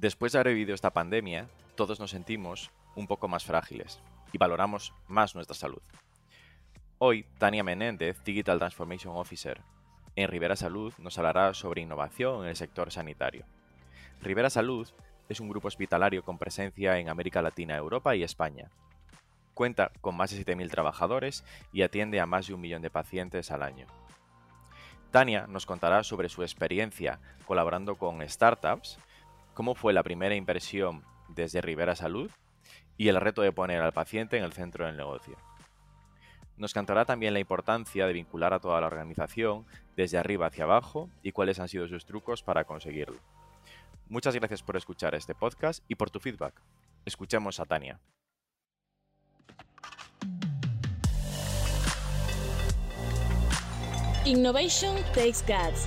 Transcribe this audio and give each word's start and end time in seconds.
Después 0.00 0.32
de 0.32 0.38
haber 0.38 0.54
vivido 0.54 0.74
esta 0.74 0.94
pandemia, 0.94 1.46
todos 1.74 2.00
nos 2.00 2.12
sentimos 2.12 2.70
un 2.94 3.06
poco 3.06 3.28
más 3.28 3.44
frágiles 3.44 4.00
y 4.32 4.38
valoramos 4.38 4.94
más 5.08 5.34
nuestra 5.34 5.54
salud. 5.54 5.82
Hoy, 6.96 7.26
Tania 7.36 7.62
Menéndez, 7.62 8.24
Digital 8.24 8.58
Transformation 8.58 9.14
Officer 9.14 9.60
en 10.16 10.28
Rivera 10.28 10.56
Salud, 10.56 10.94
nos 10.96 11.18
hablará 11.18 11.52
sobre 11.52 11.82
innovación 11.82 12.44
en 12.44 12.48
el 12.48 12.56
sector 12.56 12.90
sanitario. 12.90 13.44
Rivera 14.22 14.48
Salud 14.48 14.88
es 15.28 15.38
un 15.38 15.50
grupo 15.50 15.68
hospitalario 15.68 16.24
con 16.24 16.38
presencia 16.38 16.96
en 16.96 17.10
América 17.10 17.42
Latina, 17.42 17.76
Europa 17.76 18.16
y 18.16 18.22
España. 18.22 18.70
Cuenta 19.52 19.92
con 20.00 20.16
más 20.16 20.30
de 20.30 20.42
7.000 20.46 20.70
trabajadores 20.70 21.44
y 21.74 21.82
atiende 21.82 22.20
a 22.20 22.26
más 22.26 22.46
de 22.46 22.54
un 22.54 22.62
millón 22.62 22.80
de 22.80 22.88
pacientes 22.88 23.50
al 23.50 23.62
año. 23.62 23.86
Tania 25.10 25.46
nos 25.46 25.66
contará 25.66 26.04
sobre 26.04 26.30
su 26.30 26.42
experiencia 26.42 27.20
colaborando 27.44 27.96
con 27.96 28.26
startups, 28.26 28.98
cómo 29.60 29.74
fue 29.74 29.92
la 29.92 30.02
primera 30.02 30.34
inversión 30.34 31.04
desde 31.28 31.60
Rivera 31.60 31.94
Salud 31.94 32.30
y 32.96 33.08
el 33.08 33.20
reto 33.20 33.42
de 33.42 33.52
poner 33.52 33.82
al 33.82 33.92
paciente 33.92 34.38
en 34.38 34.44
el 34.44 34.54
centro 34.54 34.86
del 34.86 34.96
negocio. 34.96 35.36
Nos 36.56 36.72
cantará 36.72 37.04
también 37.04 37.34
la 37.34 37.40
importancia 37.40 38.06
de 38.06 38.14
vincular 38.14 38.54
a 38.54 38.60
toda 38.60 38.80
la 38.80 38.86
organización 38.86 39.66
desde 39.98 40.16
arriba 40.16 40.46
hacia 40.46 40.64
abajo 40.64 41.10
y 41.22 41.32
cuáles 41.32 41.60
han 41.60 41.68
sido 41.68 41.86
sus 41.88 42.06
trucos 42.06 42.42
para 42.42 42.64
conseguirlo. 42.64 43.20
Muchas 44.08 44.34
gracias 44.34 44.62
por 44.62 44.78
escuchar 44.78 45.14
este 45.14 45.34
podcast 45.34 45.84
y 45.88 45.94
por 45.94 46.08
tu 46.08 46.20
feedback. 46.20 46.54
Escuchemos 47.04 47.60
a 47.60 47.66
Tania. 47.66 48.00
Innovation 54.24 54.96
Takes 55.14 55.42
Guts, 55.46 55.86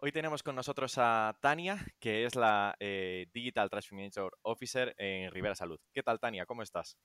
Hoy 0.00 0.12
tenemos 0.12 0.44
con 0.44 0.54
nosotros 0.54 0.94
a 0.96 1.36
Tania, 1.40 1.76
que 1.98 2.24
es 2.24 2.36
la 2.36 2.76
eh, 2.78 3.26
Digital 3.34 3.68
Transformation 3.68 4.30
Officer 4.42 4.94
en 4.96 5.32
Rivera 5.32 5.56
Salud. 5.56 5.80
¿Qué 5.92 6.04
tal, 6.04 6.20
Tania? 6.20 6.46
¿Cómo 6.46 6.62
estás? 6.62 6.96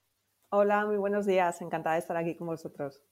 Hola, 0.50 0.86
muy 0.86 0.96
buenos 0.96 1.26
días. 1.26 1.60
Encantada 1.60 1.94
de 1.94 2.00
estar 2.00 2.16
aquí 2.16 2.36
con 2.36 2.46
vosotros. 2.46 3.02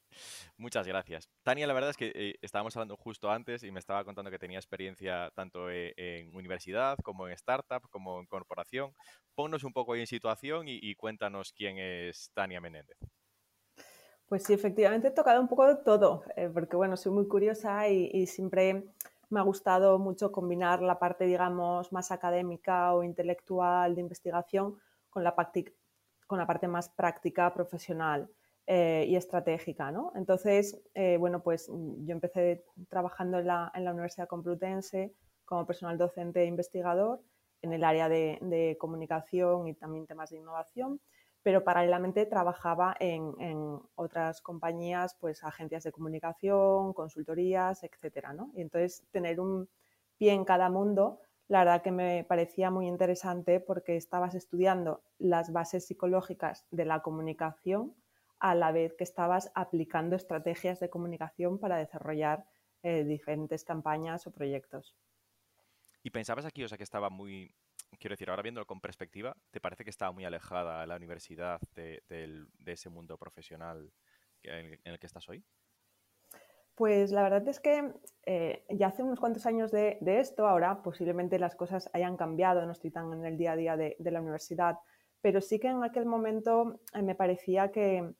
Muchas 0.57 0.87
gracias. 0.87 1.29
Tania, 1.43 1.67
la 1.67 1.75
verdad 1.75 1.91
es 1.91 1.97
que 1.97 2.13
eh, 2.15 2.35
estábamos 2.43 2.77
hablando 2.77 2.97
justo 2.97 3.29
antes 3.29 3.65
y 3.65 3.73
me 3.73 3.81
estaba 3.81 4.05
contando 4.05 4.31
que 4.31 4.39
tenía 4.39 4.59
experiencia 4.59 5.33
tanto 5.35 5.69
eh, 5.69 5.95
en 5.97 6.33
universidad 6.33 6.97
como 7.03 7.27
en 7.27 7.33
startup, 7.33 7.83
como 7.91 8.21
en 8.21 8.27
corporación. 8.27 8.95
Ponnos 9.35 9.65
un 9.65 9.73
poco 9.73 9.95
ahí 9.95 10.01
en 10.01 10.07
situación 10.07 10.67
y, 10.69 10.95
cuéntanos 10.95 11.53
quién 11.53 11.79
es 11.79 12.31
Tania 12.35 12.61
Menéndez. 12.61 12.99
Pues 14.29 14.45
sí, 14.45 14.53
efectivamente 14.53 15.09
he 15.09 15.11
tocado 15.11 15.41
un 15.41 15.49
poco 15.49 15.67
de 15.67 15.83
todo, 15.85 16.23
porque 16.55 16.77
bueno, 16.77 16.97
soy 16.97 17.13
muy 17.13 17.27
curiosa 17.27 17.89
y 17.89 18.27
siempre 18.29 18.85
me 19.33 19.41
ha 19.41 19.43
gustado 19.43 19.99
mucho 19.99 20.31
combinar 20.31 20.83
la 20.83 20.99
parte, 20.99 21.25
digamos, 21.25 21.91
más 21.91 22.13
académica 22.13 22.95
o 22.95 23.03
intelectual 23.03 23.95
de 23.95 24.03
investigación 24.03 24.77
con 25.09 25.25
la, 25.25 25.35
parte 25.35 26.69
más 26.69 26.91
práctica, 26.91 27.53
profesional 27.55 28.31
eh, 28.67 29.07
y 29.09 29.17
estratégica. 29.17 29.91
¿no? 29.91 30.13
Entonces, 30.15 30.83
eh, 30.95 31.17
bueno, 31.19 31.43
pues 31.43 31.69
yo 31.69 32.13
empecé 32.13 32.65
trabajando 32.89 33.39
en 33.39 33.47
la, 33.47 33.73
en 33.75 33.85
la, 33.85 33.93
Universidad 33.93 34.29
Complutense 34.29 35.15
como 35.47 35.67
personal 35.67 35.97
docente 35.97 36.43
e 36.43 36.47
investigador 36.47 37.23
en 37.63 37.73
el 37.73 37.85
área 37.85 38.09
de 38.11 38.77
comunicación 38.79 39.67
y 39.67 39.75
también 39.75 40.07
temas 40.07 40.31
de 40.31 40.39
innovación 40.39 41.01
pero 41.43 41.65
paralelamente 41.65 42.27
trabajaba 42.27 42.95
en, 43.01 43.81
otras 43.95 44.41
compañías, 44.41 45.17
pues 45.21 45.43
agencias 45.45 45.85
de 45.85 45.93
comunicación, 45.93 46.93
consultorías, 46.93 47.83
etcétera, 47.83 48.33
¿no? 48.33 48.53
Y 48.55 48.63
entonces 48.63 49.05
tener 49.11 49.41
un 49.41 49.69
pie 50.19 50.33
en 50.33 50.45
cada 50.45 50.71
mundo, 50.71 51.21
la 51.49 51.61
verdad 51.61 51.83
que 51.83 51.91
me 51.91 52.25
parecía 52.25 52.71
muy 52.71 52.87
interesante 52.87 53.61
porque 53.61 53.97
estabas 53.97 54.35
estudiando 54.35 55.03
las 55.19 55.53
bases 55.53 55.87
psicológicas 55.87 56.65
de 56.71 56.85
la 56.85 57.03
comunicación 57.03 57.95
a 58.39 58.55
la 58.55 58.73
vez 58.73 58.95
que 58.95 59.05
estabas 59.05 59.51
aplicando 59.55 60.17
estrategias 60.17 60.81
de 60.81 60.91
comunicación 60.91 61.59
para 61.59 61.77
desarrollar 61.77 62.45
eh, 62.83 63.05
diferentes 63.05 63.65
campañas 63.65 64.27
o 64.27 64.33
proyectos. 64.33 64.97
¿Y 66.03 66.11
pensabas 66.11 66.45
aquí, 66.45 66.65
o 66.65 66.69
sea, 66.69 66.79
que 66.79 66.85
estaba 66.85 67.11
muy, 67.11 67.55
quiero 67.99 68.15
decir, 68.15 68.31
ahora 68.31 68.43
viéndolo 68.43 68.67
con 68.67 68.81
perspectiva, 68.81 69.37
¿te 69.51 69.61
parece 69.61 69.85
que 69.85 69.91
estaba 69.91 70.13
muy 70.13 70.25
alejada 70.25 70.87
la 70.87 70.97
universidad 70.97 71.61
de, 71.75 72.03
ese 72.67 72.89
mundo 72.89 73.17
profesional 73.17 73.93
en, 74.43 74.79
el 74.85 74.99
que 74.99 75.07
estás 75.07 75.29
hoy? 75.29 75.45
Pues 76.75 77.13
la 77.13 77.23
verdad 77.23 77.47
es 77.49 77.61
que 77.61 77.93
eh, 78.25 78.65
ya 78.71 78.89
hace 78.89 79.03
unos 79.03 79.21
cuantos 79.21 79.47
años 79.47 79.71
de, 79.71 79.99
esto, 80.03 80.49
ahora 80.49 80.83
posiblemente 80.83 81.39
las 81.39 81.55
cosas 81.55 81.91
hayan 81.93 82.17
cambiado, 82.17 82.65
no 82.65 82.73
estoy 82.73 82.91
tan 82.91 83.13
en 83.13 83.25
el 83.25 83.37
día 83.37 83.53
a 83.53 83.57
día 83.57 83.77
de, 83.77 83.97
la 83.99 84.21
universidad, 84.21 84.79
pero 85.21 85.41
sí 85.41 85.59
que 85.59 85.69
en 85.69 85.85
aquel 85.85 86.07
momento 86.07 86.81
eh, 86.95 87.03
me 87.03 87.15
parecía 87.15 87.71
que, 87.71 88.15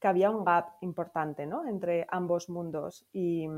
había 0.00 0.30
un 0.30 0.44
gap 0.44 0.76
importante 0.80 1.42
entre 1.42 2.06
ambos 2.08 2.48
mundos 2.48 3.04
y 3.12 3.48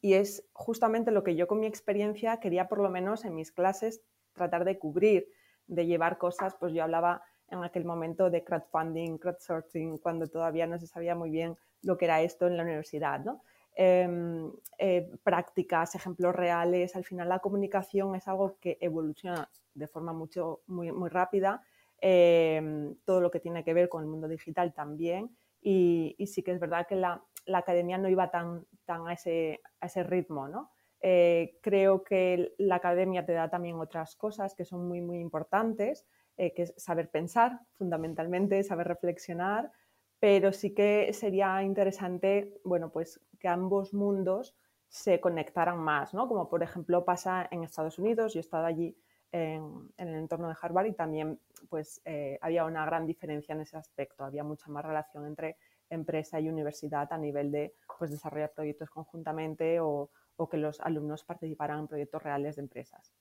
es 0.00 0.48
justamente 0.54 1.10
lo 1.10 1.22
que 1.22 1.36
yo 1.36 1.46
con 1.46 1.60
mi 1.60 1.66
experiencia 1.66 2.40
quería 2.40 2.68
por 2.68 2.78
lo 2.80 2.88
menos 2.88 3.26
en 3.26 3.34
mis 3.34 3.52
clases 3.52 4.00
tratar 4.32 4.64
de 4.64 4.78
cubrir, 4.78 5.28
de 5.66 5.86
llevar 5.86 6.18
cosas, 6.18 6.54
pues 6.58 6.72
yo 6.72 6.82
hablaba 6.82 7.22
en 7.48 7.62
aquel 7.62 7.84
momento 7.84 8.30
de 8.30 8.42
crowdfunding, 8.42 9.18
crowdsourcing, 9.18 9.98
cuando 9.98 10.26
todavía 10.26 10.66
no 10.66 10.78
se 10.78 10.86
sabía 10.86 11.14
muy 11.14 11.30
bien 11.30 11.56
lo 11.82 11.98
que 11.98 12.06
era 12.06 12.22
esto 12.22 12.46
en 12.46 12.56
la 12.56 12.62
universidad, 12.62 13.20
¿no? 13.20 13.42
Em, 13.74 14.52
eh, 14.78 15.10
prácticas, 15.22 15.94
ejemplos 15.94 16.34
reales. 16.34 16.94
Al 16.94 17.04
final 17.04 17.28
la 17.28 17.38
comunicación 17.38 18.14
es 18.14 18.28
algo 18.28 18.58
que 18.60 18.78
evoluciona 18.80 19.48
de 19.74 19.86
forma 19.86 20.12
mucho, 20.12 20.62
muy, 20.66 20.92
muy 20.92 21.08
rápida. 21.08 21.62
Em, 21.98 22.96
todo 23.04 23.20
lo 23.20 23.30
que 23.30 23.40
tiene 23.40 23.64
que 23.64 23.74
ver 23.74 23.88
con 23.88 24.02
el 24.02 24.08
mundo 24.08 24.28
digital 24.28 24.74
también. 24.74 25.30
Y, 25.60 26.16
sí 26.26 26.42
que 26.42 26.52
es 26.52 26.60
verdad 26.60 26.86
que 26.86 26.96
la, 26.96 27.22
la 27.46 27.58
academia 27.58 27.96
no 27.96 28.08
iba 28.08 28.30
tan, 28.30 28.66
tan 28.84 29.06
a, 29.08 29.12
ese, 29.12 29.60
a 29.80 29.86
ese 29.86 30.02
ritmo, 30.02 30.48
¿no? 30.48 30.70
Eh, 31.04 31.58
creo 31.60 32.04
que 32.04 32.54
la 32.58 32.76
academia 32.76 33.26
te 33.26 33.32
da 33.32 33.50
también 33.50 33.80
otras 33.80 34.14
cosas 34.14 34.54
que 34.54 34.64
son 34.64 34.86
muy, 34.86 35.00
muy 35.00 35.18
importantes, 35.18 36.06
eh, 36.36 36.54
que 36.54 36.62
es 36.62 36.74
saber 36.76 37.10
pensar, 37.10 37.60
fundamentalmente, 37.72 38.62
saber 38.62 38.86
reflexionar, 38.86 39.72
pero 40.20 40.52
sí 40.52 40.72
que 40.72 41.12
sería 41.12 41.60
interesante, 41.64 42.54
bueno, 42.64 42.90
pues 42.90 43.20
que 43.40 43.48
ambos 43.48 43.92
mundos 43.92 44.54
se 44.88 45.20
conectaran 45.20 45.78
más, 45.78 46.14
¿no? 46.14 46.28
Como 46.28 46.48
por 46.48 46.62
ejemplo 46.62 47.04
pasa 47.04 47.48
en 47.50 47.64
Estados 47.64 47.98
Unidos, 47.98 48.32
yo 48.32 48.38
he 48.38 48.42
estado 48.42 48.66
allí 48.66 48.96
en, 49.32 49.90
el 49.96 50.14
entorno 50.14 50.48
de 50.48 50.54
Harvard 50.60 50.86
y 50.86 50.92
también 50.92 51.40
pues 51.68 52.00
eh, 52.04 52.38
había 52.40 52.64
una 52.64 52.86
gran 52.86 53.06
diferencia 53.06 53.54
en 53.54 53.62
ese 53.62 53.76
aspecto, 53.76 54.24
había 54.24 54.44
mucha 54.44 54.70
más 54.70 54.84
relación 54.84 55.26
entre 55.26 55.56
empresa 55.90 56.38
y 56.38 56.48
universidad 56.48 57.12
a 57.12 57.18
nivel 57.18 57.50
de 57.50 57.74
pues, 57.98 58.10
desarrollar 58.10 58.52
proyectos 58.52 58.90
conjuntamente 58.90 59.80
o, 59.80 60.10
o 60.36 60.48
que 60.48 60.56
los 60.56 60.80
alumnos 60.80 61.24
participaran 61.24 61.80
en 61.80 61.88
proyectos 61.88 62.22
reales 62.22 62.56
de 62.56 62.62
empresas. 62.62 63.12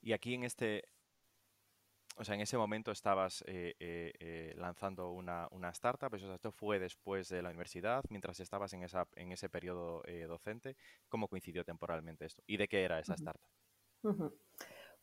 Y 0.00 0.12
aquí 0.12 0.34
en 0.34 0.44
este, 0.44 0.84
o 2.20 2.24
sea, 2.24 2.34
en 2.34 2.42
ese 2.42 2.58
momento 2.58 2.90
estabas 2.90 3.42
eh, 3.46 3.74
eh, 3.80 4.12
eh, 4.20 4.54
lanzando 4.58 5.10
una, 5.10 5.48
startup, 5.72 6.14
eso, 6.14 6.34
esto 6.34 6.52
fue 6.52 6.78
después 6.78 7.30
de 7.30 7.40
la 7.40 7.48
universidad, 7.48 8.04
mientras 8.10 8.40
estabas 8.40 8.74
en, 8.74 8.82
esa, 8.82 9.06
en 9.16 9.32
ese 9.32 9.48
periodo 9.48 10.02
docente. 10.28 10.76
¿Cómo 11.08 11.28
coincidió 11.28 11.64
temporalmente 11.64 12.26
esto? 12.26 12.42
¿Y 12.46 12.58
de 12.58 12.68
qué 12.68 12.84
era 12.84 13.00
esa 13.00 13.14
startup? 13.14 13.50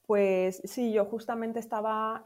Pues 0.06 0.62
sí, 0.64 0.94
yo 0.94 1.06
justamente 1.06 1.60
estaba, 1.60 2.22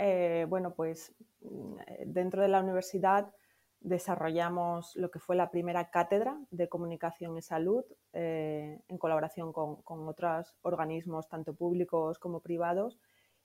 bueno, 0.48 0.74
pues 0.74 1.16
mm, 1.40 1.78
dentro 2.08 2.42
de 2.42 2.50
la 2.50 2.60
universidad 2.60 3.34
desarrollamos 3.82 4.96
lo 4.96 5.10
que 5.10 5.20
fue 5.20 5.36
la 5.36 5.50
primera 5.50 5.90
cátedra 5.90 6.40
de 6.52 6.70
comunicación 6.70 7.36
y 7.38 7.42
salud 7.42 7.84
eh, 8.14 8.80
en 8.88 8.98
colaboración 8.98 9.52
con, 9.52 10.08
otros 10.08 10.56
organismos, 10.62 11.28
tanto 11.28 11.56
públicos 11.56 12.20
como 12.20 12.42
privados. 12.42 13.00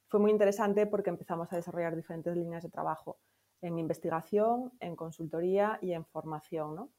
Fue 0.09 0.21
muy 0.21 0.31
interesante 0.31 0.87
porque 0.87 1.11
empezamos 1.11 1.53
a 1.53 1.57
desarrollar 1.57 1.97
diferentes 1.97 2.37
líneas 2.37 2.63
de 2.63 2.69
trabajo 2.69 3.19
en 3.63 3.79
investigación, 3.79 4.73
en 4.81 4.95
consultoría 4.95 5.79
y 5.81 5.93
en 5.93 6.05
formación. 6.05 6.91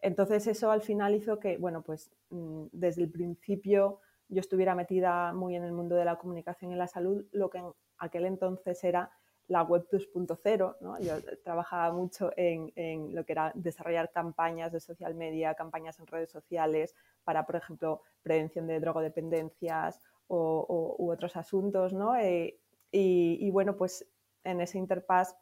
Entonces 0.00 0.46
eso 0.46 0.70
al 0.70 0.80
final 0.80 1.14
hizo 1.14 1.38
que, 1.38 1.58
bueno, 1.58 1.82
pues 1.82 2.10
mm, 2.30 2.66
desde 2.72 3.02
el 3.02 3.10
principio 3.10 4.00
yo 4.28 4.40
estuviera 4.40 4.74
metida 4.74 5.34
muy 5.34 5.54
en 5.54 5.64
el 5.64 5.72
mundo 5.72 5.96
de 5.96 6.06
la 6.06 6.16
comunicación 6.16 6.72
y 6.72 6.76
la 6.76 6.88
salud, 6.88 7.26
lo 7.32 7.50
que 7.50 7.58
en 7.58 7.72
aquel 7.98 8.24
entonces 8.24 8.82
era 8.82 9.10
la 9.48 9.62
web 9.62 9.86
2.0. 9.90 10.76
¿no? 10.80 10.98
Yo 11.00 11.14
trabajaba 11.42 11.92
mucho 11.92 12.32
en, 12.36 12.72
en, 12.74 13.14
lo 13.14 13.24
que 13.24 13.32
era 13.32 13.52
desarrollar 13.54 14.10
campañas 14.10 14.72
de 14.72 14.80
social 14.80 15.14
media, 15.14 15.54
campañas 15.54 15.98
en 15.98 16.06
redes 16.06 16.30
sociales 16.30 16.94
para, 17.24 17.46
por 17.46 17.56
ejemplo, 17.56 18.02
prevención 18.22 18.66
de 18.66 18.80
drogodependencias 18.80 20.00
o, 20.28 20.96
u 20.98 21.10
otros 21.10 21.36
asuntos. 21.36 21.92
¿no? 21.92 22.16
Eh, 22.16 22.58
y, 22.90 23.50
bueno, 23.50 23.76
pues 23.76 24.06
en 24.44 24.60
ese 24.60 24.78
interpass 24.78 25.36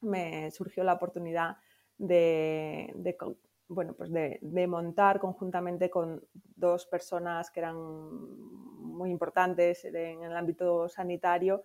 me 0.00 0.50
surgió 0.50 0.84
la 0.84 0.94
oportunidad 0.94 1.56
de, 1.96 3.16
bueno, 3.68 3.94
pues 3.94 4.10
de, 4.12 4.66
montar 4.68 5.18
conjuntamente 5.18 5.88
con 5.88 6.22
dos 6.32 6.86
personas 6.86 7.50
que 7.50 7.60
eran 7.60 7.76
muy 7.76 9.10
importantes 9.10 9.84
en 9.84 10.22
el 10.22 10.36
ámbito 10.36 10.88
sanitario 10.88 11.62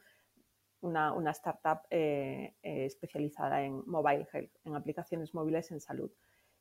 una, 0.86 1.14
una 1.14 1.32
startup 1.32 1.82
eh, 1.90 2.56
eh, 2.62 2.86
especializada 2.86 3.64
en 3.64 3.84
mobile 3.88 4.28
health, 4.32 4.52
en 4.64 4.76
aplicaciones 4.76 5.34
móviles 5.34 5.72
en 5.72 5.82
salud. 5.82 6.12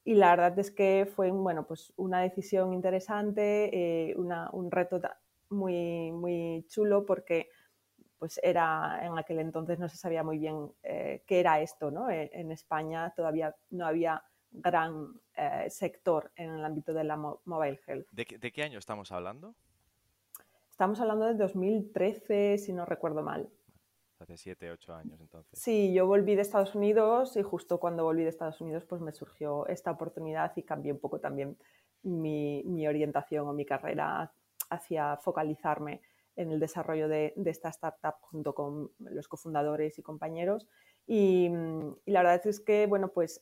Y 0.02 0.14
la 0.14 0.30
verdad 0.30 0.58
es 0.58 0.70
que 0.70 1.06
fue 1.14 1.30
bueno, 1.30 1.66
pues 1.66 1.92
una 1.96 2.20
decisión 2.20 2.72
interesante, 2.72 3.70
eh, 3.72 4.14
una, 4.16 4.50
un 4.52 4.70
reto 4.70 5.00
muy, 5.50 6.10
muy 6.12 6.66
chulo 6.68 7.04
porque 7.06 7.48
pues 8.18 8.40
era 8.42 9.00
en 9.02 9.18
aquel 9.18 9.40
entonces 9.40 9.78
no 9.78 9.88
se 9.88 9.96
sabía 9.96 10.22
muy 10.22 10.38
bien 10.38 10.72
qué 10.82 11.22
era 11.40 11.60
esto. 11.60 11.90
¿no? 11.90 12.08
En 12.10 12.50
España 12.52 13.12
todavía 13.14 13.54
no 13.70 13.86
había 13.86 14.22
gran 14.50 15.20
sector 15.68 16.30
en 16.36 16.50
el 16.54 16.64
ámbito 16.64 16.94
de 16.94 17.04
la 17.04 17.16
mobile 17.16 17.80
health. 17.86 18.06
¿De, 18.12 18.24
¿De 18.40 18.52
qué 18.52 18.62
año 18.62 18.78
estamos 18.78 19.12
hablando? 19.12 19.54
Estamos 20.70 21.00
hablando 21.00 21.26
de 21.26 21.34
2013, 21.34 22.56
si 22.56 22.72
no 22.72 22.86
recuerdo 22.86 23.22
mal 23.22 23.50
hace 24.24 24.36
siete, 24.36 24.70
ocho 24.70 24.94
años 24.94 25.20
entonces. 25.20 25.58
Sí, 25.58 25.92
yo 25.94 26.06
volví 26.06 26.34
de 26.34 26.42
Estados 26.42 26.74
Unidos 26.74 27.36
y 27.36 27.42
justo 27.42 27.78
cuando 27.78 28.04
volví 28.04 28.22
de 28.22 28.30
Estados 28.30 28.60
Unidos 28.60 28.84
pues 28.84 29.00
me 29.00 29.12
surgió 29.12 29.66
esta 29.68 29.90
oportunidad 29.90 30.52
y 30.56 30.62
cambié 30.62 30.92
un 30.92 30.98
poco 30.98 31.20
también 31.20 31.56
mi, 32.02 32.62
mi 32.64 32.86
orientación 32.86 33.46
o 33.48 33.52
mi 33.52 33.64
carrera 33.64 34.32
hacia 34.70 35.16
focalizarme 35.18 36.00
en 36.36 36.50
el 36.50 36.60
desarrollo 36.60 37.08
de, 37.08 37.32
esta 37.44 37.68
startup 37.68 38.16
junto 38.20 38.54
con 38.54 38.90
los 38.98 39.28
cofundadores 39.28 39.98
y 39.98 40.02
compañeros. 40.02 40.66
Y, 41.06 41.50
la 42.06 42.22
verdad 42.22 42.46
es 42.46 42.60
que, 42.60 42.86
bueno, 42.86 43.08
pues 43.08 43.40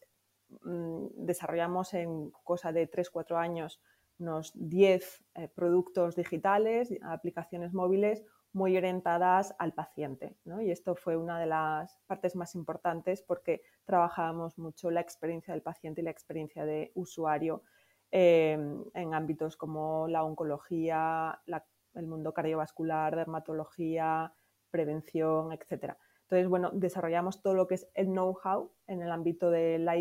mmm, 0.63 1.07
desarrollamos 1.15 1.95
en 1.95 2.31
cosa 2.45 2.73
de 2.73 2.87
tres, 2.87 3.11
cuatro 3.11 3.39
años 3.39 3.81
unos 4.19 4.53
10 4.55 5.25
eh, 5.35 5.49
productos 5.49 6.15
digitales, 6.15 6.95
aplicaciones 7.03 7.73
móviles, 7.73 8.23
muy 8.53 8.77
orientadas 8.77 9.55
al 9.59 9.73
paciente. 9.73 10.37
¿no? 10.45 10.61
Y 10.61 10.71
esto 10.71 10.95
fue 10.95 11.17
una 11.17 11.39
de 11.41 11.47
las 11.47 11.99
partes 12.07 12.37
más 12.37 12.55
importantes 12.55 13.23
porque 13.23 13.63
trabajábamos 13.85 14.59
mucho 14.59 14.91
la 14.91 15.01
experiencia 15.01 15.55
del 15.55 15.63
paciente 15.63 16.01
y 16.01 16.05
la 16.05 16.11
experiencia 16.11 16.65
de 16.65 16.93
usuario 16.95 17.63
eh, 18.11 18.59
en 18.95 19.15
ámbitos 19.15 19.57
como 19.57 20.07
la 20.09 20.23
oncología, 20.23 21.41
la, 21.47 21.65
el 21.95 22.07
mundo 22.07 22.35
cardiovascular, 22.35 23.17
dermatología, 23.17 24.35
prevención, 24.71 25.53
etc. 25.53 25.95
Entonces, 26.23 26.49
bueno, 26.49 26.71
desarrollamos 26.73 27.41
todo 27.43 27.55
lo 27.55 27.67
que 27.67 27.77
es 27.77 27.89
el 27.95 28.09
know-how 28.09 28.71
en 28.87 29.03
el 29.03 29.11
ámbito 29.11 29.51
de 29.51 29.79
la, 29.79 29.97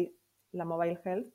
la 0.52 0.66
mobile 0.66 1.00
health 1.06 1.34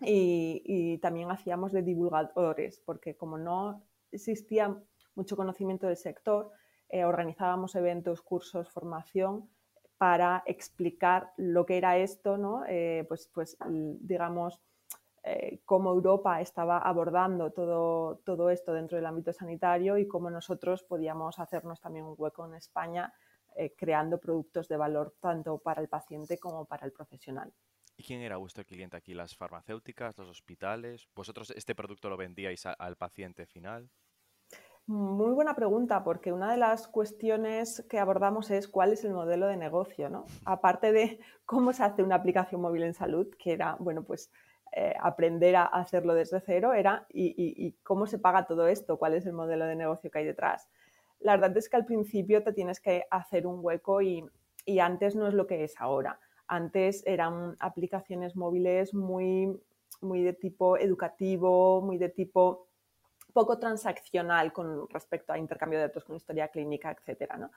y, 0.00 0.62
y 0.64 0.98
también 0.98 1.30
hacíamos 1.30 1.72
de 1.72 1.82
divulgadores, 1.82 2.80
porque 2.84 3.16
como 3.16 3.38
no 3.38 3.84
existía 4.10 4.82
mucho 5.20 5.36
conocimiento 5.36 5.86
del 5.86 5.98
sector, 5.98 6.50
eh, 6.88 7.04
organizábamos 7.04 7.74
eventos, 7.74 8.22
cursos, 8.22 8.70
formación 8.70 9.50
para 9.98 10.42
explicar 10.46 11.32
lo 11.36 11.66
que 11.66 11.76
era 11.76 11.98
esto, 11.98 12.38
¿no? 12.38 12.64
Eh, 12.66 13.04
pues, 13.06 13.28
pues, 13.34 13.58
digamos, 13.68 14.58
eh, 15.22 15.60
cómo 15.66 15.90
Europa 15.90 16.40
estaba 16.40 16.78
abordando 16.78 17.52
todo, 17.52 18.22
todo 18.24 18.48
esto 18.48 18.72
dentro 18.72 18.96
del 18.96 19.04
ámbito 19.04 19.30
sanitario 19.34 19.98
y 19.98 20.08
cómo 20.08 20.30
nosotros 20.30 20.82
podíamos 20.82 21.38
hacernos 21.38 21.82
también 21.82 22.06
un 22.06 22.14
hueco 22.16 22.46
en 22.46 22.54
España 22.54 23.12
creando 23.76 24.18
productos 24.18 24.68
de 24.68 24.76
valor 24.76 25.12
tanto 25.20 25.58
para 25.58 25.82
el 25.82 25.88
paciente 25.88 26.38
como 26.38 26.64
para 26.64 26.86
el 26.86 26.92
profesional. 26.92 27.52
¿Y 27.96 28.02
quién 28.04 28.22
era 28.22 28.38
vuestro 28.38 28.64
cliente 28.64 28.96
aquí? 28.96 29.12
¿Las 29.12 29.36
farmacéuticas, 29.36 30.16
los 30.16 30.30
hospitales? 30.30 31.06
¿Vosotros 31.14 31.50
este 31.50 31.74
producto 31.74 32.08
lo 32.08 32.16
vendíais 32.16 32.64
al 32.64 32.96
paciente 32.96 33.44
final? 33.44 33.90
Muy 34.90 35.30
buena 35.30 35.54
pregunta, 35.54 36.02
porque 36.02 36.32
una 36.32 36.50
de 36.50 36.56
las 36.56 36.88
cuestiones 36.88 37.86
que 37.88 38.00
abordamos 38.00 38.50
es 38.50 38.66
cuál 38.66 38.92
es 38.92 39.04
el 39.04 39.12
modelo 39.12 39.46
de 39.46 39.56
negocio, 39.56 40.10
¿no? 40.10 40.26
Aparte 40.44 40.90
de 40.90 41.20
cómo 41.46 41.72
se 41.72 41.84
hace 41.84 42.02
una 42.02 42.16
aplicación 42.16 42.60
móvil 42.60 42.82
en 42.82 42.94
salud, 42.94 43.28
que 43.38 43.52
era, 43.52 43.76
bueno, 43.78 44.02
pues 44.02 44.32
eh, 44.72 44.94
aprender 45.00 45.54
a 45.54 45.66
hacerlo 45.66 46.12
desde 46.12 46.40
cero, 46.40 46.72
era 46.72 47.06
y, 47.08 47.32
y, 47.36 47.70
cómo 47.84 48.08
se 48.08 48.18
paga 48.18 48.48
todo 48.48 48.66
esto, 48.66 48.98
cuál 48.98 49.14
es 49.14 49.26
el 49.26 49.32
modelo 49.32 49.64
de 49.64 49.76
negocio 49.76 50.10
que 50.10 50.18
hay 50.18 50.24
detrás. 50.24 50.68
La 51.20 51.36
verdad 51.36 51.56
es 51.56 51.68
que 51.68 51.76
al 51.76 51.84
principio 51.84 52.42
te 52.42 52.52
tienes 52.52 52.80
que 52.80 53.04
hacer 53.12 53.46
un 53.46 53.64
hueco 53.64 54.02
y, 54.02 54.24
y 54.66 54.80
antes 54.80 55.14
no 55.14 55.28
es 55.28 55.34
lo 55.34 55.46
que 55.46 55.62
es 55.62 55.80
ahora. 55.80 56.18
Antes 56.48 57.04
eran 57.06 57.54
aplicaciones 57.60 58.34
móviles 58.34 58.92
muy, 58.92 59.56
muy 60.00 60.24
de 60.24 60.32
tipo 60.32 60.76
educativo, 60.76 61.80
muy 61.80 61.96
de 61.96 62.08
tipo 62.08 62.69
poco 63.32 63.58
transaccional 63.58 64.52
con 64.52 64.88
respecto 64.88 65.32
a 65.32 65.38
intercambio 65.38 65.78
de 65.78 65.86
datos 65.86 66.04
con 66.04 66.16
historia 66.16 66.48
clínica, 66.48 66.90
etcétera, 66.90 67.36
¿no? 67.36 67.50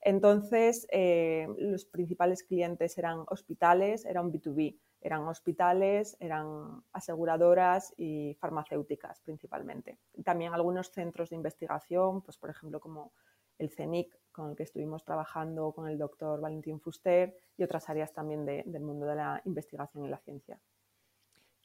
Entonces, 0.00 0.86
eh, 0.92 1.48
los 1.56 1.86
principales 1.86 2.42
clientes 2.42 2.98
eran 2.98 3.24
hospitales, 3.28 4.04
era 4.04 4.20
un 4.20 4.30
B2B, 4.30 4.78
eran 5.00 5.22
hospitales, 5.22 6.16
eran 6.20 6.82
aseguradoras 6.92 7.94
y 7.96 8.36
farmacéuticas 8.38 9.20
principalmente. 9.20 9.98
También 10.22 10.52
algunos 10.52 10.90
centros 10.90 11.30
de 11.30 11.36
investigación, 11.36 12.20
pues 12.20 12.36
por 12.36 12.50
ejemplo 12.50 12.80
como 12.80 13.12
el 13.58 13.70
CENIC, 13.70 14.18
con 14.30 14.50
el 14.50 14.56
que 14.56 14.64
estuvimos 14.64 15.04
trabajando 15.04 15.72
con 15.72 15.88
el 15.88 15.96
doctor 15.96 16.40
Valentín 16.40 16.80
Fuster, 16.80 17.36
y 17.56 17.62
otras 17.62 17.88
áreas 17.88 18.12
también 18.12 18.44
de, 18.44 18.62
del 18.66 18.82
mundo 18.82 19.06
de 19.06 19.14
la 19.14 19.40
investigación 19.44 20.04
y 20.04 20.08
la 20.08 20.18
ciencia. 20.18 20.60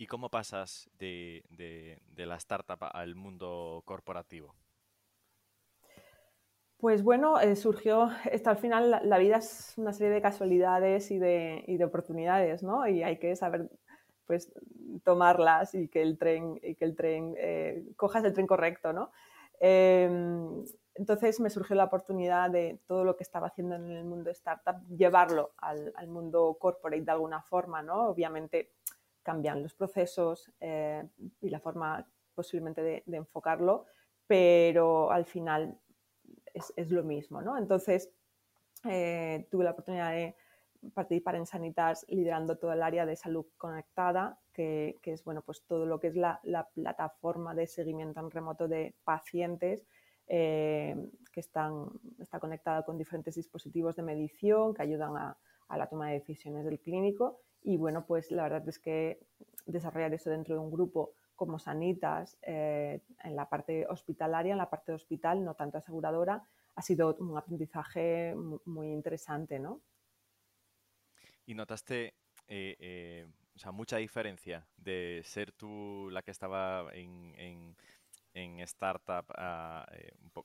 ¿Y 0.01 0.07
cómo 0.07 0.29
pasas 0.29 0.89
de, 0.97 1.43
la 2.15 2.37
startup 2.37 2.79
al 2.93 3.15
mundo 3.15 3.83
corporativo? 3.83 4.55
Pues 6.77 7.03
bueno, 7.03 7.37
eh, 7.41 7.57
surgió, 7.57 8.09
esto 8.31 8.49
al 8.49 8.57
final 8.57 9.01
la, 9.03 9.17
vida 9.17 9.39
es 9.39 9.73
una 9.75 9.91
serie 9.91 10.13
de 10.13 10.21
casualidades 10.21 11.11
y 11.11 11.19
de, 11.19 11.83
oportunidades, 11.85 12.63
¿no? 12.63 12.87
Y 12.87 13.03
hay 13.03 13.17
que 13.17 13.35
saber 13.35 13.69
pues 14.25 14.53
tomarlas 15.03 15.75
y 15.75 15.89
que 15.89 16.01
el 16.01 16.17
tren, 16.17 16.57
y 16.63 16.75
que 16.75 16.85
el 16.85 16.95
tren 16.95 17.35
eh, 17.37 17.83
cojas 17.97 18.23
el 18.23 18.33
tren 18.33 18.47
correcto, 18.47 18.93
¿no? 18.93 19.11
Eh, 19.59 20.09
entonces 20.95 21.41
me 21.41 21.49
surgió 21.49 21.75
la 21.75 21.85
oportunidad 21.85 22.49
de 22.49 22.79
todo 22.87 23.03
lo 23.03 23.17
que 23.17 23.23
estaba 23.23 23.47
haciendo 23.47 23.75
en 23.75 23.91
el 23.91 24.05
mundo 24.05 24.29
startup, 24.31 24.81
llevarlo 24.95 25.51
al, 25.57 25.91
al 25.97 26.07
mundo 26.07 26.57
corporate 26.57 27.03
de 27.03 27.11
alguna 27.11 27.41
forma, 27.41 27.81
¿no? 27.81 28.07
Obviamente 28.07 28.71
cambian 29.23 29.61
los 29.61 29.73
procesos 29.73 30.51
eh, 30.59 31.07
y 31.41 31.49
la 31.49 31.59
forma 31.59 32.07
posiblemente 32.33 32.81
de, 32.81 33.03
enfocarlo, 33.07 33.85
pero 34.25 35.11
al 35.11 35.25
final 35.25 35.77
es, 36.53 36.73
es 36.75 36.89
lo 36.91 37.03
mismo, 37.03 37.41
¿no? 37.41 37.57
Entonces, 37.57 38.11
eh, 38.85 39.47
tuve 39.51 39.65
la 39.65 39.71
oportunidad 39.71 40.11
de 40.11 40.35
participar 40.93 41.35
en 41.35 41.45
Sanitas 41.45 42.05
liderando 42.07 42.57
todo 42.57 42.71
el 42.71 42.81
área 42.81 43.05
de 43.05 43.15
salud 43.15 43.45
conectada, 43.57 44.39
que, 44.53 44.99
es, 45.03 45.23
bueno, 45.23 45.41
pues 45.41 45.63
todo 45.65 45.85
lo 45.85 45.99
que 45.99 46.07
es 46.07 46.15
la, 46.15 46.39
la, 46.43 46.69
plataforma 46.69 47.53
de 47.53 47.67
seguimiento 47.67 48.19
en 48.19 48.31
remoto 48.31 48.67
de 48.67 48.95
pacientes 49.03 49.85
eh, 50.27 50.95
que 51.31 51.39
están, 51.39 51.87
está 52.19 52.39
conectada 52.39 52.83
con 52.83 52.97
diferentes 52.97 53.35
dispositivos 53.35 53.95
de 53.95 54.03
medición 54.03 54.73
que 54.73 54.83
ayudan 54.83 55.17
a, 55.17 55.37
a 55.67 55.77
la 55.77 55.87
toma 55.87 56.07
de 56.07 56.19
decisiones 56.19 56.65
del 56.65 56.79
clínico 56.79 57.41
y 57.63 57.77
bueno, 57.77 58.05
pues 58.05 58.31
la 58.31 58.43
verdad 58.43 58.67
es 58.67 58.79
que 58.79 59.19
desarrollar 59.65 60.13
eso 60.13 60.29
dentro 60.29 60.55
de 60.55 60.61
un 60.61 60.71
grupo 60.71 61.13
como 61.35 61.57
Sanitas, 61.57 62.37
eh, 62.41 63.01
en 63.23 63.35
la 63.35 63.47
parte 63.47 63.85
hospitalaria, 63.87 64.51
en 64.51 64.57
la 64.57 64.69
parte 64.69 64.91
de 64.91 64.97
hospital, 64.97 65.43
no 65.43 65.55
tanto 65.55 65.77
aseguradora, 65.77 66.43
ha 66.75 66.81
sido 66.81 67.15
un 67.19 67.37
aprendizaje 67.37 68.35
muy 68.65 68.91
interesante, 68.91 69.57
¿no? 69.59 69.81
¿Y 71.45 71.53
notaste 71.53 72.13
eh, 72.47 72.75
eh, 72.79 73.27
mucha 73.71 73.97
diferencia 73.97 74.67
de 74.77 75.21
ser 75.23 75.51
tú 75.53 76.09
la 76.11 76.21
que 76.21 76.31
estaba 76.31 76.89
en, 76.93 77.33
en, 77.37 77.75
en 78.33 78.59
startup, 78.59 79.25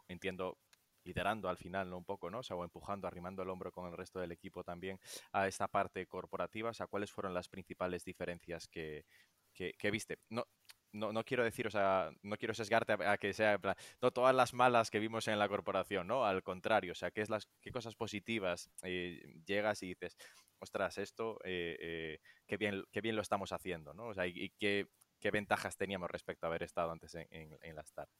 entiendo, 0.09 0.56
liderando 1.04 1.49
al 1.49 1.56
final, 1.56 1.88
¿no? 1.90 1.99
Un 1.99 2.04
poco, 2.04 2.30
¿no? 2.30 2.38
O 2.40 2.42
sea, 2.42 2.56
o 2.56 2.64
empujando, 2.64 3.06
arrimando 3.06 3.42
el 3.42 3.50
hombro 3.50 3.70
con 3.73 3.87
el 3.87 3.96
resto 3.96 4.20
del 4.20 4.32
equipo 4.32 4.64
también 4.64 4.99
a 5.32 5.46
esta 5.46 5.68
parte 5.68 6.06
corporativa. 6.06 6.70
O 6.70 6.75
sea, 6.75 6.87
¿cuáles 6.87 7.11
fueron 7.11 7.34
las 7.34 7.49
principales 7.49 8.04
diferencias 8.04 8.68
que, 8.68 9.04
que, 9.52 9.90
viste? 9.90 10.18
No, 10.30 10.46
no, 10.92 11.25
quiero 11.25 11.44
decir, 11.44 11.66
o 11.66 11.70
sea, 11.70 12.11
no 12.23 12.37
quiero 12.37 12.54
sesgarte 12.54 12.92
a, 12.92 13.18
que 13.18 13.32
sea, 13.32 13.61
no 14.00 14.11
todas 14.12 14.34
las 14.34 14.54
malas 14.54 14.90
que 14.90 15.00
vimos 15.00 15.26
en 15.28 15.38
la 15.38 15.49
corporación, 15.49 16.06
¿no? 16.06 16.25
Al 16.25 16.42
contrario, 16.42 16.92
o 16.92 16.94
sea, 16.94 17.11
¿qué, 17.11 17.20
es 17.20 17.28
las, 17.28 17.49
qué 17.61 17.70
cosas 17.73 17.96
positivas 17.96 18.70
eh, 18.82 19.20
llegas 19.44 19.82
y 19.82 19.88
dices, 19.88 20.16
ostras, 20.61 20.99
esto, 20.99 21.38
eh, 21.44 21.76
eh, 21.80 22.18
qué, 22.46 22.56
bien, 22.56 22.84
qué 22.92 23.00
bien 23.00 23.16
lo 23.16 23.23
estamos 23.23 23.52
haciendo, 23.52 23.92
¿no? 23.92 24.06
O 24.06 24.14
sea, 24.14 24.26
y, 24.26 24.50
qué, 24.58 24.88
qué, 25.25 25.31
ventajas 25.31 25.76
teníamos 25.76 26.11
respecto 26.11 26.47
a 26.47 26.49
haber 26.49 26.62
estado 26.62 26.90
antes 26.90 27.14
en, 27.14 27.26
en, 27.31 27.75
la 27.75 27.83
startup. 27.83 28.14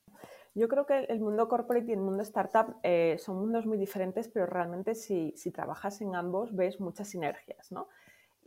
Yo 0.55 0.69
creo 0.69 0.87
que 0.87 1.05
el 1.05 1.21
mundo 1.21 1.49
corporate 1.49 1.91
y 1.91 1.93
el 1.93 2.01
mundo 2.01 2.23
startup 2.23 2.77
son 3.19 3.37
mundos 3.37 3.67
muy 3.67 3.79
diferentes, 3.79 4.29
pero 4.29 4.47
realmente 4.47 4.95
si, 4.95 5.33
si 5.37 5.51
trabajas 5.51 6.01
en 6.01 6.17
ambos 6.17 6.55
ves 6.55 6.81
muchas 6.81 7.09
sinergias, 7.09 7.71
¿no? 7.71 7.89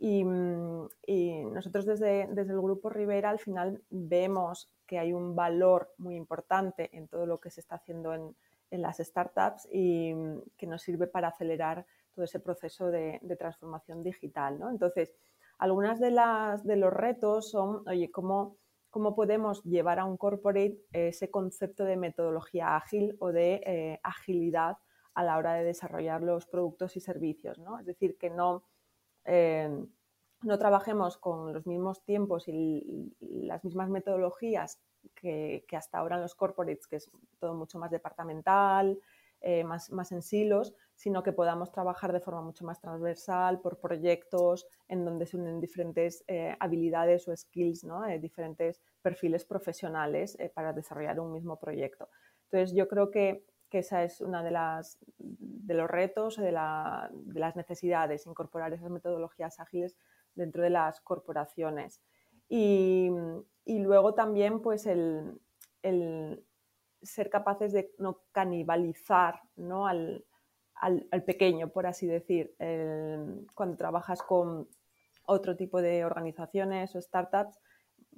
Mm, 0.00 0.86
y, 1.06 1.44
nosotros 1.44 1.84
desde, 1.84 2.28
desde, 2.30 2.52
el 2.52 2.60
Grupo 2.60 2.88
Rivera 2.88 3.30
al 3.30 3.38
final 3.38 3.82
vemos 3.90 4.70
que 4.86 4.98
hay 4.98 5.12
un 5.12 5.34
valor 5.34 5.92
muy 5.98 6.14
importante 6.14 6.96
en 6.96 7.08
todo 7.08 7.26
lo 7.26 7.40
que 7.40 7.50
se 7.50 7.60
está 7.60 7.76
haciendo 7.76 8.14
en, 8.14 8.36
en 8.70 8.82
las 8.82 8.98
startups 8.98 9.68
y 9.72 10.14
mm, 10.14 10.42
que 10.56 10.66
nos 10.66 10.82
sirve 10.82 11.06
para 11.08 11.28
acelerar 11.28 11.84
todo 12.14 12.24
ese 12.24 12.40
proceso 12.40 12.90
de, 12.90 13.18
de 13.22 13.36
transformación 13.36 14.02
digital. 14.02 14.58
¿no? 14.58 14.70
Entonces, 14.70 15.14
algunas 15.58 16.00
de, 16.00 16.10
las, 16.10 16.64
de 16.64 16.76
los 16.76 16.92
retos 16.92 17.50
son, 17.50 17.86
oye, 17.88 18.10
¿cómo, 18.10 18.56
cómo 18.90 19.14
podemos 19.14 19.62
llevar 19.64 19.98
a 19.98 20.04
un 20.04 20.16
corporate 20.16 20.78
ese 20.92 21.30
concepto 21.30 21.84
de 21.84 21.96
metodología 21.96 22.76
ágil 22.76 23.16
o 23.18 23.32
de 23.32 23.60
eh, 23.66 24.00
agilidad 24.02 24.78
a 25.14 25.24
la 25.24 25.36
hora 25.36 25.54
de 25.54 25.64
desarrollar 25.64 26.22
los 26.22 26.46
productos 26.46 26.96
y 26.96 27.00
servicios. 27.00 27.58
¿no? 27.58 27.78
Es 27.78 27.86
decir, 27.86 28.16
que 28.16 28.30
no 28.30 28.64
Em, 29.28 29.86
no 30.42 30.58
trabajemos 30.58 31.18
con 31.18 31.52
los 31.52 31.66
mismos 31.66 32.02
tiempos 32.02 32.48
y 32.48 33.14
las 33.20 33.62
mismas 33.62 33.90
metodologías 33.90 34.80
que, 35.14 35.66
hasta 35.72 35.98
ahora 35.98 36.16
en 36.16 36.22
los 36.22 36.34
corporates, 36.34 36.86
que 36.86 36.96
es 36.96 37.10
todo 37.38 37.54
mucho 37.54 37.78
más 37.78 37.90
departamental, 37.90 38.98
eh, 39.42 39.64
más, 39.64 39.90
más 39.90 40.12
en 40.12 40.22
silos, 40.22 40.74
sino 40.98 41.22
que 41.22 41.32
podamos 41.32 41.70
trabajar 41.70 42.12
de 42.12 42.18
forma 42.18 42.42
mucho 42.42 42.64
más 42.64 42.80
transversal 42.80 43.60
por 43.60 43.78
proyectos 43.78 44.66
en 44.88 45.04
donde 45.04 45.26
se 45.26 45.36
unen 45.36 45.60
diferentes 45.60 46.24
eh, 46.26 46.56
habilidades 46.58 47.28
o 47.28 47.36
skills, 47.36 47.84
¿no? 47.84 48.04
Eh, 48.04 48.18
diferentes 48.18 48.82
perfiles 49.00 49.44
profesionales 49.44 50.36
para 50.54 50.72
desarrollar 50.72 51.20
un 51.20 51.32
mismo 51.32 51.56
proyecto. 51.56 52.08
Entonces, 52.50 52.74
yo 52.76 52.88
creo 52.88 53.10
que 53.10 53.44
que 53.70 53.78
esa 53.78 54.02
es 54.02 54.20
una 54.20 54.42
de 54.42 54.50
las 54.50 54.98
de 55.18 55.74
los 55.74 55.88
retos 55.88 56.36
de, 56.36 56.46
de, 56.46 57.40
las 57.40 57.56
necesidades, 57.56 58.26
incorporar 58.26 58.72
esas 58.72 58.90
metodologías 58.90 59.60
ágiles 59.60 59.96
dentro 60.34 60.62
de 60.62 60.70
las 60.70 61.00
corporaciones. 61.00 62.00
Y, 62.48 63.10
y 63.64 63.78
luego 63.80 64.14
también 64.14 64.62
pues 64.62 64.86
el, 64.86 65.38
el, 65.82 66.42
ser 67.02 67.28
capaces 67.28 67.72
de 67.72 67.92
no 67.98 68.22
canibalizar 68.32 69.42
¿no? 69.56 69.86
Al, 69.86 70.24
al, 70.80 71.24
pequeño, 71.24 71.68
por 71.68 71.86
así 71.86 72.06
decir, 72.06 72.54
cuando 73.54 73.76
trabajas 73.76 74.22
con 74.22 74.68
otro 75.26 75.56
tipo 75.56 75.82
de 75.82 76.04
organizaciones 76.04 76.94
o 76.96 77.00
startups, 77.00 77.58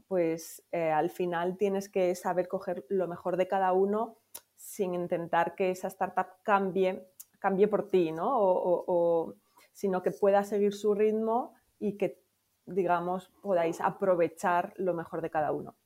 pues 0.07 0.63
eh, 0.73 0.91
al 0.91 1.11
final 1.11 1.57
tienes 1.57 1.89
que 1.89 2.15
saber 2.15 2.49
coger 2.49 2.85
lo 2.89 3.09
mejor 3.09 3.37
de 3.37 3.49
cada 3.49 3.73
uno 3.73 4.19
sin 4.57 4.95
intentar 4.95 5.55
que 5.55 5.71
esa 5.71 5.89
startup 5.89 6.43
cambie, 6.43 7.09
cambie 7.39 7.69
por 7.69 7.89
ti, 7.89 8.13
¿no? 8.13 8.29
O, 8.31 9.35
sino 9.73 10.03
que 10.03 10.11
pueda 10.11 10.45
seguir 10.45 10.75
su 10.75 10.95
ritmo 10.95 11.55
y 11.79 11.97
que, 11.97 12.23
digamos, 12.67 13.31
podáis 13.43 13.81
aprovechar 13.81 14.75
lo 14.77 14.95
mejor 14.95 15.23
de 15.23 15.31
cada 15.31 15.53
uno. 15.53 15.77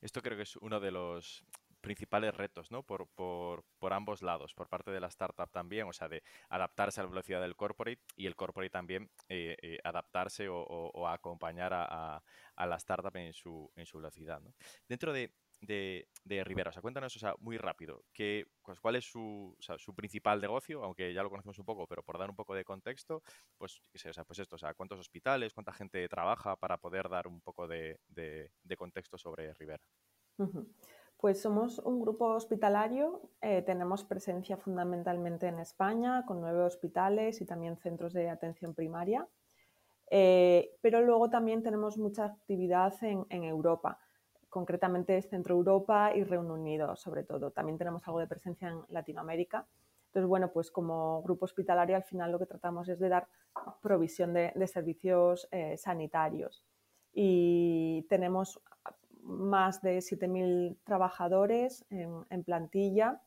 Esto 0.00 0.22
creo 0.22 0.36
que 0.36 0.44
es 0.44 0.56
uno 0.56 0.78
de 0.78 0.92
los 0.92 1.44
principales 1.86 2.34
retos, 2.34 2.72
¿no? 2.72 2.82
Por, 2.82 3.06
ambos 3.92 4.20
lados, 4.20 4.52
por 4.54 4.68
parte 4.68 4.90
de 4.90 4.98
la 4.98 5.06
startup 5.06 5.48
también, 5.52 5.86
o 5.86 5.92
sea, 5.92 6.08
de 6.08 6.24
adaptarse 6.48 7.00
a 7.00 7.04
la 7.04 7.10
velocidad 7.10 7.40
del 7.40 7.54
corporate 7.54 8.02
y 8.16 8.26
el 8.26 8.34
corporate 8.34 8.70
también 8.70 9.08
eh, 9.28 9.56
eh, 9.62 9.78
adaptarse 9.84 10.48
o, 10.50 11.08
acompañar 11.08 11.72
a, 11.72 12.20
la 12.56 12.76
startup 12.76 13.14
en 13.16 13.32
su, 13.32 13.70
en 13.76 13.86
su 13.86 13.98
velocidad, 13.98 14.40
¿no? 14.40 14.52
Dentro 14.88 15.12
de, 15.12 15.32
de, 15.60 16.44
Rivera. 16.44 16.70
O 16.70 16.72
sea, 16.72 16.82
cuéntanos, 16.82 17.14
o 17.14 17.18
sea, 17.20 17.36
muy 17.38 17.56
rápido, 17.56 18.04
que, 18.12 18.48
pues, 18.62 18.80
cuál 18.80 18.96
es 18.96 19.04
su, 19.04 19.56
su, 19.78 19.94
principal 19.94 20.40
negocio, 20.40 20.82
aunque 20.82 21.14
ya 21.14 21.22
lo 21.22 21.30
conocemos 21.30 21.58
un 21.60 21.64
poco, 21.64 21.86
pero 21.86 22.02
por 22.02 22.18
dar 22.18 22.28
un 22.28 22.36
poco 22.36 22.54
de 22.56 22.64
contexto, 22.64 23.22
pues, 23.56 23.80
o 23.94 24.12
sea, 24.12 24.24
pues 24.24 24.40
esto, 24.40 24.56
o 24.56 24.58
sea, 24.58 24.74
cuántos 24.74 24.98
hospitales, 24.98 25.54
cuánta 25.54 25.72
gente 25.72 26.08
trabaja 26.08 26.56
para 26.56 26.78
poder 26.78 27.08
dar 27.08 27.28
un 27.28 27.40
poco 27.40 27.68
de, 27.68 28.00
contexto 28.76 29.16
sobre 29.16 29.54
Rivera. 29.54 29.86
Pues 31.18 31.40
somos 31.40 31.78
un 31.78 32.00
grupo 32.00 32.26
hospitalario, 32.26 33.22
eh, 33.40 33.62
tenemos 33.62 34.04
presencia 34.04 34.56
fundamentalmente 34.58 35.46
en 35.46 35.58
España, 35.58 36.24
con 36.26 36.40
nueve 36.40 36.62
hospitales 36.62 37.40
y 37.40 37.46
también 37.46 37.78
centros 37.78 38.12
de 38.12 38.28
atención 38.28 38.74
primaria, 38.74 39.26
eh, 40.10 40.76
pero 40.82 41.00
luego 41.00 41.30
también 41.30 41.62
tenemos 41.62 41.96
mucha 41.96 42.26
actividad 42.26 42.94
en, 43.02 43.26
Europa 43.44 43.98
concretamente 44.48 45.18
es 45.18 45.28
Centro 45.28 45.54
Europa 45.54 46.12
y 46.14 46.24
Reino 46.24 46.54
Unido, 46.54 46.96
sobre 46.96 47.24
todo. 47.24 47.50
También 47.50 47.76
tenemos 47.76 48.06
algo 48.08 48.20
de 48.20 48.26
presencia 48.26 48.68
en 48.68 48.80
Latinoamérica. 48.88 49.66
Entonces, 50.06 50.26
bueno, 50.26 50.50
pues 50.50 50.70
como 50.70 51.20
grupo 51.22 51.44
hospitalario 51.44 51.94
al 51.94 52.04
final 52.04 52.32
lo 52.32 52.38
que 52.38 52.46
tratamos 52.46 52.88
es 52.88 52.98
de 52.98 53.10
dar 53.10 53.28
provisión 53.82 54.32
de, 54.32 54.66
servicios 54.66 55.46
eh, 55.50 55.76
sanitarios. 55.76 56.64
Y 57.12 58.06
tenemos 58.08 58.62
más 59.26 59.82
de 59.82 59.98
7.000 59.98 60.78
trabajadores 60.84 61.84
en, 61.90 62.44
plantilla 62.44 63.20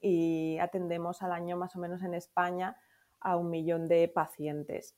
y 0.00 0.58
atendemos 0.58 1.22
al 1.22 1.32
año 1.32 1.56
más 1.56 1.76
o 1.76 1.78
menos 1.78 2.02
en 2.02 2.14
España 2.14 2.76
a 3.20 3.36
un 3.36 3.50
millón 3.50 3.88
de 3.88 4.08
pacientes. 4.08 4.96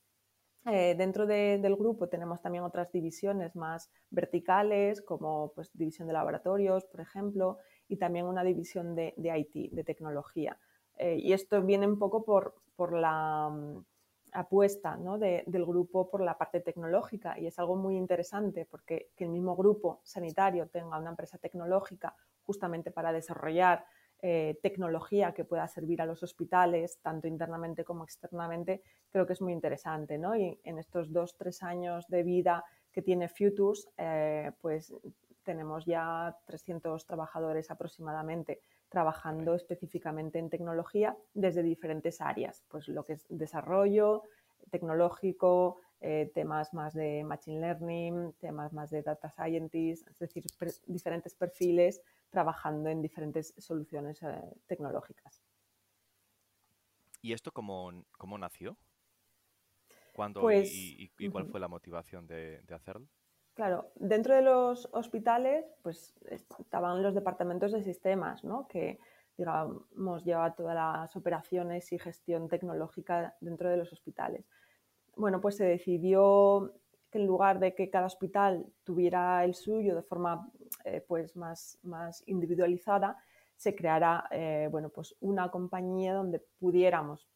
Eh, 0.65 0.95
dentro 0.97 1.25
del 1.25 1.75
grupo 1.77 2.09
tenemos 2.09 2.41
también 2.41 2.65
otras 2.65 2.91
divisiones 2.91 3.55
más 3.55 3.89
verticales, 4.09 5.01
como 5.01 5.53
pues, 5.55 5.69
división 5.73 6.07
de 6.07 6.13
laboratorios, 6.13 6.85
por 6.85 6.99
ejemplo, 6.99 7.59
y 7.87 7.97
también 7.97 8.25
una 8.25 8.43
división 8.43 8.95
de, 8.95 9.13
IT, 9.17 9.71
de 9.71 9.83
tecnología. 9.85 10.57
Eh, 10.97 11.17
y 11.19 11.31
esto 11.31 11.61
viene 11.61 11.87
un 11.87 11.97
poco 11.97 12.25
por, 12.25 12.53
la 12.93 13.49
apuesta 14.33 14.97
del 14.97 15.65
grupo 15.65 16.09
por 16.09 16.21
la 16.21 16.37
parte 16.37 16.59
tecnológica 16.59 17.39
y 17.39 17.47
es 17.47 17.57
algo 17.59 17.75
muy 17.75 17.95
interesante 17.95 18.65
porque 18.65 19.09
que 19.15 19.23
el 19.23 19.29
mismo 19.29 19.55
grupo 19.55 20.01
sanitario 20.03 20.67
tenga 20.67 20.97
una 20.97 21.09
empresa 21.09 21.37
tecnológica 21.37 22.15
justamente 22.43 22.91
para 22.91 23.11
desarrollar 23.11 23.85
eh, 24.19 24.57
tecnología 24.63 25.31
que 25.33 25.45
pueda 25.45 25.67
servir 25.67 26.01
a 26.01 26.05
los 26.05 26.23
hospitales, 26.23 26.99
tanto 27.01 27.27
internamente 27.27 27.83
como 27.83 28.03
externamente, 28.03 28.81
creo 29.11 29.27
que 29.27 29.33
es 29.33 29.41
muy 29.41 29.53
interesante. 29.53 30.17
¿no? 30.17 30.35
Y 30.35 30.59
en 30.63 30.79
estos 30.79 31.13
dos, 31.13 31.35
tres 31.37 31.61
años 31.61 32.07
de 32.07 32.23
vida 32.23 32.65
que 32.91 33.03
tiene 33.03 33.29
Futures, 33.29 33.87
eh, 33.95 34.51
pues 34.59 34.91
tenemos 35.43 35.85
ya 35.85 36.35
300 36.45 37.05
trabajadores 37.05 37.69
aproximadamente 37.69 38.61
trabajando 38.97 39.53
específicamente 39.53 40.39
en 40.39 40.49
tecnología 40.49 41.15
desde 41.35 41.61
diferentes 41.61 42.19
áreas, 42.19 42.63
pues 42.67 42.87
lo 42.87 43.05
que 43.05 43.13
es 43.13 43.27
desarrollo 43.29 44.23
tecnológico, 44.71 45.77
eh, 46.01 46.31
temas 46.33 46.73
más 46.73 46.95
de 46.95 47.23
Machine 47.23 47.59
Learning, 47.59 48.33
temas 48.39 48.73
más 48.73 48.89
de 48.89 49.03
Data 49.03 49.29
Scientist, 49.29 50.07
es 50.07 50.17
decir, 50.17 50.43
diferentes 50.87 51.35
perfiles 51.35 52.01
trabajando 52.31 52.89
en 52.89 53.03
diferentes 53.03 53.53
soluciones 53.59 54.23
eh, 54.23 54.41
tecnológicas. 54.65 55.43
¿Y 57.21 57.33
esto 57.33 57.51
cómo, 57.51 58.03
cómo 58.17 58.39
nació? 58.39 58.79
¿Cuándo 60.11 60.41
pues, 60.41 60.71
y, 60.73 61.29
cuál 61.29 61.45
fue 61.45 61.59
la 61.59 61.67
motivación 61.67 62.25
de, 62.25 62.63
hacerlo? 62.73 63.07
Claro, 63.57 63.91
dentro 63.95 64.35
de 64.35 64.43
los 64.43 64.87
hospitales, 64.93 65.65
pues 65.81 66.15
estaban 66.29 67.03
los 67.03 67.13
departamentos 67.13 67.73
de 67.73 67.83
sistemas, 67.83 68.45
¿no? 68.45 68.67
Que, 68.67 68.99
digamos, 69.35 70.23
lleva 70.23 70.55
todas 70.55 70.75
las 70.75 71.15
operaciones 71.15 71.91
y 71.91 71.99
gestión 71.99 72.47
tecnológica 72.47 73.35
dentro 73.41 73.69
de 73.69 73.77
los 73.77 73.91
hospitales 73.91 74.45
bueno, 75.17 75.41
pues 75.41 75.57
se 75.57 75.65
decidió 75.65 76.73
que 77.11 77.17
en 77.17 77.25
lugar 77.25 77.59
de 77.59 77.73
que 77.73 77.89
cada 77.89 78.05
hospital 78.05 78.65
tuviera 78.83 79.43
el 79.43 79.55
suyo 79.55 79.95
de 79.95 80.03
forma 80.03 80.49
eh, 80.85 81.03
pues 81.05 81.35
más, 81.35 81.79
más, 81.83 82.23
individualizada, 82.27 83.17
se 83.55 83.75
creara 83.75 84.27
eh, 84.31 84.69
bueno, 84.71 84.89
pues 84.89 85.15
una 85.19 85.49
compañía 85.49 86.13
donde 86.13 86.39
pudiéramos 86.59 87.27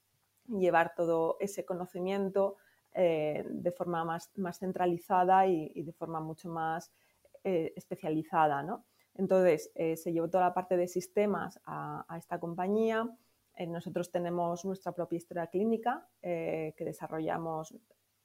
llevar 0.47 0.93
todo 0.95 1.37
ese 1.39 1.65
conocimiento 1.65 2.57
eh, 2.93 3.43
de 3.47 3.71
forma 3.71 4.03
más, 4.03 4.31
centralizada 4.59 5.47
y, 5.47 5.83
de 5.83 5.93
forma 5.93 6.19
mucho 6.19 6.49
más 6.49 6.91
especializada. 7.43 8.61
¿no? 8.61 8.85
Entonces, 9.15 9.71
se 9.73 10.13
llevó 10.13 10.29
toda 10.29 10.45
la 10.45 10.53
parte 10.53 10.77
de 10.77 10.87
sistemas 10.87 11.59
a, 11.65 12.05
esta 12.17 12.39
compañía, 12.39 13.09
eh, 13.55 13.67
nosotros 13.67 14.11
tenemos 14.11 14.65
nuestra 14.65 14.91
propia 14.93 15.17
historia 15.17 15.47
clínica 15.47 16.07
eh, 16.21 16.73
que 16.77 16.85
desarrollamos 16.85 17.75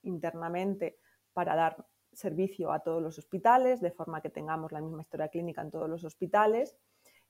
internamente 0.02 0.98
para 1.32 1.54
dar 1.54 1.86
servicio 2.12 2.72
a 2.72 2.80
todos 2.80 3.02
los 3.02 3.18
hospitales, 3.18 3.80
de 3.80 3.90
forma 3.90 4.22
que 4.22 4.30
tengamos 4.30 4.72
la 4.72 4.80
misma 4.80 5.02
historia 5.02 5.28
clínica 5.28 5.60
en 5.60 5.70
todos 5.70 5.90
los 5.90 6.04
hospitales. 6.04 6.76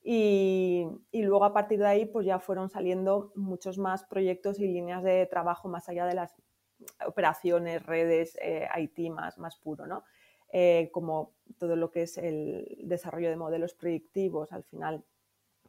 Y, 0.01 0.87
luego 1.11 1.43
a 1.43 1.53
partir 1.53 1.79
de 1.79 1.87
ahí 1.87 2.05
pues 2.05 2.25
ya 2.25 2.39
fueron 2.39 2.69
saliendo 2.69 3.33
muchos 3.35 3.77
más 3.77 4.05
proyectos 4.05 4.59
y 4.59 4.67
líneas 4.67 5.03
de 5.03 5.25
trabajo 5.25 5.67
más 5.67 5.89
allá 5.89 6.05
de 6.05 6.15
las 6.15 6.35
operaciones, 7.05 7.85
redes, 7.85 8.37
eh, 8.41 8.67
IT 8.77 9.11
más, 9.11 9.37
más 9.37 9.57
puro, 9.57 9.85
¿no? 9.85 10.03
Eh, 10.51 10.89
como 10.93 11.33
todo 11.57 11.75
lo 11.75 11.91
que 11.91 12.03
es 12.03 12.17
el 12.17 12.77
desarrollo 12.83 13.29
de 13.29 13.35
modelos 13.35 13.73
predictivos, 13.73 14.53
al 14.53 14.63
final 14.63 15.03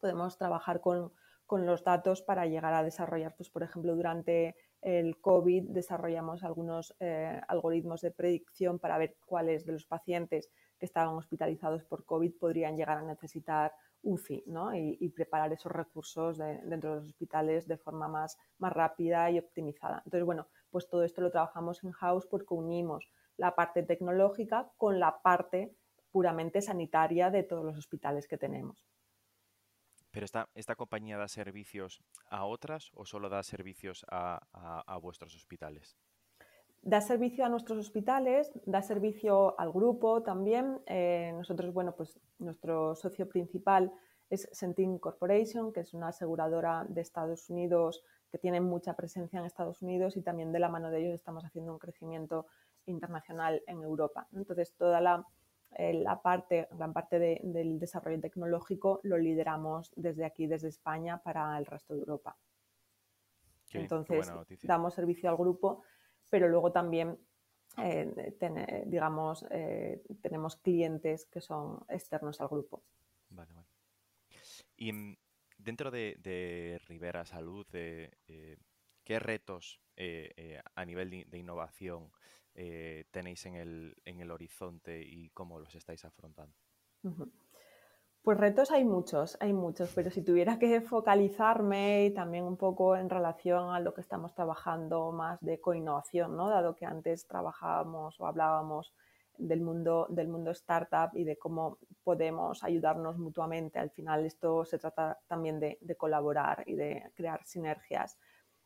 podemos 0.01 0.39
trabajar 0.39 0.81
con, 0.81 1.13
con 1.47 1.67
los 1.67 1.83
datos 1.83 2.23
para 2.23 2.47
llegar 2.47 2.75
a 2.75 2.85
desarrollar, 2.85 3.35
pues 3.37 3.51
por 3.51 3.63
ejemplo, 3.63 3.97
durante 3.97 4.55
el 4.81 5.21
COVID 5.21 5.71
desarrollamos 5.71 6.45
algunos 6.45 6.95
eh, 7.01 7.41
algoritmos 7.49 8.01
de 8.01 8.13
predicción 8.13 8.79
para 8.79 8.99
ver 8.99 9.17
cuáles 9.27 9.67
de 9.67 9.73
los 9.73 9.85
pacientes 9.85 10.51
que 10.79 10.87
estaban 10.87 11.17
hospitalizados 11.17 11.83
por 11.85 12.05
COVID 12.05 12.33
podrían 12.39 12.77
llegar 12.77 12.99
a 12.99 13.03
necesitar 13.03 13.73
UCI 14.03 14.45
¿no? 14.47 14.75
y, 14.75 15.09
preparar 15.09 15.53
esos 15.53 15.73
recursos 15.73 16.39
dentro 16.39 16.91
de 16.91 16.97
los 17.01 17.07
hospitales 17.07 17.67
de 17.67 17.77
forma 17.77 18.07
más, 18.07 18.39
más 18.59 18.73
rápida 18.73 19.29
y 19.31 19.39
optimizada. 19.39 20.03
Entonces, 20.05 20.25
bueno, 20.25 20.47
pues 20.71 20.89
todo 20.89 21.05
esto 21.05 21.21
lo 21.21 21.31
trabajamos 21.31 21.83
en 21.85 21.93
house 21.93 22.27
porque 22.27 22.55
unimos 22.55 23.11
la 23.37 23.55
parte 23.55 23.83
tecnológica 23.83 24.71
con 24.77 24.99
la 24.99 25.23
parte 25.23 25.75
puramente 26.11 26.61
sanitaria 26.61 27.31
de 27.31 27.43
todos 27.43 27.65
los 27.65 27.77
hospitales 27.77 28.27
que 28.27 28.39
tenemos. 28.39 28.85
¿Pero 30.11 30.25
esta, 30.25 30.49
esta 30.55 30.75
compañía 30.75 31.19
da 31.19 31.29
servicios 31.29 32.03
a 32.31 32.45
otras 32.45 32.91
o 32.95 33.05
solo 33.05 33.29
da 33.29 33.43
servicios 33.43 34.07
a, 34.11 34.41
vuestros 35.03 35.37
hospitales? 35.37 35.97
Da 36.83 37.01
servicio 37.01 37.45
a 37.45 37.49
nuestros 37.49 37.79
hospitales, 37.79 38.51
da 38.65 38.83
servicio 38.83 39.59
al 39.61 39.71
grupo 39.71 40.23
también. 40.23 40.81
Eh, 40.87 41.33
nosotros, 41.35 41.73
bueno, 41.75 41.95
pues 41.95 42.19
nuestro 42.39 42.95
socio 42.95 43.29
principal 43.29 43.93
es 44.31 44.49
Centin 44.53 44.99
Corporation, 44.99 45.73
que 45.73 45.81
es 45.81 45.93
una 45.93 46.09
aseguradora 46.09 46.87
de 46.89 47.01
Estados 47.01 47.51
Unidos 47.51 48.03
que 48.31 48.39
tiene 48.39 48.61
mucha 48.61 48.95
presencia 48.95 49.39
en 49.39 49.47
Estados 49.47 49.83
Unidos 49.83 50.17
y 50.17 50.23
también 50.23 50.53
de 50.53 50.59
la 50.59 50.69
mano 50.69 50.91
de 50.91 51.01
ellos 51.01 51.15
estamos 51.15 51.45
haciendo 51.45 51.73
un 51.73 51.79
crecimiento 51.79 52.47
internacional 52.87 53.63
en 53.67 53.83
Europa. 53.83 54.29
Entonces, 54.33 54.75
toda 54.77 55.01
la 55.01 55.27
eh, 55.73 55.93
la 55.93 56.21
parte, 56.23 56.69
gran 56.73 56.93
parte 56.93 57.19
del 57.19 57.79
desarrollo 57.79 58.21
tecnológico 58.21 59.01
lo 59.03 59.19
lideramos 59.19 59.93
desde 59.97 60.25
aquí, 60.25 60.47
desde 60.47 60.69
España, 60.69 61.23
para 61.23 61.57
el 61.59 61.67
resto 61.67 61.95
de 61.95 62.01
Europa. 62.01 62.37
Entonces, 63.73 64.33
damos 64.63 64.95
servicio 64.95 65.29
al 65.29 65.37
grupo, 65.37 65.83
pero 66.31 66.49
luego 66.49 66.73
también, 66.73 67.19
eh, 67.77 68.85
digamos, 68.87 69.45
eh, 69.51 70.03
tenemos 70.23 70.57
clientes 70.57 71.27
que 71.27 71.43
son 71.43 71.85
externos 71.89 72.41
al 72.41 72.49
grupo. 72.49 72.83
Vale, 73.29 73.53
vale. 73.53 73.69
Y 74.77 74.93
mm, 74.93 75.17
dentro 75.69 75.91
de, 75.91 76.81
Rivera 76.87 77.27
Salud, 77.27 77.67
¿qué 77.71 79.19
retos 79.19 79.81
a 80.75 80.85
nivel 80.87 81.11
de 81.29 81.39
innovación 81.39 82.11
eh, 82.55 83.05
tenéis 83.11 83.45
en 83.45 83.55
el, 83.55 83.95
en 84.07 84.21
el, 84.21 84.31
horizonte 84.31 85.03
y 85.03 85.29
cómo 85.31 85.61
los 85.61 85.75
estáis 85.75 86.07
afrontando? 86.07 86.57
Pues 88.23 88.39
retos 88.39 88.71
hay 88.71 88.85
muchos, 88.85 89.37
hay 89.41 89.53
muchos, 89.53 89.93
pero 89.95 90.11
si 90.11 90.23
tuviera 90.23 90.59
que 90.59 90.81
focalizarme 90.81 92.07
y 92.07 92.15
también 92.15 92.45
un 92.45 92.57
poco 92.57 92.97
en 92.97 93.11
relación 93.11 93.75
a 93.75 93.81
lo 93.81 93.93
que 93.93 94.01
estamos 94.01 94.35
trabajando 94.35 95.13
más 95.13 95.39
de 95.41 95.61
coinnovación, 95.61 96.35
¿no? 96.35 96.49
dado 96.49 96.75
que 96.75 96.87
antes 96.87 97.27
trabajábamos 97.27 98.19
o 98.19 98.27
hablábamos 98.27 98.95
del 99.39 99.61
mundo, 99.61 100.07
del 100.11 100.29
mundo 100.29 100.51
startup 100.51 101.11
y 101.15 101.25
de 101.25 101.37
cómo 101.37 101.79
podemos 102.03 102.63
ayudarnos 102.65 103.19
mutuamente. 103.19 103.79
Al 103.79 103.91
final 103.91 104.27
esto 104.27 104.65
se 104.65 104.79
trata 104.79 105.19
también 105.27 105.61
de, 105.61 105.79
colaborar 105.97 106.65
y 106.67 106.75
de 106.75 107.11
crear 107.15 107.45
sinergias. 107.45 108.19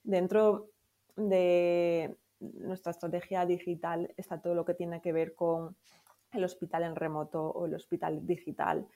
Dentro 0.02 0.70
de, 1.16 2.16
nuestra 2.40 2.90
estrategia 2.90 3.46
digital 3.46 4.12
está 4.16 4.40
todo 4.40 4.54
lo 4.54 4.64
que 4.64 4.74
tiene 4.74 5.00
que 5.00 5.12
ver 5.12 5.34
con 5.34 5.76
el 6.32 6.44
hospital 6.44 6.82
en 6.82 6.96
remoto 6.96 7.50
o 7.50 7.66
el 7.66 7.74
hospital 7.74 8.26
digital. 8.26 8.88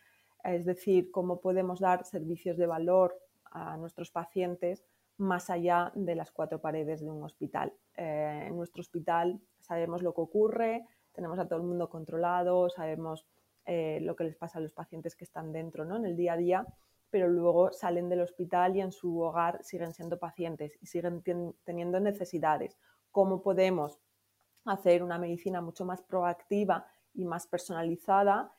Es 0.43 0.65
decir, 0.65 1.11
cómo 1.11 1.41
podemos 1.41 1.81
dar 1.81 2.05
servicios 2.05 2.57
de 2.57 2.67
valor 2.67 3.17
a 3.45 3.77
nuestros 3.77 4.11
pacientes 4.11 4.85
más 5.19 5.49
allá 5.51 5.93
de 5.95 6.15
las 6.15 6.31
cuatro 6.31 6.61
paredes 6.61 7.01
de 7.01 7.11
un 7.11 7.23
hospital. 7.23 7.73
Eh, 7.97 8.47
en 8.49 8.57
nuestro 8.57 8.81
hospital 8.81 9.41
sabemos 9.61 10.03
lo 10.03 10.15
que 10.15 10.21
ocurre, 10.21 10.87
tenemos 11.17 11.39
a 11.39 11.49
todo 11.49 11.59
el 11.59 11.65
mundo 11.65 11.89
controlado, 11.89 12.69
sabemos 12.69 13.27
eh, 13.65 13.99
lo 14.03 14.15
que 14.15 14.25
les 14.25 14.37
pasa 14.37 14.59
a 14.59 14.63
los 14.63 14.73
pacientes 14.73 15.17
que 15.17 15.25
están 15.25 15.51
dentro 15.51 15.87
¿no? 15.87 15.97
en 15.97 16.05
el 16.05 16.15
día 16.15 16.35
a 16.35 16.37
día, 16.37 16.67
pero 17.11 17.27
luego 17.27 17.73
salen 17.73 18.11
del 18.11 18.21
hospital 18.21 18.77
y 18.77 18.83
en 18.83 18.93
su 18.93 19.19
hogar 19.21 19.65
siguen 19.65 19.95
siendo 19.95 20.19
pacientes 20.19 20.79
y 20.83 20.87
siguen 20.87 21.25
teniendo 21.65 21.99
necesidades 21.99 22.79
cómo 23.11 23.43
podemos 23.43 23.99
hacer 24.67 25.03
una 25.03 25.19
medicina 25.19 25.63
mucho 25.63 25.87
más 25.87 26.03
proactiva 26.03 26.87
y 27.15 27.25
más 27.25 27.47
personalizada, 27.47 28.53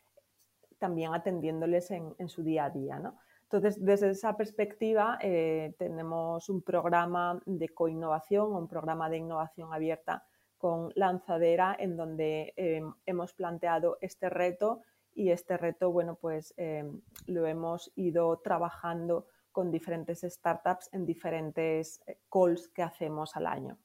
también 0.80 1.14
atendiéndoles 1.14 1.92
en, 1.92 2.30
su 2.30 2.42
día 2.44 2.66
a 2.66 2.70
día. 2.72 3.14
Entonces, 3.44 3.84
desde 3.84 4.10
esa 4.10 4.36
perspectiva, 4.36 5.20
eh, 5.22 5.76
tenemos 5.78 6.50
un 6.50 6.62
programa 6.62 7.40
de 7.46 7.70
coinnovación, 7.70 8.54
un 8.54 8.68
programa 8.68 9.10
de 9.10 9.18
innovación 9.18 9.74
abierta 9.74 10.26
con 10.58 10.92
Lanzadera, 10.96 11.76
en 11.80 11.98
donde 11.98 12.54
eh, 12.58 12.82
hemos 13.06 13.34
planteado 13.34 13.98
este 14.02 14.30
reto 14.30 14.82
y 15.14 15.32
este 15.32 15.58
reto, 15.58 15.92
bueno, 15.92 16.16
pues 16.16 16.54
eh, 16.58 16.84
lo 17.26 17.48
hemos 17.48 17.92
ido 17.96 18.38
trabajando 18.40 19.28
con 19.52 19.72
diferentes 19.72 20.22
startups 20.22 20.90
en 20.94 21.06
diferentes 21.06 22.00
calls 22.32 22.68
que 22.70 22.84
hacemos 22.84 23.36
al 23.36 23.48
año. 23.48 23.80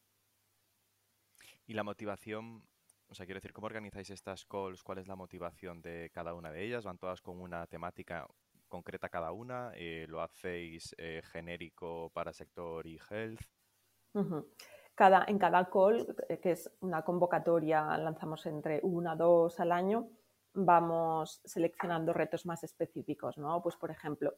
Y 1.67 1.75
la 1.75 1.85
motivación, 1.85 2.63
o 3.09 3.15
sea, 3.15 3.25
quiero 3.25 3.39
decir, 3.39 3.53
¿cómo 3.53 3.67
organizáis 3.67 4.11
estas 4.11 4.45
calls? 4.45 4.83
¿Cuál 4.83 4.99
es 4.99 5.09
la 5.09 5.17
motivación 5.17 5.81
de 5.81 6.11
cada 6.13 6.35
una 6.35 6.51
de 6.51 6.65
ellas? 6.65 6.85
¿Van 6.85 6.99
todas 6.99 7.23
con 7.23 7.41
una 7.41 7.67
temática 7.67 8.27
concreta 8.69 9.09
cada 9.09 9.33
una? 9.33 9.73
Eh, 9.75 10.07
¿Lo 10.09 10.21
hacéis 10.21 10.95
eh, 10.99 11.23
genérico 11.25 12.11
para 12.11 12.33
sector 12.33 12.87
y 12.87 12.99
health? 13.11 13.41
Cada, 14.95 15.25
en 15.27 15.39
cada 15.39 15.69
call, 15.71 16.15
eh, 16.29 16.39
que 16.39 16.53
es 16.53 16.71
una 16.81 17.03
convocatoria, 17.03 17.97
lanzamos 17.99 18.47
entre 18.47 18.81
una, 18.83 19.17
dos 19.17 19.59
al 19.61 19.73
año, 19.73 20.09
vamos 20.55 21.41
seleccionando 21.45 22.13
retos 22.13 22.47
más 22.47 22.63
específicos, 22.65 23.39
¿no? 23.39 23.63
Pues, 23.63 23.77
por 23.77 23.91
ejemplo, 23.91 24.35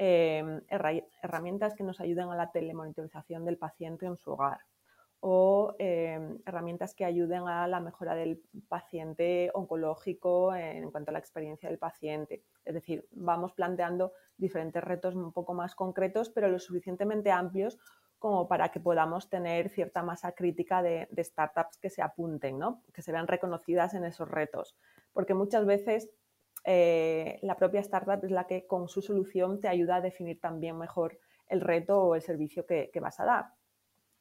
herramientas 0.00 1.74
que 1.74 1.82
nos 1.82 2.00
ayuden 2.00 2.30
a 2.30 2.36
la 2.36 2.52
telemonitorización 2.52 3.44
del 3.44 3.58
paciente 3.58 4.06
en 4.06 4.16
su 4.16 4.30
hogar 4.30 4.60
o 5.20 5.74
em, 5.78 6.38
herramientas 6.46 6.94
que 6.94 7.04
ayuden 7.04 7.48
a 7.48 7.66
la 7.66 7.80
mejora 7.80 8.14
del 8.14 8.40
paciente 8.68 9.50
oncológico 9.52 10.54
en 10.54 10.90
cuanto 10.90 11.10
a 11.10 11.12
la 11.12 11.18
experiencia 11.18 11.68
del 11.68 11.78
paciente. 11.78 12.44
Es 12.64 12.74
decir, 12.74 13.06
vamos 13.10 13.52
planteando 13.52 14.12
diferentes 14.36 14.82
retos 14.82 15.16
un 15.16 15.32
poco 15.32 15.54
más 15.54 15.74
concretos, 15.74 16.30
pero 16.30 16.48
lo 16.48 16.60
suficientemente 16.60 17.32
amplios 17.32 17.78
como 18.18 18.48
para 18.48 18.70
que 18.70 18.80
podamos 18.80 19.28
tener 19.28 19.68
cierta 19.68 20.02
masa 20.02 20.32
crítica 20.32 20.82
de, 20.82 21.08
startups 21.18 21.78
que 21.78 21.90
se 21.90 22.02
apunten, 22.02 22.58
¿no? 22.58 22.82
que 22.92 23.02
se 23.02 23.12
vean 23.12 23.26
reconocidas 23.26 23.94
en 23.94 24.04
esos 24.04 24.28
retos. 24.28 24.76
Porque 25.12 25.34
muchas 25.34 25.66
veces 25.66 26.10
eh, 26.64 27.38
la 27.42 27.56
propia 27.56 27.80
startup 27.80 28.24
es 28.24 28.30
la 28.30 28.46
que 28.46 28.66
con 28.66 28.88
su 28.88 29.02
solución 29.02 29.60
te 29.60 29.68
ayuda 29.68 29.96
a 29.96 30.00
definir 30.00 30.40
también 30.40 30.76
mejor 30.76 31.18
el 31.46 31.60
reto 31.60 32.02
o 32.02 32.14
el 32.14 32.22
servicio 32.22 32.66
que 32.66 33.00
vas 33.00 33.20
a 33.20 33.24
dar. 33.24 33.46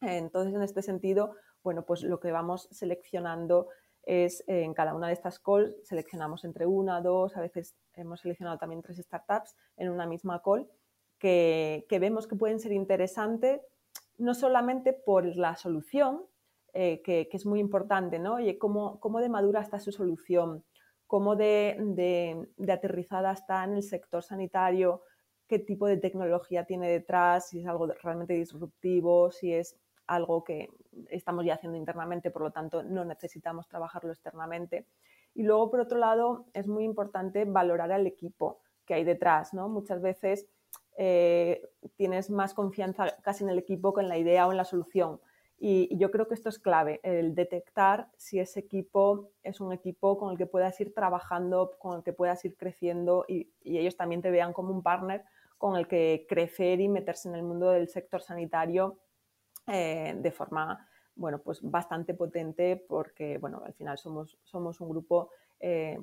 Entonces, 0.01 0.53
en 0.53 0.61
este 0.61 0.81
sentido, 0.81 1.35
bueno, 1.63 1.83
pues 1.83 2.03
lo 2.03 2.19
que 2.19 2.31
vamos 2.31 2.67
seleccionando 2.71 3.67
es 4.03 4.41
eh, 4.47 4.63
en 4.63 4.73
cada 4.73 4.93
una 4.93 5.07
de 5.07 5.13
estas 5.13 5.39
calls, 5.39 5.75
seleccionamos 5.83 6.45
entre 6.45 6.65
una, 6.65 7.01
dos, 7.01 7.35
a 7.35 7.41
veces 7.41 7.75
hemos 7.93 8.21
seleccionado 8.21 8.57
también 8.57 8.81
tres 8.81 8.97
startups 8.97 9.55
en 9.75 9.89
una 9.89 10.05
misma 10.05 10.41
call 10.41 10.69
que, 11.19 11.85
vemos 11.99 12.27
que 12.27 12.35
pueden 12.35 12.59
ser 12.59 12.71
interesantes, 12.71 13.61
no 14.17 14.33
solamente 14.33 14.93
por 14.93 15.25
la 15.35 15.55
solución, 15.55 16.25
eh, 16.73 17.01
que, 17.01 17.29
es 17.31 17.45
muy 17.45 17.59
importante, 17.59 18.19
¿no? 18.19 18.35
Oye, 18.35 18.57
¿cómo, 18.57 18.99
de 19.19 19.29
madura 19.29 19.61
está 19.61 19.79
su 19.79 19.91
solución? 19.91 20.63
¿Cómo 21.07 21.35
de, 21.35 21.77
de 22.57 22.71
aterrizada 22.71 23.31
está 23.31 23.63
en 23.63 23.73
el 23.73 23.83
sector 23.83 24.21
sanitario? 24.23 25.01
¿Qué 25.47 25.59
tipo 25.59 25.87
de 25.87 25.97
tecnología 25.97 26.65
tiene 26.65 26.89
detrás? 26.89 27.49
Si 27.49 27.61
es 27.61 27.67
algo 27.67 27.87
realmente 27.87 28.33
disruptivo, 28.33 29.31
si 29.31 29.53
es 29.53 29.77
algo 30.07 30.43
que 30.43 30.69
estamos 31.09 31.45
ya 31.45 31.55
haciendo 31.55 31.77
internamente, 31.77 32.31
por 32.31 32.41
lo 32.41 32.51
tanto 32.51 32.83
no 32.83 33.05
necesitamos 33.05 33.67
trabajarlo 33.67 34.11
externamente. 34.11 34.87
Y 35.33 35.43
luego, 35.43 35.69
por 35.69 35.81
otro 35.81 35.97
lado, 35.97 36.45
es 36.53 36.67
muy 36.67 36.83
importante 36.83 37.45
valorar 37.45 37.91
al 37.91 38.07
equipo 38.07 38.61
que 38.85 38.95
hay 38.95 39.03
detrás. 39.03 39.53
¿no? 39.53 39.69
Muchas 39.69 40.01
veces 40.01 40.47
eh, 40.97 41.61
tienes 41.95 42.29
más 42.31 42.53
confianza 42.55 43.15
casi 43.21 43.43
en 43.43 43.51
el 43.51 43.59
equipo 43.59 43.93
que 43.93 44.01
en 44.01 44.09
la 44.09 44.17
idea 44.17 44.47
o 44.47 44.51
en 44.51 44.57
la 44.57 44.65
solución. 44.65 45.21
Y, 45.59 45.95
yo 45.97 46.11
creo 46.11 46.27
que 46.27 46.33
esto 46.33 46.49
es 46.49 46.59
clave, 46.59 46.99
el 47.03 47.33
detectar 47.33 48.09
si 48.17 48.39
ese 48.39 48.59
equipo 48.59 49.29
es 49.43 49.59
un 49.59 49.73
equipo 49.73 50.17
con 50.17 50.31
el 50.31 50.37
que 50.37 50.45
puedas 50.45 50.79
ir 50.81 50.93
trabajando, 50.93 51.71
con 51.79 51.97
el 51.97 52.03
que 52.03 52.13
puedas 52.13 52.43
ir 52.45 52.57
creciendo 52.57 53.25
y, 53.27 53.51
ellos 53.63 53.95
también 53.95 54.21
te 54.21 54.31
vean 54.31 54.53
como 54.53 54.71
un 54.71 54.83
partner 54.83 55.23
con 55.57 55.75
el 55.75 55.87
que 55.87 56.25
crecer 56.29 56.79
y 56.79 56.87
meterse 56.87 57.29
en 57.29 57.35
el 57.35 57.43
mundo 57.43 57.71
del 57.71 57.87
sector 57.87 58.21
sanitario 58.21 58.99
eh, 59.67 60.15
de 60.17 60.31
forma 60.31 60.87
bueno, 61.15 61.39
pues 61.39 61.59
bastante 61.61 62.13
potente 62.13 62.77
porque 62.87 63.37
bueno, 63.39 63.61
al 63.65 63.73
final 63.73 63.97
somos, 63.97 64.37
somos 64.43 64.79
un 64.79 64.89
grupo 64.89 65.31
eh, 65.59 65.99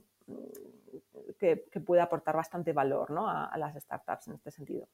que, 1.39 1.57
puede 1.81 2.03
aportar 2.03 2.37
bastante 2.37 2.73
valor 2.73 3.11
¿no? 3.11 3.29
a, 3.29 3.57
las 3.59 3.75
startups 3.83 4.29
en 4.29 4.35
este 4.35 4.51
sentido. 4.51 4.89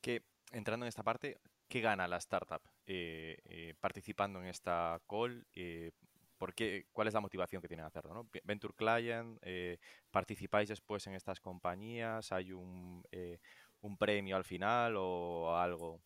Que 0.00 0.24
entrando 0.52 0.84
en 0.84 0.88
esta 0.88 1.02
parte, 1.02 1.38
¿qué 1.68 1.80
gana 1.80 2.08
la 2.08 2.18
startup 2.18 2.62
eh, 2.86 3.38
eh, 3.44 3.74
participando 3.80 4.40
en 4.40 4.46
esta 4.46 5.00
call? 5.08 5.46
Eh, 5.54 5.92
¿por 6.36 6.54
¿Cuál 6.92 7.08
es 7.08 7.14
la 7.14 7.20
motivación 7.20 7.60
que 7.60 7.68
tienen 7.68 7.84
a 7.84 7.88
hacerlo? 7.88 8.14
¿no? 8.14 8.28
Venture 8.44 8.74
Client, 8.74 9.38
¿participáis 10.10 10.68
después 10.68 11.06
en 11.06 11.14
estas 11.14 11.38
compañías? 11.38 12.32
¿Hay 12.32 12.52
un, 12.52 13.02
premio 13.98 14.36
al 14.36 14.44
final 14.44 14.94
o 14.96 15.54
algo? 15.54 16.00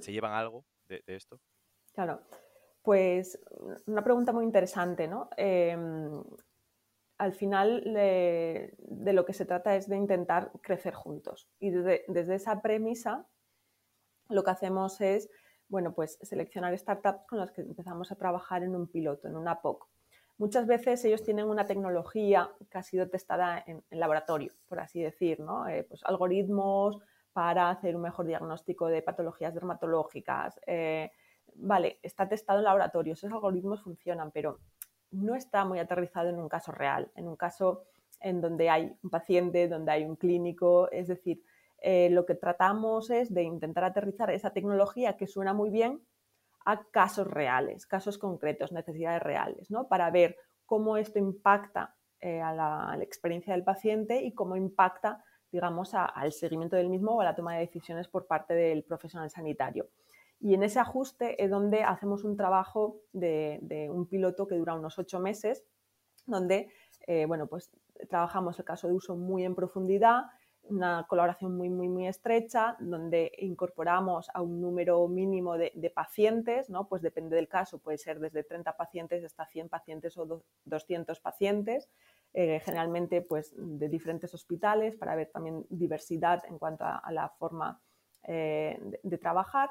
¿Se 0.00 0.12
llevan 0.12 0.32
algo 0.32 0.64
de, 0.86 1.02
esto? 1.06 1.40
Claro, 1.92 2.20
pues 2.82 3.40
una 3.86 4.04
pregunta 4.04 4.32
muy 4.32 4.44
interesante, 4.44 5.08
¿no? 5.08 5.30
Em, 5.36 6.22
al 7.18 7.32
final 7.32 7.82
de, 7.84 8.72
lo 9.12 9.24
que 9.24 9.32
se 9.32 9.44
trata 9.44 9.74
es 9.74 9.88
de 9.88 9.96
intentar 9.96 10.52
crecer 10.62 10.94
juntos. 10.94 11.48
Y 11.58 11.70
desde, 11.70 12.34
esa 12.34 12.62
premisa 12.62 13.26
lo 14.28 14.44
que 14.44 14.50
hacemos 14.50 15.00
es, 15.00 15.28
bueno, 15.68 15.92
pues 15.94 16.18
seleccionar 16.22 16.78
startups 16.78 17.26
con 17.26 17.38
las 17.38 17.50
que 17.50 17.62
empezamos 17.62 18.12
a 18.12 18.16
trabajar 18.16 18.62
en 18.62 18.76
un 18.76 18.86
piloto, 18.86 19.26
en 19.26 19.36
una 19.36 19.60
POC. 19.60 19.88
Muchas 20.38 20.66
veces 20.68 21.04
ellos 21.04 21.24
tienen 21.24 21.46
una 21.46 21.66
tecnología 21.66 22.50
que 22.70 22.78
ha 22.78 22.82
sido 22.84 23.08
testada 23.08 23.64
en, 23.66 23.82
laboratorio, 23.90 24.52
por 24.68 24.78
así 24.78 25.02
decir, 25.02 25.40
¿no? 25.40 25.66
Eh, 25.66 25.82
pues 25.82 26.04
algoritmos 26.04 27.00
para 27.32 27.70
hacer 27.70 27.96
un 27.96 28.02
mejor 28.02 28.26
diagnóstico 28.26 28.86
de 28.86 29.02
patologías 29.02 29.52
dermatológicas. 29.52 30.60
Eh, 30.66 31.10
vale, 31.54 31.98
está 32.02 32.28
testado 32.28 32.60
en 32.60 32.66
laboratorio, 32.66 33.14
esos 33.14 33.32
algoritmos 33.32 33.82
funcionan, 33.82 34.30
pero 34.30 34.60
no 35.10 35.34
está 35.34 35.64
muy 35.64 35.78
aterrizado 35.78 36.28
en 36.28 36.38
un 36.38 36.48
caso 36.48 36.72
real, 36.72 37.10
en 37.14 37.28
un 37.28 37.36
caso 37.36 37.84
en 38.20 38.40
donde 38.40 38.68
hay 38.68 38.96
un 39.02 39.10
paciente, 39.10 39.68
donde 39.68 39.92
hay 39.92 40.04
un 40.04 40.16
clínico, 40.16 40.90
es 40.90 41.08
decir, 41.08 41.42
eh, 41.80 42.10
lo 42.10 42.26
que 42.26 42.34
tratamos 42.34 43.10
es 43.10 43.32
de 43.32 43.44
intentar 43.44 43.84
aterrizar 43.84 44.30
esa 44.30 44.50
tecnología 44.50 45.16
que 45.16 45.28
suena 45.28 45.54
muy 45.54 45.70
bien 45.70 46.02
a 46.64 46.84
casos 46.90 47.26
reales, 47.26 47.86
casos 47.86 48.18
concretos, 48.18 48.72
necesidades 48.72 49.22
reales, 49.22 49.70
¿no? 49.70 49.86
Para 49.88 50.10
ver 50.10 50.36
cómo 50.66 50.96
esto 50.96 51.18
impacta 51.18 51.94
eh, 52.20 52.40
a, 52.42 52.52
la, 52.52 52.98
experiencia 53.00 53.54
del 53.54 53.62
paciente 53.62 54.22
y 54.22 54.32
cómo 54.32 54.56
impacta, 54.56 55.24
digamos, 55.52 55.94
al 55.94 56.32
seguimiento 56.32 56.76
del 56.76 56.90
mismo 56.90 57.12
o 57.12 57.20
a 57.20 57.24
la 57.24 57.36
toma 57.36 57.54
de 57.54 57.60
decisiones 57.60 58.08
por 58.08 58.26
parte 58.26 58.54
del 58.54 58.82
profesional 58.82 59.30
sanitario. 59.30 59.88
Y 60.40 60.54
en 60.54 60.62
ese 60.62 60.78
ajuste 60.78 61.42
es 61.42 61.50
donde 61.50 61.82
hacemos 61.82 62.24
un 62.24 62.36
trabajo 62.36 63.00
de, 63.12 63.88
un 63.92 64.06
piloto 64.06 64.46
que 64.46 64.56
dura 64.56 64.74
unos 64.74 64.98
ocho 64.98 65.18
meses, 65.20 65.64
donde 66.26 66.70
eh, 67.06 67.26
bueno, 67.26 67.46
pues 67.46 67.70
trabajamos 68.08 68.58
el 68.58 68.64
caso 68.64 68.86
de 68.86 68.94
uso 68.94 69.16
muy 69.16 69.44
en 69.44 69.54
profundidad, 69.54 70.24
una 70.68 71.06
colaboración 71.08 71.56
muy, 71.56 71.70
muy, 71.70 71.88
muy 71.88 72.06
estrecha, 72.06 72.76
donde 72.78 73.32
incorporamos 73.38 74.30
a 74.34 74.42
un 74.42 74.60
número 74.60 75.06
mínimo 75.08 75.56
de, 75.56 75.92
pacientes, 75.94 76.68
¿no? 76.68 76.88
pues 76.88 77.02
depende 77.02 77.36
del 77.36 77.48
caso, 77.48 77.78
puede 77.78 77.98
ser 77.98 78.20
desde 78.20 78.44
30 78.44 78.76
pacientes 78.76 79.24
hasta 79.24 79.46
100 79.46 79.68
pacientes 79.68 80.16
o 80.18 80.42
200 80.64 81.18
pacientes, 81.20 81.88
eh, 82.34 82.60
generalmente 82.60 83.22
pues 83.22 83.54
de 83.56 83.88
diferentes 83.88 84.34
hospitales 84.34 84.96
para 84.96 85.16
ver 85.16 85.30
también 85.30 85.64
diversidad 85.70 86.44
en 86.46 86.58
cuanto 86.58 86.84
a, 86.84 87.02
la 87.10 87.30
forma 87.30 87.80
eh, 88.24 88.78
de 89.02 89.18
trabajar 89.18 89.70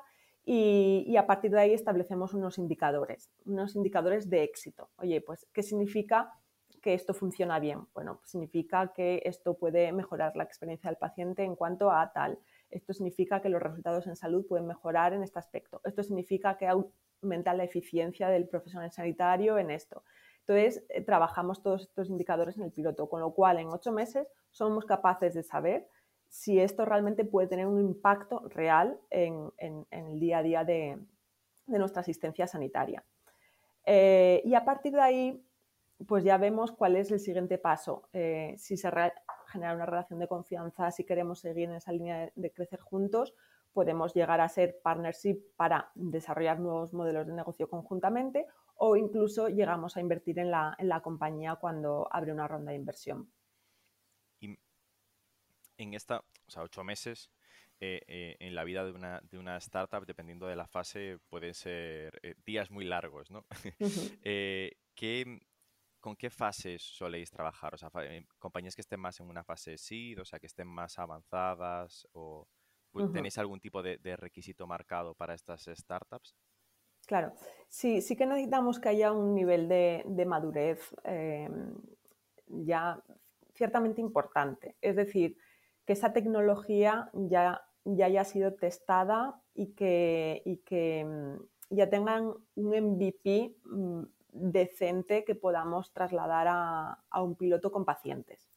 y, 0.50 1.18
a 1.18 1.28
partir 1.28 1.52
de 1.52 1.60
ahí 1.60 1.74
establecemos 1.74 2.34
unos 2.34 2.58
indicadores, 2.58 3.30
unos 3.46 3.76
indicadores 3.76 4.30
de 4.30 4.44
éxito. 4.44 4.90
Oye, 4.96 5.20
pues, 5.20 5.46
¿qué 5.52 5.62
significa 5.62 6.32
que 6.82 6.94
esto 6.94 7.14
funciona 7.14 7.60
bien? 7.60 7.86
Bueno, 7.94 8.20
pues 8.20 8.32
significa 8.32 8.94
que 8.94 9.22
esto 9.26 9.58
puede 9.58 9.92
mejorar 9.92 10.38
la 10.38 10.46
experiencia 10.46 10.90
del 10.90 10.98
paciente 10.98 11.44
en 11.44 11.58
cuanto 11.58 11.92
a 11.92 12.14
tal. 12.14 12.40
Esto 12.70 12.94
significa 12.94 13.42
que 13.42 13.50
los 13.50 13.62
resultados 13.62 14.08
en 14.08 14.16
salud 14.16 14.48
pueden 14.48 14.68
mejorar 14.68 15.12
en 15.12 15.22
este 15.22 15.38
aspecto. 15.38 15.82
Esto 15.84 16.02
significa 16.02 16.58
que 16.58 16.70
aumenta 16.70 17.54
la 17.54 17.66
eficiencia 17.66 18.30
del 18.30 18.48
profesional 18.48 18.90
sanitario 18.90 19.58
en 19.58 19.70
esto. 19.70 20.06
Entonces, 20.48 20.86
eh, 20.88 21.02
trabajamos 21.02 21.62
todos 21.62 21.82
estos 21.82 22.10
indicadores 22.10 22.58
en 22.58 22.64
el 22.64 22.72
piloto, 22.72 23.10
con 23.10 23.20
lo 23.20 23.34
cual 23.34 23.60
en 23.60 23.68
ocho 23.68 23.92
meses 23.92 24.32
somos 24.52 24.86
capaces 24.86 25.34
de 25.34 25.44
saber 25.44 25.90
si 26.30 26.60
esto 26.60 26.86
realmente 26.86 27.26
puede 27.26 27.48
tener 27.48 27.68
un 27.68 27.80
impacto 27.80 28.48
real 28.50 29.00
en, 29.10 29.52
el 29.92 30.20
día 30.20 30.40
a 30.40 30.44
día 30.44 30.64
de, 30.64 31.00
nuestra 31.68 32.02
asistencia 32.02 32.48
sanitaria. 32.48 33.04
Eh, 33.86 34.42
y 34.46 34.54
a 34.56 34.64
partir 34.64 34.94
de 34.94 35.02
ahí, 35.02 35.46
pues 36.08 36.24
ya 36.24 36.38
vemos 36.38 36.72
cuál 36.72 36.96
es 36.96 37.12
el 37.12 37.20
siguiente 37.20 37.58
paso. 37.58 38.08
Eh, 38.14 38.56
si 38.58 38.78
se 38.78 38.90
genera 39.48 39.74
una 39.74 39.86
relación 39.86 40.20
de 40.20 40.28
confianza, 40.28 40.92
si 40.92 41.06
queremos 41.06 41.40
seguir 41.40 41.70
en 41.70 41.76
esa 41.76 41.92
línea 41.92 42.32
de, 42.36 42.52
crecer 42.54 42.80
juntos, 42.80 43.34
podemos 43.74 44.14
llegar 44.14 44.42
a 44.42 44.50
ser 44.50 44.80
partnership 44.82 45.40
para 45.56 45.92
desarrollar 45.96 46.60
nuevos 46.60 46.94
modelos 46.94 47.28
de 47.28 47.34
negocio 47.34 47.70
conjuntamente 47.70 48.48
o 48.76 48.96
incluso 48.96 49.50
llegamos 49.50 49.98
a 49.98 50.02
invertir 50.02 50.40
en 50.40 50.52
la, 50.52 50.76
en 50.80 50.90
la 50.90 51.02
compañía 51.02 51.56
cuando 51.56 52.08
abre 52.12 52.32
una 52.32 52.48
ronda 52.48 52.72
de 52.72 52.78
inversión 52.78 53.30
en 55.78 55.94
esta, 55.94 56.20
o 56.20 56.52
sea, 56.52 56.64
ocho 56.64 56.84
meses, 56.84 57.32
eh, 57.80 58.02
eh, 58.08 58.36
en 58.40 58.56
la 58.56 58.64
vida 58.64 58.84
de 58.84 58.92
una, 58.92 59.22
de 59.30 59.38
una, 59.38 59.58
startup, 59.58 60.06
dependiendo 60.06 60.48
de 60.48 60.56
la 60.56 60.66
fase, 60.68 61.20
pueden 61.30 61.54
ser 61.54 62.20
eh, 62.24 62.34
días 62.44 62.72
muy 62.72 62.86
largos, 62.86 63.30
¿no? 63.30 63.46
¿Con 66.00 66.16
qué 66.16 66.30
fases 66.30 66.82
soléis 66.82 67.30
trabajar? 67.30 67.74
O 67.74 67.78
sea, 67.78 67.92
compañías 68.40 68.76
que 68.76 68.82
estén 68.82 69.00
más 69.00 69.20
en 69.20 69.28
una 69.28 69.44
fase 69.44 69.78
seed, 69.78 70.22
o 70.22 70.26
sea, 70.26 70.40
que 70.40 70.46
estén 70.46 70.68
más 70.68 70.98
avanzadas, 71.00 72.08
o 72.14 72.48
tenéis 73.14 73.38
algún 73.38 73.60
tipo 73.60 73.84
de, 73.84 73.98
requisito 74.16 74.66
marcado 74.66 75.14
para 75.16 75.34
estas 75.34 75.66
startups? 75.66 76.36
Claro, 77.06 77.34
sí, 77.68 78.02
sí 78.02 78.16
que 78.16 78.26
necesitamos 78.26 78.80
que 78.80 78.90
haya 78.90 79.12
un 79.12 79.34
nivel 79.36 79.68
de, 79.68 80.04
de 80.06 80.26
madurez 80.26 80.96
em, 81.04 81.76
ya 82.48 83.02
ciertamente 83.54 84.02
importante. 84.02 84.76
Es 84.82 84.96
decir, 84.96 85.38
que 85.88 85.94
esa 85.94 86.12
tecnología 86.12 87.10
ya, 87.14 87.66
ya 87.86 88.06
haya 88.06 88.26
sido 88.26 88.54
testada 88.56 89.42
y 89.56 89.68
que, 89.74 90.62
que 90.66 91.06
mm, 91.06 91.76
ya 91.76 91.90
tengan 91.90 92.34
un 92.56 92.68
MVP 92.76 93.56
mm, 93.64 94.04
decente 94.34 95.24
que 95.24 95.34
podamos 95.34 95.94
trasladar 95.94 96.48
a, 96.50 97.24
un 97.24 97.36
piloto 97.36 97.72
con 97.72 97.86
pacientes. 97.86 98.50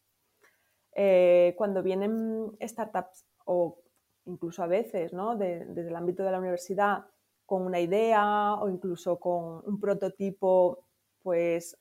Eh, 0.93 1.55
cuando 1.57 1.85
vienen 1.85 2.51
startups 2.61 3.25
o 3.45 3.79
incluso 4.27 4.65
a 4.65 4.67
veces 4.67 5.13
¿no? 5.13 5.37
desde 5.37 5.87
el 5.87 5.95
ámbito 5.95 6.25
de 6.25 6.33
la 6.33 6.41
universidad 6.41 7.07
con 7.47 7.63
una 7.63 7.79
idea 7.79 8.55
o 8.55 8.69
incluso 8.69 9.21
con 9.21 9.63
un 9.65 9.79
prototipo 9.79 10.85
pues 11.23 11.79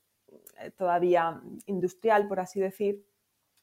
eh, 0.60 0.70
todavía 0.78 1.42
industrial, 1.66 2.28
por 2.28 2.40
así 2.40 2.60
decir, 2.60 3.04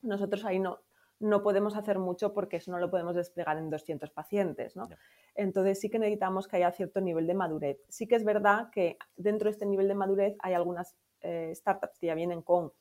nosotros 0.02 0.44
ahí 0.44 0.58
no, 0.58 0.80
no 1.18 1.42
podemos 1.42 1.76
hacer 1.76 1.98
mucho 1.98 2.32
porque 2.32 2.56
eso 2.56 2.70
no 2.70 2.78
lo 2.78 2.90
podemos 2.90 3.14
desplegar 3.14 3.56
en 3.58 3.70
200 3.70 4.10
pacientes. 4.10 4.76
¿no? 4.76 4.88
Entonces 5.34 5.80
sí 5.80 5.88
que 5.88 5.98
necesitamos 5.98 6.48
que 6.48 6.56
haya 6.56 6.70
cierto 6.72 7.00
nivel 7.00 7.26
de 7.26 7.34
madurez. 7.34 7.78
Sí 7.88 8.06
que 8.06 8.16
es 8.16 8.24
verdad 8.24 8.70
que 8.70 8.98
dentro 9.16 9.46
de 9.46 9.52
este 9.52 9.66
nivel 9.66 9.88
de 9.88 9.94
madurez 9.94 10.36
hay 10.40 10.54
algunas 10.54 10.96
eh, 11.20 11.52
startups 11.54 11.98
que 11.98 12.08
ya 12.08 12.14
vienen 12.14 12.42
con, 12.42 12.72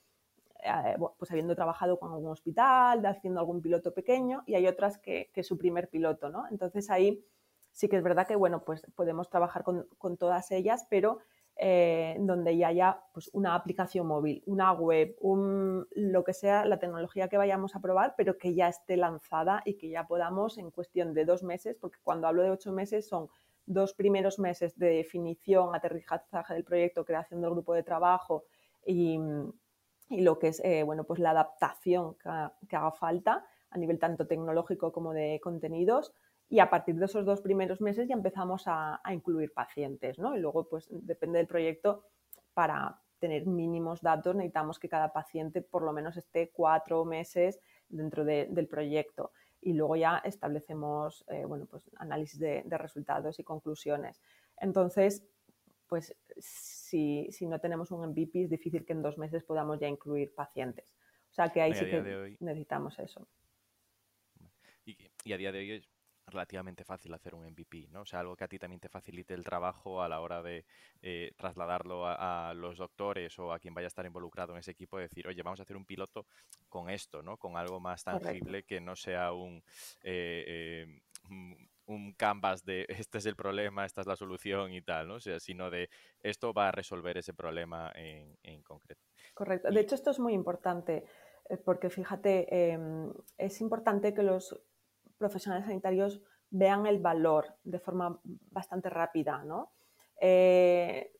eh, 0.63 0.97
pues 1.17 1.31
habiendo 1.31 1.55
trabajado 1.55 1.97
con 1.97 2.11
algún 2.11 2.31
hospital, 2.31 3.05
haciendo 3.05 3.39
algún 3.39 3.61
piloto 3.61 3.93
pequeño 3.93 4.43
y 4.45 4.55
hay 4.55 4.67
otras 4.67 4.97
que, 4.97 5.29
que 5.33 5.43
su 5.43 5.57
primer 5.57 5.89
piloto. 5.89 6.29
¿no? 6.29 6.45
Entonces 6.49 6.89
ahí 6.89 7.25
sí 7.71 7.87
que 7.87 7.97
es 7.97 8.03
verdad 8.03 8.27
que 8.27 8.35
bueno, 8.35 8.63
pues 8.63 8.85
podemos 8.95 9.29
trabajar 9.29 9.63
con, 9.63 9.87
con 9.97 10.17
todas 10.17 10.51
ellas, 10.51 10.87
pero 10.89 11.19
eh, 11.57 12.17
donde 12.19 12.57
ya 12.57 12.67
haya 12.67 12.99
pues, 13.13 13.29
una 13.31 13.55
aplicación 13.55 14.07
móvil, 14.07 14.43
una 14.45 14.73
web, 14.73 15.15
lo 15.21 16.23
que 16.25 16.33
sea 16.33 16.65
la 16.65 16.79
tecnología 16.79 17.29
que 17.29 17.37
vayamos 17.37 17.75
a 17.75 17.79
probar, 17.79 18.13
pero 18.17 18.37
que 18.37 18.53
ya 18.53 18.67
esté 18.67 18.97
lanzada 18.97 19.61
y 19.63 19.75
que 19.75 19.87
ya 19.87 20.05
podamos 20.05 20.57
en 20.57 20.69
cuestión 20.69 21.13
de 21.13 21.23
dos 21.23 21.43
meses, 21.43 21.77
porque 21.79 21.99
cuando 22.03 22.27
hablo 22.27 22.43
de 22.43 22.51
ocho 22.51 22.73
meses 22.73 23.07
son 23.07 23.29
dos 23.65 23.93
primeros 23.93 24.37
meses 24.37 24.77
de 24.77 24.87
definición, 24.97 25.73
aterrizaje 25.73 26.53
del 26.53 26.65
proyecto, 26.65 27.05
creación 27.05 27.39
del 27.39 27.51
grupo 27.51 27.73
de 27.73 27.83
trabajo 27.83 28.43
y, 28.85 29.17
lo 30.09 30.37
que 30.37 30.49
es 30.49 30.61
eh, 30.63 30.83
bueno, 30.83 31.05
pues 31.05 31.19
la 31.19 31.31
adaptación 31.31 32.15
que 32.15 32.75
haga 32.75 32.91
falta 32.91 33.45
a 33.71 33.77
nivel 33.77 33.97
tanto 33.97 34.27
tecnológico 34.27 34.91
como 34.91 35.13
de 35.13 35.39
contenidos 35.41 36.13
y 36.47 36.59
a 36.59 36.69
partir 36.69 36.95
de 36.95 37.05
esos 37.05 37.25
dos 37.25 37.41
primeros 37.41 37.81
meses 37.81 38.07
ya 38.07 38.13
empezamos 38.13 38.63
a, 38.67 39.01
incluir 39.11 39.53
pacientes, 39.53 40.19
¿no? 40.19 40.35
Y 40.35 40.39
luego, 40.39 40.67
pues 40.69 40.87
depende 40.91 41.39
del 41.39 41.47
proyecto, 41.47 42.05
para 42.53 43.01
tener 43.19 43.45
mínimos 43.47 44.01
datos 44.01 44.35
necesitamos 44.35 44.77
que 44.77 44.89
cada 44.89 45.11
paciente 45.13 45.61
por 45.61 45.81
lo 45.83 45.93
menos 45.93 46.17
esté 46.17 46.51
cuatro 46.51 47.05
meses 47.05 47.59
dentro 47.87 48.25
del 48.25 48.67
proyecto 48.67 49.31
y 49.61 49.73
luego 49.73 49.95
ya 49.95 50.17
establecemos 50.23 51.25
eh, 51.29 51.45
bueno, 51.45 51.65
pues, 51.65 51.89
análisis 51.97 52.39
de, 52.39 52.63
resultados 52.77 53.39
y 53.39 53.43
conclusiones. 53.43 54.21
Entonces, 54.57 55.25
pues 55.87 56.15
si, 56.37 57.29
no 57.41 57.59
tenemos 57.59 57.89
un 57.91 58.07
MVP 58.09 58.43
es 58.43 58.49
difícil 58.49 58.85
que 58.85 58.93
en 58.93 59.01
dos 59.01 59.17
meses 59.17 59.43
podamos 59.43 59.79
ya 59.79 59.87
incluir 59.87 60.33
pacientes. 60.35 60.93
O 61.31 61.33
sea 61.33 61.49
que 61.49 61.61
ahí 61.61 61.73
sí 61.73 61.85
que 61.85 62.37
necesitamos 62.39 62.99
eso. 62.99 63.27
Y, 64.85 65.33
a 65.33 65.37
día 65.37 65.51
de 65.51 65.59
hoy 65.59 65.85
relativamente 66.27 66.83
fácil 66.83 67.13
hacer 67.13 67.35
un 67.35 67.45
MVP, 67.45 67.87
¿no? 67.91 68.01
O 68.01 68.05
sea, 68.05 68.19
algo 68.19 68.35
que 68.35 68.43
a 68.43 68.47
ti 68.47 68.57
también 68.57 68.79
te 68.79 68.89
facilite 68.89 69.33
el 69.33 69.43
trabajo 69.43 70.01
a 70.01 70.09
la 70.09 70.21
hora 70.21 70.41
de 70.41 70.65
eh, 71.01 71.31
trasladarlo 71.37 72.05
a, 72.05 72.53
los 72.55 72.77
doctores 72.77 73.37
o 73.39 73.53
a 73.53 73.59
quien 73.59 73.73
vaya 73.73 73.87
a 73.87 73.89
estar 73.89 74.05
involucrado 74.05 74.53
en 74.53 74.59
ese 74.59 74.71
equipo, 74.71 74.97
decir, 74.97 75.27
oye, 75.27 75.41
vamos 75.43 75.59
a 75.59 75.63
hacer 75.63 75.77
un 75.77 75.85
piloto 75.85 76.25
con 76.69 76.89
esto, 76.89 77.21
¿no? 77.21 77.37
Con 77.37 77.57
algo 77.57 77.79
más 77.79 78.03
tangible 78.03 78.63
que 78.63 78.81
no 78.81 78.95
sea 78.95 79.33
un, 79.33 79.63
eh, 80.03 80.87
eh, 80.89 80.99
un 81.85 82.13
canvas 82.13 82.63
de 82.65 82.85
este 83.07 83.19
es 83.19 83.25
el 83.25 83.35
problema, 83.35 83.85
esta 83.85 84.01
es 84.01 84.07
la 84.07 84.15
solución 84.15 84.73
y 84.73 84.81
tal, 84.81 85.07
¿no? 85.07 85.15
O 85.15 85.19
sea, 85.19 85.39
sino 85.39 85.69
de 85.69 85.89
esto 86.21 86.53
va 86.53 86.69
a 86.69 86.71
resolver 86.71 87.17
ese 87.17 87.33
problema 87.33 87.91
en, 87.95 88.37
en 88.43 88.61
concreto. 88.63 89.01
Correcto. 89.33 89.69
De 89.69 89.79
hecho, 89.79 89.95
esto 89.95 90.11
es 90.11 90.19
muy 90.19 90.33
importante 90.33 91.03
porque 91.63 91.89
fíjate, 91.89 92.71
em, 92.71 93.13
es 93.37 93.61
importante 93.61 94.13
que 94.13 94.23
los 94.23 94.59
profesionales 95.17 95.65
sanitarios 95.65 96.21
vean 96.49 96.85
el 96.85 96.99
valor 96.99 97.55
de 97.63 97.79
forma 97.79 98.19
bastante 98.23 98.89
rápida, 98.89 99.43
¿no? 99.43 99.71
Eh, 100.21 101.11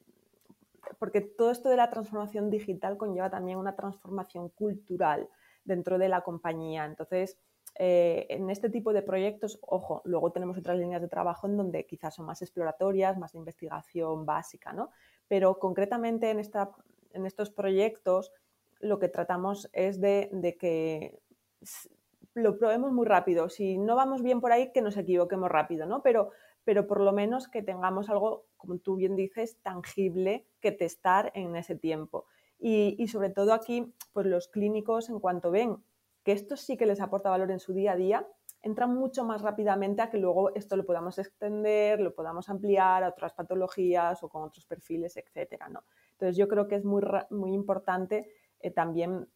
porque 1.00 1.22
todo 1.22 1.52
esto 1.52 1.70
de 1.70 1.78
la 1.78 1.90
transformación 1.90 2.50
digital 2.50 2.98
conlleva 2.98 3.30
también 3.30 3.58
una 3.58 3.76
transformación 3.76 4.50
cultural 4.50 5.28
dentro 5.64 5.98
de 5.98 6.10
la 6.10 6.22
compañía. 6.22 6.86
Entonces, 6.86 7.38
eh, 7.78 8.28
en 8.30 8.50
este 8.50 8.70
tipo 8.70 8.94
de 8.94 9.02
proyectos, 9.02 9.60
ojo, 9.62 10.02
luego 10.06 10.32
tenemos 10.32 10.58
otras 10.58 10.78
líneas 10.78 11.02
de 11.02 11.10
trabajo 11.10 11.48
en 11.48 11.58
donde 11.58 11.86
quizás 11.86 12.16
son 12.16 12.26
más 12.26 12.42
exploratorias, 12.42 13.18
más 13.18 13.34
de 13.34 13.40
investigación 13.40 14.26
básica, 14.26 14.72
¿no? 14.72 14.92
Pero 15.28 15.60
concretamente 15.60 16.30
en, 16.30 16.40
esta, 16.40 16.72
en 17.12 17.26
estos 17.26 17.50
proyectos 17.50 18.32
lo 18.80 19.00
que 19.00 19.10
tratamos 19.10 19.70
es 19.74 20.00
de, 20.00 20.30
de 20.32 20.56
que 20.56 21.20
lo 22.36 22.58
probemos 22.58 22.91
muy 22.91 23.08
rápido. 23.08 23.50
Si 23.50 23.78
no 23.78 23.95
vamos 23.95 24.21
bien 24.21 24.41
por 24.41 24.52
ahí, 24.52 24.71
que 24.71 24.82
nos 24.82 24.98
equivoquemos 24.98 25.50
rápido, 25.50 25.86
¿no? 25.86 26.04
Pero, 26.04 26.32
pero 26.65 26.86
por 26.86 27.00
lo 27.00 27.13
menos 27.13 27.48
que 27.48 27.63
tengamos 27.63 28.10
algo, 28.10 28.45
como 28.58 28.78
tú 28.78 28.98
bien 28.98 29.15
dices, 29.15 29.58
tangible 29.62 30.45
que 30.60 30.71
testar 30.71 31.32
en 31.34 31.56
ese 31.56 31.76
tiempo. 31.76 32.26
Y, 32.60 33.08
sobre 33.08 33.30
todo 33.30 33.54
aquí, 33.54 33.93
pues 34.13 34.26
los 34.26 34.48
clínicos, 34.48 35.10
en 35.10 35.19
cuanto 35.19 35.52
ven 35.52 35.78
que 36.24 36.32
esto 36.32 36.58
sí 36.58 36.78
que 36.78 36.86
les 36.86 37.00
aporta 37.00 37.30
valor 37.30 37.52
en 37.52 37.60
su 37.60 37.74
día 37.74 37.93
a 37.93 37.95
día, 37.95 38.28
entran 38.62 38.95
mucho 38.95 39.24
más 39.24 39.41
rápidamente 39.41 40.02
a 40.02 40.10
que 40.10 40.17
luego 40.17 40.54
esto 40.56 40.76
lo 40.76 40.86
podamos 40.86 41.19
extender, 41.19 42.00
lo 42.00 42.15
podamos 42.15 42.50
ampliar 42.50 43.04
a 43.04 43.10
otras 43.10 43.34
patologías 43.34 44.24
o 44.24 44.30
con 44.30 44.41
otros 44.43 44.65
perfiles, 44.65 45.15
etcétera, 45.17 45.69
¿no? 45.69 45.84
Entonces 46.13 46.36
yo 46.36 46.48
creo 46.48 46.67
que 46.67 46.76
es 46.76 46.84
muy, 46.84 47.04
muy 47.30 47.54
importante 47.54 48.28
eh, 48.60 48.71
también 48.71 49.30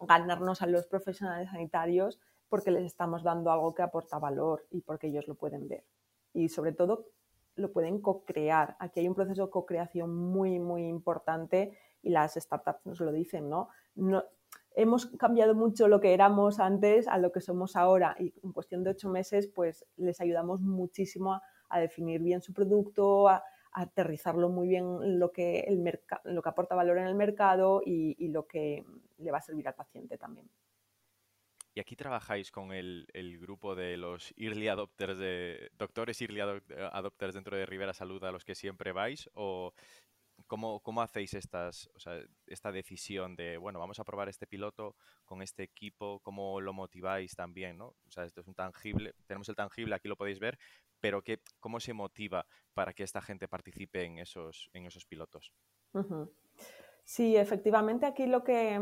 ganarnos 0.00 0.60
a 0.62 0.66
los 0.66 0.86
profesionales 0.86 1.50
sanitarios 1.50 2.20
porque 2.48 2.70
les 2.70 2.84
estamos 2.84 3.22
dando 3.22 3.50
algo 3.50 3.74
que 3.74 3.82
aporta 3.82 4.18
valor 4.18 4.66
y 4.70 4.80
porque 4.80 5.08
ellos 5.08 5.28
lo 5.28 5.34
pueden 5.34 5.68
ver. 5.68 5.84
Y 6.32 6.48
sobre 6.48 6.72
todo 6.72 7.10
lo 7.54 7.72
pueden 7.72 8.00
co-crear. 8.00 8.76
Aquí 8.78 9.00
hay 9.00 9.08
un 9.08 9.14
proceso 9.14 9.46
de 9.46 9.50
co-creación 9.50 10.14
muy, 10.14 10.58
muy 10.58 10.86
importante 10.86 11.76
y 12.02 12.10
las 12.10 12.34
startups 12.34 12.86
nos 12.86 13.00
lo 13.00 13.12
dicen, 13.12 13.48
¿no? 13.48 13.68
no 13.96 14.24
hemos 14.74 15.06
cambiado 15.06 15.54
mucho 15.54 15.88
lo 15.88 16.00
que 16.00 16.14
éramos 16.14 16.60
antes 16.60 17.08
a 17.08 17.18
lo 17.18 17.32
que 17.32 17.40
somos 17.40 17.74
ahora 17.74 18.14
y 18.18 18.32
en 18.42 18.52
cuestión 18.52 18.84
de 18.84 18.90
ocho 18.90 19.08
meses 19.08 19.48
pues 19.48 19.84
les 19.96 20.20
ayudamos 20.20 20.60
muchísimo 20.60 21.40
a, 21.68 21.80
definir 21.80 22.22
bien 22.22 22.40
su 22.40 22.52
producto, 22.52 23.28
a, 23.28 23.42
aterrizarlo 23.72 24.48
muy 24.48 24.68
bien 24.68 25.18
lo 25.18 25.32
que, 25.32 25.60
el 25.60 25.82
lo 26.24 26.42
que 26.42 26.48
aporta 26.48 26.74
valor 26.74 26.98
en 26.98 27.06
el 27.06 27.14
mercado 27.14 27.82
y 27.84 28.28
lo 28.28 28.46
que 28.46 28.84
le 29.18 29.30
va 29.30 29.38
a 29.38 29.42
servir 29.42 29.68
al 29.68 29.74
paciente 29.74 30.16
también. 30.16 30.48
¿Y 31.78 31.80
aquí 31.80 31.94
trabajáis 31.94 32.50
con 32.50 32.72
el, 32.72 33.06
grupo 33.40 33.76
de 33.76 33.96
los 33.96 34.34
early 34.36 34.66
adopters, 34.66 35.16
de 35.16 35.70
doctores 35.78 36.20
early 36.20 36.40
adopters 36.40 37.34
dentro 37.34 37.56
de 37.56 37.66
Rivera 37.66 37.94
Salud 37.94 38.24
a 38.24 38.32
los 38.32 38.44
que 38.44 38.56
siempre 38.56 38.90
vais? 38.90 39.30
¿O 39.34 39.72
cómo, 40.48 41.00
hacéis 41.00 41.34
esta 41.34 42.72
decisión 42.72 43.36
de, 43.36 43.58
bueno, 43.58 43.78
vamos 43.78 44.00
a 44.00 44.04
probar 44.04 44.28
este 44.28 44.48
piloto 44.48 44.96
con 45.24 45.40
este 45.40 45.62
equipo? 45.62 46.18
¿Cómo 46.24 46.60
lo 46.60 46.72
motiváis 46.72 47.36
también? 47.36 47.78
¿no? 47.78 47.94
O 48.08 48.10
sea, 48.10 48.24
esto 48.24 48.40
es 48.40 48.48
un 48.48 48.56
tangible, 48.56 49.14
tenemos 49.28 49.48
el 49.48 49.54
tangible, 49.54 49.94
aquí 49.94 50.08
lo 50.08 50.16
podéis 50.16 50.40
ver, 50.40 50.58
pero 50.98 51.22
¿qué, 51.22 51.40
¿cómo 51.60 51.78
se 51.78 51.92
motiva 51.92 52.44
para 52.74 52.92
que 52.92 53.04
esta 53.04 53.22
gente 53.22 53.46
participe 53.46 54.02
en 54.02 54.18
esos, 54.18 54.68
en 54.72 54.86
esos 54.86 55.06
pilotos? 55.06 55.52
Sí, 57.04 57.36
efectivamente 57.36 58.04
aquí 58.04 58.26
lo 58.26 58.42
que, 58.42 58.80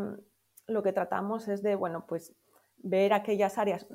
lo 0.67 0.83
que 0.83 0.95
tratamos 0.95 1.47
es 1.49 1.63
de, 1.63 1.75
bueno, 1.75 2.07
pues 2.07 2.35
ver 2.79 3.13
aquellas 3.13 3.59
áreas 3.59 3.87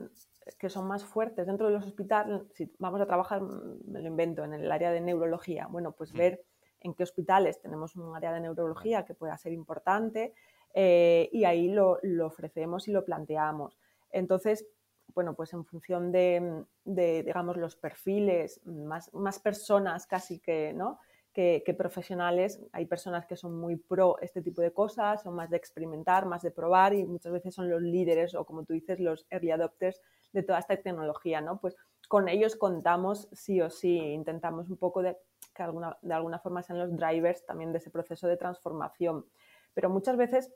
que 0.57 0.69
son 0.69 0.87
más 0.87 1.05
fuertes 1.05 1.47
dentro 1.47 1.67
de 1.67 1.73
los 1.73 1.85
hospitales, 1.85 2.41
si 2.53 2.71
vamos 2.79 2.99
a 3.01 3.05
trabajar, 3.05 3.41
me 3.41 4.01
lo 4.01 4.07
invento, 4.07 4.43
en 4.43 4.53
el 4.53 4.71
área 4.71 4.91
de 4.91 5.01
neurología, 5.01 5.67
bueno, 5.67 5.91
pues 5.91 6.13
ver 6.13 6.43
en 6.79 6.93
qué 6.93 7.03
hospitales 7.03 7.61
tenemos 7.61 7.95
un 7.95 8.15
área 8.15 8.33
de 8.33 8.41
neurología 8.41 9.05
que 9.05 9.13
pueda 9.13 9.37
ser 9.37 9.53
importante 9.53 10.33
eh, 10.73 11.29
y 11.31 11.45
ahí 11.45 11.69
lo, 11.69 11.99
ofrecemos 12.25 12.87
y 12.87 12.91
lo 12.91 13.05
planteamos. 13.05 13.77
Entonces, 14.09 14.67
bueno, 15.13 15.35
pues 15.35 15.53
en 15.53 15.65
función 15.65 16.11
de, 16.11 16.63
de 16.85 17.23
digamos, 17.23 17.57
los 17.57 17.75
perfiles, 17.75 18.61
más, 18.65 19.13
más 19.13 19.39
personas 19.39 20.07
casi 20.07 20.39
que, 20.39 20.73
¿no? 20.73 20.99
Que, 21.33 21.75
profesionales. 21.77 22.61
Hay 22.73 22.85
personas 22.85 23.25
que 23.25 23.35
son 23.35 23.57
muy 23.57 23.77
pro 23.77 24.17
este 24.21 24.41
tipo 24.41 24.61
de 24.61 24.73
cosas, 24.73 25.23
son 25.23 25.35
más 25.35 25.49
de 25.49 25.57
experimentar, 25.57 26.25
más 26.25 26.41
de 26.41 26.51
probar 26.51 26.93
y 26.93 27.05
muchas 27.05 27.31
veces 27.31 27.55
son 27.55 27.69
los 27.69 27.81
líderes 27.81 28.35
o 28.35 28.45
como 28.45 28.63
tú 28.65 28.73
dices, 28.73 28.99
los 28.99 29.25
early 29.29 29.51
adopters 29.51 30.01
de 30.33 30.43
toda 30.43 30.59
esta 30.59 30.75
tecnología, 30.77 31.41
¿no? 31.41 31.59
Pues 31.59 31.75
con 32.07 32.27
ellos 32.27 32.55
contamos 32.55 33.29
sí 33.31 33.61
o 33.61 33.69
sí, 33.69 33.97
intentamos 33.97 34.69
un 34.69 34.77
poco 34.77 35.01
de 35.01 35.17
que 35.53 35.63
alguna, 35.63 35.97
de 36.01 36.13
alguna 36.13 36.39
forma 36.39 36.63
sean 36.63 36.79
los 36.79 36.95
drivers 36.95 37.45
también 37.45 37.71
de 37.71 37.77
ese 37.77 37.89
proceso 37.89 38.27
de 38.27 38.37
transformación. 38.37 39.25
Pero 39.73 39.89
muchas 39.89 40.17
veces 40.17 40.51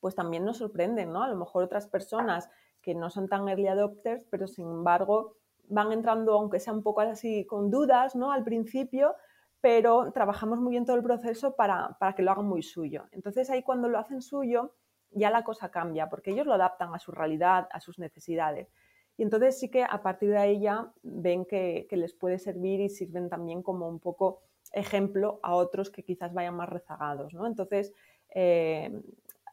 pues 0.00 0.14
también 0.14 0.44
nos 0.44 0.58
sorprenden, 0.58 1.12
¿no? 1.12 1.22
A 1.22 1.28
lo 1.28 1.36
mejor 1.36 1.64
otras 1.64 1.86
personas 1.86 2.50
que 2.80 2.94
no 2.94 3.10
son 3.10 3.28
tan 3.28 3.48
early 3.48 3.66
adopters, 3.66 4.24
pero 4.30 4.46
sin 4.46 4.66
embargo 4.66 5.36
van 5.68 5.92
entrando, 5.92 6.34
aunque 6.34 6.60
sea 6.60 6.72
un 6.72 6.82
poco 6.82 7.00
así 7.00 7.44
con 7.44 7.70
dudas, 7.70 8.14
¿no? 8.14 8.30
Al 8.30 8.44
principio, 8.44 9.14
pero 9.60 10.12
trabajamos 10.12 10.58
muy 10.58 10.72
bien 10.72 10.84
todo 10.84 10.96
el 10.96 11.02
proceso 11.02 11.56
para, 11.56 11.96
que 12.16 12.22
lo 12.22 12.30
hagan 12.30 12.46
muy 12.46 12.62
suyo. 12.62 13.06
Entonces 13.12 13.50
ahí 13.50 13.62
cuando 13.62 13.88
lo 13.88 13.98
hacen 13.98 14.22
suyo, 14.22 14.74
ya 15.10 15.30
la 15.30 15.44
cosa 15.44 15.70
cambia, 15.70 16.08
porque 16.08 16.32
ellos 16.32 16.46
lo 16.46 16.54
adaptan 16.54 16.94
a 16.94 16.98
su 16.98 17.12
realidad, 17.12 17.68
a 17.72 17.80
sus 17.80 17.98
necesidades. 17.98 18.68
Y 19.16 19.22
entonces 19.22 19.58
sí 19.58 19.70
que 19.70 19.82
a 19.82 20.02
partir 20.02 20.30
de 20.30 20.38
ahí 20.38 20.60
ya 20.60 20.92
ven 21.02 21.46
que, 21.46 21.86
les 21.90 22.12
puede 22.12 22.38
servir 22.38 22.80
y 22.80 22.90
sirven 22.90 23.28
también 23.28 23.62
como 23.62 23.88
un 23.88 23.98
poco 23.98 24.42
ejemplo 24.72 25.40
a 25.42 25.54
otros 25.54 25.90
que 25.90 26.02
quizás 26.02 26.34
vayan 26.34 26.56
más 26.56 26.68
rezagados. 26.68 27.32
¿no? 27.32 27.46
Entonces, 27.46 27.94
eh, 28.34 28.90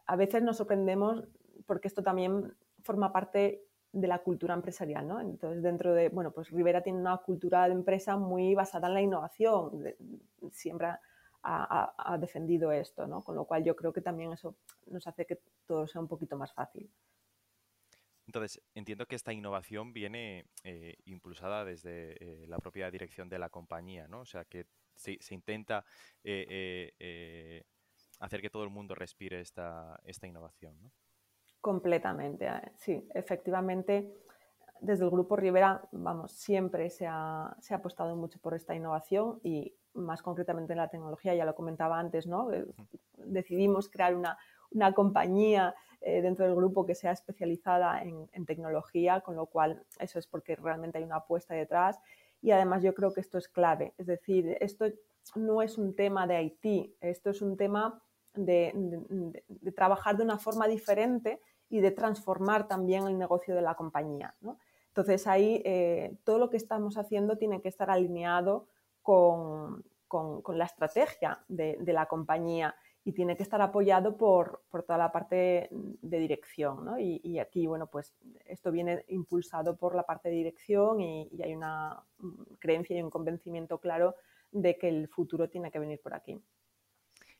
a 0.05 0.15
veces 0.17 0.43
nos 0.43 0.57
sorprendemos 0.57 1.23
porque 1.65 1.87
esto 1.87 2.03
también 2.03 2.53
forma 2.81 3.13
parte 3.13 3.63
de 3.93 4.07
la 4.07 4.19
cultura 4.19 4.55
empresarial, 4.55 5.07
¿no? 5.07 5.21
Entonces, 5.21 5.61
dentro 5.61 5.93
de, 5.93 6.09
bueno, 6.09 6.31
pues 6.31 6.49
Rivera 6.49 6.81
tiene 6.81 6.99
una 6.99 7.17
cultura 7.17 7.67
de 7.67 7.73
empresa 7.73 8.17
muy 8.17 8.55
basada 8.55 8.87
en 8.87 8.93
la 8.95 9.01
innovación, 9.01 9.83
siempre 10.51 10.87
ha, 11.43 12.17
defendido 12.19 12.71
esto, 12.71 13.05
¿no? 13.05 13.23
Con 13.23 13.35
lo 13.35 13.45
cual 13.45 13.63
yo 13.63 13.75
creo 13.75 13.93
que 13.93 14.01
también 14.01 14.33
eso 14.33 14.55
nos 14.87 15.05
hace 15.05 15.25
que 15.25 15.39
todo 15.67 15.85
sea 15.85 16.01
un 16.01 16.07
poquito 16.07 16.35
más 16.37 16.51
fácil. 16.53 16.89
Entonces, 18.25 18.63
entiendo 18.73 19.05
que 19.05 19.15
esta 19.15 19.31
innovación 19.31 19.93
viene 19.93 20.45
eh, 20.63 20.95
impulsada 21.05 21.63
desde 21.63 22.15
eh, 22.19 22.47
la 22.47 22.57
propia 22.57 22.89
dirección 22.89 23.29
de 23.29 23.37
la 23.37 23.49
compañía, 23.49 24.07
¿no? 24.07 24.21
O 24.21 24.25
sea, 24.25 24.45
que 24.45 24.65
se, 24.95 25.19
intenta 25.31 25.85
eh, 26.23 27.63
hacer 28.19 28.41
que 28.41 28.49
todo 28.49 28.63
el 28.63 28.69
mundo 28.69 28.95
respire 28.95 29.39
esta, 29.39 29.99
esta 30.05 30.25
innovación, 30.25 30.81
¿no? 30.81 30.91
Completamente, 31.63 32.45
eh, 32.45 32.71
sí, 32.75 33.07
efectivamente. 33.13 34.13
Desde 34.81 35.05
el 35.05 35.11
Grupo 35.11 35.37
Rivera, 35.37 35.81
vamos, 35.93 36.33
siempre 36.33 36.89
se 36.89 37.07
ha, 37.07 37.55
se 37.61 37.73
ha 37.73 37.77
apostado 37.77 38.13
mucho 38.17 38.37
por 38.41 38.53
esta 38.53 38.75
innovación 38.75 39.39
y 39.43 39.73
más 39.93 40.21
concretamente 40.21 40.73
en 40.73 40.79
la 40.79 40.89
tecnología, 40.89 41.33
ya 41.35 41.45
lo 41.45 41.55
comentaba 41.55 41.97
antes, 41.97 42.27
¿no? 42.27 42.51
Eh, 42.51 42.65
decidimos 43.15 43.87
crear 43.87 44.13
una, 44.13 44.37
una 44.71 44.91
compañía 44.91 45.73
eh, 46.01 46.21
dentro 46.21 46.43
del 46.45 46.53
grupo 46.53 46.85
que 46.85 46.95
sea 46.95 47.13
especializada 47.13 48.03
en, 48.03 48.45
tecnología, 48.45 49.21
con 49.21 49.37
lo 49.37 49.45
cual 49.45 49.85
eso 49.99 50.19
es 50.19 50.27
porque 50.27 50.57
realmente 50.57 50.97
hay 50.97 51.05
una 51.05 51.15
apuesta 51.23 51.53
detrás. 51.53 51.97
Y 52.41 52.51
además 52.51 52.83
yo 52.83 52.93
creo 52.93 53.13
que 53.13 53.21
esto 53.21 53.37
es 53.37 53.47
clave, 53.47 53.93
es 53.97 54.07
decir, 54.07 54.57
esto 54.59 54.87
no 55.35 55.61
es 55.61 55.77
un 55.77 55.95
tema 55.95 56.27
de 56.27 56.43
IT, 56.43 56.97
esto 56.99 57.29
es 57.29 57.41
un 57.41 57.55
tema 57.55 58.03
de, 58.35 59.73
trabajar 59.75 60.17
de 60.17 60.23
una 60.23 60.37
forma 60.37 60.67
diferente 60.67 61.39
y 61.73 61.81
de 61.81 61.89
transformar 61.89 62.67
también 62.67 63.07
el 63.07 63.17
negocio 63.17 63.55
de 63.55 63.63
la 63.63 63.73
compañía. 63.73 64.35
Entonces 64.89 65.25
ahí 65.25 65.59
eh, 65.65 66.15
todo 66.23 66.37
lo 66.37 66.51
que 66.51 66.57
estamos 66.57 66.97
haciendo 66.97 67.35
tiene 67.35 67.63
que 67.63 67.67
estar 67.67 67.89
alineado 67.89 68.67
con, 69.01 69.83
la 70.49 70.65
estrategia 70.65 71.43
de, 71.47 71.79
la 71.87 72.05
compañía 72.05 72.75
y 73.03 73.13
tiene 73.13 73.35
que 73.35 73.41
estar 73.41 73.59
apoyado 73.59 74.17
por, 74.17 74.61
toda 74.69 74.99
la 74.99 75.11
parte 75.11 75.67
de 75.71 76.19
dirección. 76.19 76.85
¿no? 76.85 76.99
Y, 76.99 77.39
aquí, 77.39 77.65
bueno, 77.65 77.87
pues 77.87 78.13
esto 78.45 78.71
viene 78.71 79.03
impulsado 79.07 79.75
por 79.75 79.95
la 79.95 80.03
parte 80.03 80.29
de 80.29 80.35
dirección 80.35 81.01
y, 81.01 81.27
hay 81.43 81.55
una 81.55 82.03
creencia 82.59 82.95
y 82.95 83.01
un 83.01 83.09
convencimiento 83.09 83.79
claro 83.79 84.13
de 84.51 84.77
que 84.77 84.89
el 84.89 85.07
futuro 85.07 85.49
tiene 85.49 85.71
que 85.71 85.79
venir 85.79 85.99
por 85.99 86.13
aquí. 86.13 86.39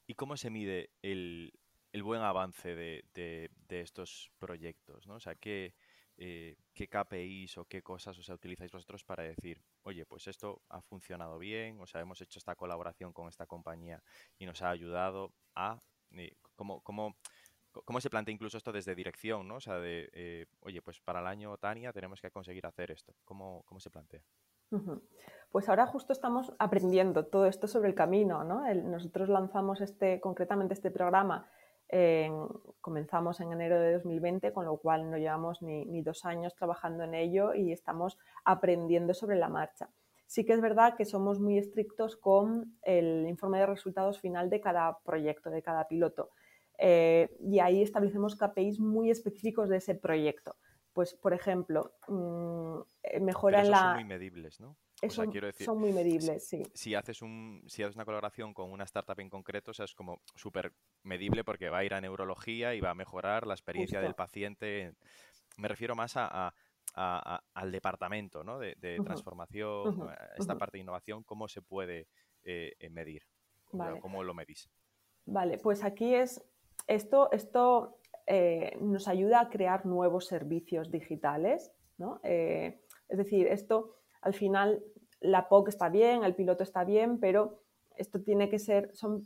¿Y 0.08 0.16
cómo 0.16 0.36
se 0.38 0.50
mide 0.50 0.90
el, 1.04 1.54
buen 2.02 2.22
avance 2.22 2.76
de, 2.76 3.50
estos 3.70 4.32
proyectos? 4.40 5.08
¿no? 5.08 5.16
O 5.16 5.20
sea, 5.20 5.36
¿qué, 5.36 5.76
eh, 6.18 6.56
¿qué 6.74 6.88
KPIs 6.88 7.58
o 7.58 7.66
qué 7.66 7.82
cosas 7.82 8.18
o 8.18 8.34
utilizáis 8.34 8.72
vosotros 8.72 9.04
para 9.04 9.24
decir, 9.24 9.62
oye, 9.84 10.06
pues 10.06 10.28
esto 10.28 10.62
ha 10.70 10.82
funcionado 10.82 11.38
bien, 11.38 11.80
o 11.80 11.86
sea, 11.86 12.02
hemos 12.02 12.22
hecho 12.22 12.40
esta 12.40 12.56
colaboración 12.56 13.14
con 13.14 13.28
esta 13.28 13.46
compañía 13.46 14.02
y 14.38 14.46
nos 14.46 14.62
ha 14.62 14.70
ayudado 14.70 15.32
a... 15.56 15.82
¿Cómo, 16.56 16.82
cómo, 16.82 17.16
cómo 17.72 18.00
se 18.00 18.10
plantea 18.10 18.34
incluso 18.34 18.58
esto 18.58 18.72
desde 18.72 18.94
dirección, 18.94 19.48
¿no? 19.48 19.56
O 19.56 19.60
sea, 19.60 19.80
de, 19.80 20.10
eh, 20.14 20.46
oye, 20.62 20.82
pues 20.82 21.00
para 21.00 21.20
el 21.20 21.28
año 21.28 21.58
Tania 21.58 21.92
tenemos 21.92 22.22
que 22.22 22.30
conseguir 22.30 22.66
hacer 22.68 22.92
esto. 22.92 23.16
¿Cómo, 23.26 23.64
cómo 23.66 23.80
se 23.80 23.90
plantea? 23.90 24.22
Pues 25.52 25.70
ahora 25.70 25.86
justo 25.86 26.14
estamos 26.14 26.52
aprendiendo 26.58 27.26
todo 27.26 27.46
esto 27.46 27.68
sobre 27.68 27.90
el 27.90 27.96
camino, 27.96 28.44
¿no? 28.44 28.64
nosotros 28.74 29.30
lanzamos 29.30 29.82
este, 29.82 30.20
concretamente 30.20 30.74
este 30.74 30.90
programa 30.90 31.48
comenzamos 32.82 33.40
en 33.40 33.52
enero 33.52 33.80
de 33.80 33.94
2020, 33.94 34.52
con 34.52 34.66
lo 34.66 34.78
cual 34.78 35.10
no 35.10 35.18
llevamos 35.18 35.62
ni, 35.62 36.02
dos 36.02 36.26
años 36.26 36.56
trabajando 36.56 37.04
en 37.04 37.14
ello 37.14 37.54
y 37.54 37.72
estamos 37.72 38.18
aprendiendo 38.46 39.14
sobre 39.14 39.38
la 39.38 39.50
marcha. 39.50 39.90
Sí 40.26 40.46
que 40.46 40.54
es 40.54 40.62
verdad 40.62 40.96
que 40.96 41.06
somos 41.06 41.40
muy 41.40 41.58
estrictos 41.58 42.18
con 42.18 42.78
el 42.82 43.28
informe 43.28 43.60
de 43.60 43.68
resultados 43.68 44.20
final 44.20 44.50
de 44.50 44.62
cada 44.62 45.00
proyecto, 45.04 45.50
de 45.50 45.62
cada 45.62 45.88
piloto. 45.88 46.32
Eh, 46.80 47.36
y 47.40 47.60
ahí 47.60 47.82
establecemos 47.84 48.36
KPIs 48.36 48.80
muy 48.80 49.12
específicos 49.12 49.70
de 49.70 49.78
ese 49.78 49.94
proyecto. 49.94 50.56
Pues, 50.94 51.14
por 51.14 51.34
ejemplo, 51.34 51.94
mm, 52.08 52.80
mejora 53.22 53.62
en 53.62 53.72
la... 53.72 53.80
Son 53.80 53.94
muy 53.94 54.06
medibles, 54.06 54.60
¿no? 54.60 54.76
Son 55.10 55.80
muy 55.80 55.92
medibles, 55.92 56.48
sí. 56.48 56.64
Si 56.74 56.96
haces, 56.96 57.22
un, 57.22 57.64
si 57.68 57.84
haces 57.84 57.96
una 57.96 58.06
colaboración 58.06 58.54
con 58.54 58.72
una 58.72 58.84
startup 58.84 59.20
en 59.20 59.30
concreto, 59.30 59.72
o 59.72 59.74
sea, 59.74 59.86
es 59.86 59.94
como 59.94 60.22
súper 60.36 60.74
medible 61.04 61.44
porque 61.44 61.70
va 61.70 61.80
a 61.80 61.84
ir 61.84 61.94
a 61.94 62.02
neurología 62.02 62.74
y 62.76 62.82
va 62.82 62.92
a 62.92 62.96
mejorar 62.96 63.46
la 63.48 63.54
experiencia 63.54 64.02
del 64.02 64.16
paciente. 64.16 64.94
Me 65.58 65.68
refiero 65.68 65.96
más 65.96 66.14
a, 66.16 66.54
al 66.96 67.72
departamento 67.72 68.44
¿no? 68.44 68.60
de, 68.60 68.76
transformación, 69.04 70.10
esta 70.38 70.58
parte 70.58 70.78
de 70.78 70.84
innovación, 70.84 71.24
¿cómo 71.24 71.48
se 71.48 71.62
puede 71.62 72.08
eh, 72.44 72.74
eh, 72.80 72.90
medir? 72.90 73.24
¿Cómo 74.02 74.24
lo 74.24 74.34
medís? 74.34 74.70
Vale, 75.26 75.58
pues 75.58 75.84
aquí 75.84 76.14
es, 76.14 76.44
esto, 76.88 77.32
esto 77.32 78.00
eh, 78.28 78.78
nos 78.82 79.08
ayuda 79.08 79.42
a 79.42 79.50
crear 79.50 79.86
nuevos 79.86 80.28
servicios 80.28 80.92
digitales, 80.92 81.72
¿no? 81.98 82.20
es 82.24 83.18
decir, 83.18 83.48
esto 83.48 83.96
al 84.22 84.34
final 84.34 84.84
la 85.24 85.50
POC 85.50 85.70
está 85.70 85.90
bien, 85.90 86.24
el 86.24 86.36
piloto 86.36 86.64
está 86.64 86.84
bien, 86.84 87.20
pero 87.20 87.60
esto 87.96 88.22
tiene 88.22 88.50
que 88.50 88.60
ser, 88.60 88.94
son 88.94 89.26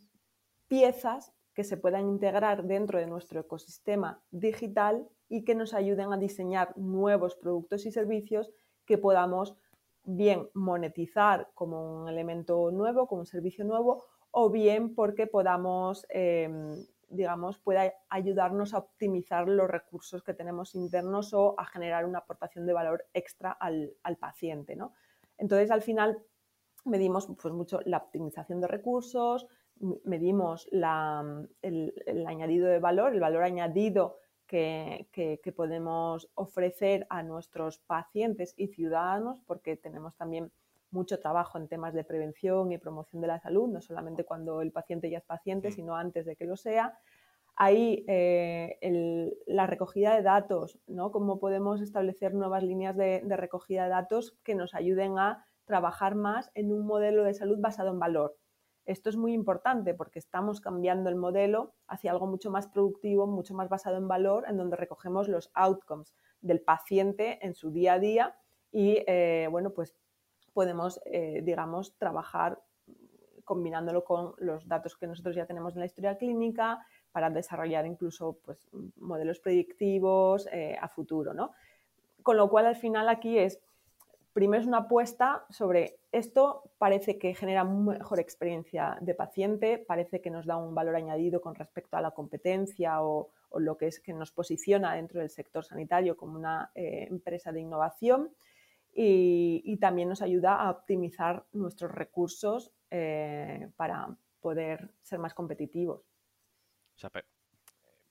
piezas 0.67 1.33
que 1.53 1.63
se 1.63 1.77
puedan 1.77 2.07
integrar 2.07 2.63
dentro 2.63 2.99
de 2.99 3.07
nuestro 3.07 3.39
ecosistema 3.39 4.21
digital 4.29 5.07
y 5.27 5.43
que 5.43 5.55
nos 5.55 5.73
ayuden 5.73 6.13
a 6.13 6.17
diseñar 6.17 6.77
nuevos 6.77 7.36
productos 7.36 7.86
y 7.86 7.91
servicios 7.91 8.51
que 8.86 8.97
podamos 8.97 9.57
bien 10.03 10.47
monetizar 10.53 11.49
como 11.53 12.01
un 12.01 12.07
elemento 12.07 12.71
nuevo, 12.71 13.07
como 13.07 13.21
un 13.21 13.25
servicio 13.25 13.65
nuevo, 13.65 14.05
o 14.31 14.49
bien 14.49 14.93
porque 14.93 15.25
podamos, 15.25 16.05
em, 16.10 16.86
digamos, 17.10 17.57
pueda 17.60 17.91
ayudarnos 18.10 18.73
a 18.73 18.77
optimizar 18.77 19.47
los 19.49 19.67
recursos 19.67 20.23
que 20.23 20.33
tenemos 20.33 20.75
internos 20.75 21.33
o 21.33 21.55
a 21.57 21.65
generar 21.65 22.05
una 22.05 22.19
aportación 22.19 22.65
de 22.67 22.73
valor 22.73 23.05
extra 23.13 23.51
al, 23.51 23.93
al 24.03 24.17
paciente, 24.17 24.75
¿no? 24.75 24.93
Entonces, 25.38 25.71
al 25.71 25.82
final, 25.82 26.19
medimos 26.86 27.28
pues, 27.39 27.54
mucho 27.54 27.80
la 27.86 27.97
optimización 27.97 28.62
de 28.62 28.67
recursos, 28.67 29.47
medimos 30.04 30.67
el, 30.71 32.26
añadido 32.28 32.67
de 32.67 32.80
valor, 32.80 33.13
el 33.13 33.19
valor 33.19 33.43
añadido 33.43 34.17
que, 34.47 35.08
podemos 35.56 36.30
ofrecer 36.36 37.06
a 37.10 37.23
nuestros 37.23 37.80
pacientes 37.80 38.54
y 38.58 38.67
ciudadanos, 38.67 39.41
porque 39.45 39.76
tenemos 39.76 40.15
también 40.15 40.52
mucho 40.89 41.19
trabajo 41.19 41.58
en 41.58 41.67
temas 41.67 41.93
de 41.93 42.04
prevención 42.04 42.71
y 42.71 42.78
promoción 42.78 43.21
de 43.21 43.28
la 43.28 43.39
salud, 43.39 43.67
no 43.67 43.82
solamente 43.82 44.23
cuando 44.23 44.62
el 44.62 44.71
paciente 44.71 45.10
ya 45.10 45.17
es 45.17 45.26
paciente, 45.26 45.71
sino 45.71 45.95
antes 45.95 46.26
de 46.26 46.36
que 46.36 46.45
lo 46.45 46.56
sea. 46.56 46.97
Ahí 47.59 48.05
eh, 48.07 48.77
la 49.47 49.65
recogida 49.65 50.15
de 50.15 50.21
datos, 50.21 50.77
¿no? 50.85 51.11
Cómo 51.11 51.39
podemos 51.39 51.81
establecer 51.81 52.35
nuevas 52.35 52.61
líneas 52.61 52.95
de, 52.95 53.23
recogida 53.35 53.85
de 53.85 53.89
datos 53.89 54.37
que 54.43 54.53
nos 54.53 54.75
ayuden 54.75 55.17
a 55.17 55.43
trabajar 55.65 56.13
más 56.13 56.51
en 56.53 56.71
un 56.71 56.85
modelo 56.85 57.23
de 57.23 57.33
salud 57.33 57.57
basado 57.59 57.89
en 57.89 57.97
valor. 57.97 58.37
Esto 58.85 59.09
es 59.09 59.17
muy 59.17 59.33
importante 59.33 59.95
porque 59.95 60.19
estamos 60.19 60.61
cambiando 60.61 61.09
el 61.09 61.15
modelo 61.15 61.73
hacia 61.87 62.11
algo 62.11 62.27
mucho 62.27 62.51
más 62.51 62.67
productivo, 62.67 63.25
mucho 63.25 63.55
más 63.55 63.69
basado 63.69 63.97
en 63.97 64.07
valor, 64.07 64.45
en 64.47 64.57
donde 64.57 64.77
recogemos 64.77 65.27
los 65.27 65.49
outcomes 65.55 66.13
del 66.41 66.61
paciente 66.61 67.43
en 67.43 67.55
su 67.55 67.71
día 67.71 67.93
a 67.93 67.99
día 67.99 68.35
y, 68.71 69.03
eh, 69.07 69.47
bueno, 69.49 69.71
pues 69.71 69.95
podemos, 70.53 71.01
eh, 71.05 71.41
digamos, 71.43 71.97
trabajar 71.97 72.61
combinándolo 73.47 74.03
con 74.03 74.33
los 74.39 74.67
datos 74.67 74.97
que 74.97 75.07
nosotros 75.07 75.33
ya 75.33 75.45
tenemos 75.45 75.73
en 75.73 75.79
la 75.79 75.85
historia 75.85 76.17
clínica, 76.17 76.85
para 77.17 77.32
desarrollar 77.32 77.88
incluso 77.88 78.38
pues, 78.45 78.60
modelos 78.97 79.39
predictivos 79.39 80.47
eh, 80.51 80.77
a 80.80 80.88
futuro. 80.88 81.34
¿no? 81.34 81.51
Con 82.21 82.38
lo 82.38 82.47
cual, 82.47 82.67
al 82.67 82.75
final 82.75 83.10
aquí 83.10 83.39
es, 83.39 83.60
primero 84.34 84.62
es 84.62 84.67
una 84.67 84.86
apuesta 84.86 85.43
sobre 85.49 85.97
esto, 86.12 86.69
parece 86.77 87.17
que 87.17 87.34
genera 87.34 87.63
mejor 87.63 88.19
experiencia 88.19 88.99
de 89.01 89.15
paciente, 89.15 89.80
parece 89.80 90.21
que 90.21 90.30
nos 90.30 90.45
da 90.45 90.58
un 90.58 90.75
valor 90.75 90.95
añadido 90.95 91.41
con 91.41 91.56
respecto 91.56 91.97
a 91.97 92.01
la 92.01 92.12
competencia 92.12 93.01
o, 93.01 93.32
lo 93.58 93.77
que 93.77 93.88
es 93.88 93.99
que 93.99 94.13
nos 94.13 94.32
posiciona 94.32 94.93
dentro 94.93 95.19
del 95.19 95.32
sector 95.32 95.65
sanitario 95.65 96.15
como 96.15 96.36
una 96.36 96.69
eh, 96.75 97.08
empresa 97.10 97.51
de 97.51 97.62
innovación. 97.62 98.30
Y, 98.93 99.75
también 99.82 100.10
nos 100.10 100.21
ayuda 100.21 100.53
a 100.53 100.69
optimizar 100.69 101.45
nuestros 101.51 101.91
recursos 101.91 102.71
eh, 102.91 103.69
para 103.75 104.15
poder 104.39 104.91
ser 105.01 105.17
más 105.17 105.34
competitivos. 105.34 106.06
O 106.97 106.99
sea, 106.99 107.12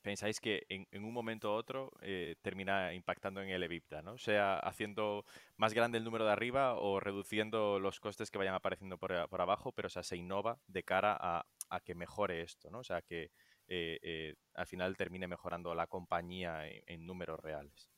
pensáis 0.07 0.39
que 0.39 0.65
en, 0.69 1.05
un 1.05 1.13
momento 1.13 1.51
u 1.51 1.55
otro 1.55 1.91
eh, 2.01 2.37
termina 2.41 2.95
impactando 2.95 3.43
en 3.43 3.49
el 3.49 3.65
EBITDA, 3.65 4.03
¿no? 4.03 4.17
Sea 4.19 4.57
haciendo 4.61 5.25
más 5.57 5.75
grande 5.75 5.99
el 5.99 6.05
número 6.05 6.25
de 6.25 6.31
arriba 6.31 6.77
o 6.79 7.01
reduciendo 7.01 7.81
los 7.81 7.99
costes 7.99 8.31
que 8.31 8.39
vayan 8.39 8.55
apareciendo 8.55 8.99
por, 8.99 9.13
abajo, 9.13 9.73
pero 9.73 9.87
o 9.87 9.91
sea, 9.91 10.05
se 10.05 10.17
innova 10.17 10.61
de 10.69 10.85
cara 10.85 11.19
a, 11.21 11.45
que 11.85 11.97
mejore 11.97 12.43
esto, 12.43 12.71
¿no? 12.71 12.79
O 12.79 12.85
sea, 12.85 13.03
que 13.03 13.33
eh, 13.67 13.99
eh, 14.01 14.35
al 14.55 14.67
final 14.69 14.97
termine 14.97 15.27
mejorando 15.27 15.75
la 15.75 15.89
compañía 15.89 16.69
en, 16.69 17.05
números 17.05 17.41
reales. 17.41 17.91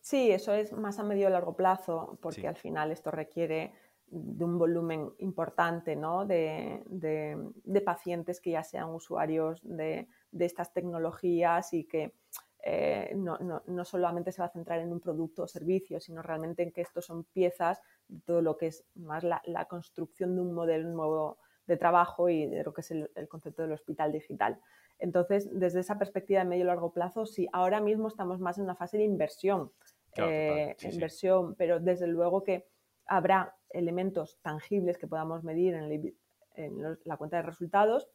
Sí, 0.00 0.32
eso 0.32 0.52
es 0.52 0.72
más 0.72 0.98
a 0.98 1.04
medio 1.04 1.28
y 1.28 1.30
largo 1.30 1.54
plazo, 1.54 2.18
porque 2.20 2.48
al 2.48 2.56
final 2.56 2.90
esto 2.90 3.12
requiere 3.12 3.72
de 4.08 4.44
un 4.44 4.58
volumen 4.58 5.10
importante 5.18 5.96
de, 5.96 7.82
pacientes 7.84 8.40
que 8.40 8.52
ya 8.52 8.62
sean 8.62 8.90
usuarios 8.90 9.60
de, 9.62 10.08
estas 10.38 10.72
tecnologías 10.72 11.72
y 11.72 11.84
que 11.84 12.14
eh, 12.62 13.14
no, 13.16 13.84
solamente 13.84 14.32
se 14.32 14.42
va 14.42 14.46
a 14.46 14.52
centrar 14.52 14.80
en 14.80 14.92
un 14.92 15.00
producto 15.00 15.44
o 15.44 15.48
servicio, 15.48 16.00
sino 16.00 16.22
realmente 16.22 16.62
en 16.62 16.72
que 16.72 16.80
estos 16.80 17.04
son 17.04 17.24
piezas 17.24 17.80
de 18.08 18.20
todo 18.20 18.42
lo 18.42 18.56
que 18.56 18.68
es 18.68 18.84
más 18.94 19.24
la, 19.24 19.64
construcción 19.68 20.34
de 20.34 20.40
un 20.40 20.52
modelo 20.52 20.88
nuevo 20.88 21.38
de 21.66 21.76
trabajo 21.76 22.28
y 22.28 22.46
de 22.46 22.62
lo 22.62 22.72
que 22.72 22.80
es 22.80 22.90
el, 22.90 23.10
concepto 23.28 23.62
del 23.62 23.72
hospital 23.72 24.12
digital. 24.12 24.60
Entonces, 24.98 25.48
desde 25.52 25.80
esa 25.80 25.98
perspectiva 25.98 26.40
de 26.40 26.46
medio 26.46 26.64
y 26.64 26.66
largo 26.66 26.92
plazo, 26.92 27.26
sí, 27.26 27.48
ahora 27.52 27.80
mismo 27.80 28.08
estamos 28.08 28.40
más 28.40 28.56
en 28.58 28.64
una 28.64 28.76
fase 28.76 28.96
de 28.98 29.04
inversión, 29.04 29.72
eh, 30.16 30.74
inversión, 30.90 31.54
pero 31.56 31.80
desde 31.80 32.06
luego 32.06 32.42
que 32.42 32.66
habrá 33.06 33.56
elementos 33.70 34.38
tangibles 34.42 34.98
que 34.98 35.06
podamos 35.06 35.44
medir 35.44 35.74
en, 35.74 36.98
la 37.04 37.16
cuenta 37.16 37.36
de 37.36 37.42
resultados 37.42 38.08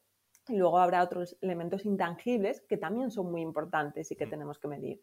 Y 0.48 0.58
luego 0.58 0.80
habrá 0.80 1.04
otros 1.04 1.38
elementos 1.42 1.86
intangibles 1.86 2.62
que 2.62 2.78
también 2.78 3.12
son 3.12 3.32
muy 3.32 3.42
importantes 3.42 4.12
y 4.12 4.16
que 4.16 4.26
tenemos 4.26 4.58
que 4.58 4.68
medir. 4.68 5.02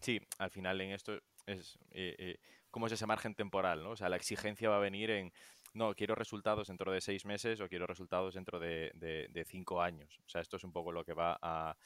Sí, 0.00 0.20
al 0.38 0.50
final 0.50 0.80
en 0.80 0.92
esto 0.92 1.18
es 1.46 1.78
eh, 1.90 2.14
eh, 2.18 2.38
como 2.70 2.86
es 2.86 2.92
ese 2.92 3.06
margen 3.06 3.34
temporal, 3.34 3.82
¿no? 3.82 3.90
O 3.90 3.96
sea, 3.96 4.08
la 4.08 4.16
exigencia 4.16 4.68
va 4.68 4.76
a 4.76 4.80
venir 4.80 5.10
en, 5.10 5.32
no, 5.74 5.94
quiero 5.94 6.14
resultados 6.14 6.68
dentro 6.68 6.92
de 6.92 7.00
seis 7.00 7.24
meses 7.24 7.60
o 7.60 7.68
quiero 7.68 7.86
resultados 7.86 8.34
dentro 8.34 8.60
de, 8.60 8.92
de 8.94 9.44
cinco 9.46 9.80
años. 9.80 10.20
O 10.26 10.28
sea, 10.28 10.40
esto 10.42 10.58
es 10.58 10.64
un 10.64 10.72
poco 10.72 10.92
lo 10.92 11.04
que 11.04 11.14
va 11.14 11.38
a, 11.40 11.76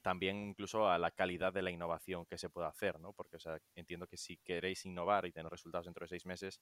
también 0.00 0.48
incluso 0.48 0.88
a 0.88 0.98
la 0.98 1.10
calidad 1.10 1.52
de 1.52 1.62
la 1.62 1.70
innovación 1.70 2.26
que 2.26 2.38
se 2.38 2.50
pueda 2.50 2.68
hacer, 2.68 3.00
¿no? 3.00 3.12
Porque, 3.12 3.36
o 3.36 3.40
sea, 3.40 3.58
entiendo 3.74 4.06
que 4.06 4.16
si 4.16 4.36
queréis 4.38 4.84
innovar 4.84 5.26
y 5.26 5.32
tener 5.32 5.50
resultados 5.50 5.86
dentro 5.86 6.04
de 6.04 6.08
seis 6.08 6.26
meses, 6.26 6.60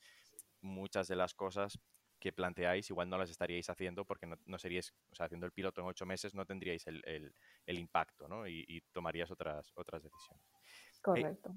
muchas 0.60 1.08
de 1.08 1.16
las 1.16 1.34
cosas 1.34 1.78
que 2.18 2.32
planteáis 2.32 2.88
igual 2.90 3.08
no 3.08 3.18
las 3.18 3.30
estaríais 3.30 3.68
haciendo 3.68 4.04
porque 4.04 4.26
no, 4.26 4.58
seríais, 4.58 4.94
o 5.10 5.14
sea, 5.14 5.26
haciendo 5.26 5.46
el 5.46 5.52
piloto 5.52 5.80
en 5.80 5.86
ocho 5.86 6.06
meses 6.06 6.34
no 6.34 6.46
tendríais 6.46 6.86
el, 6.86 7.02
el, 7.04 7.78
impacto, 7.78 8.26
¿no? 8.26 8.48
Y, 8.48 8.82
tomarías 8.92 9.30
otras, 9.30 9.70
otras 9.74 10.02
decisiones. 10.02 10.44
Eh, 10.46 11.00
Correcto. 11.02 11.56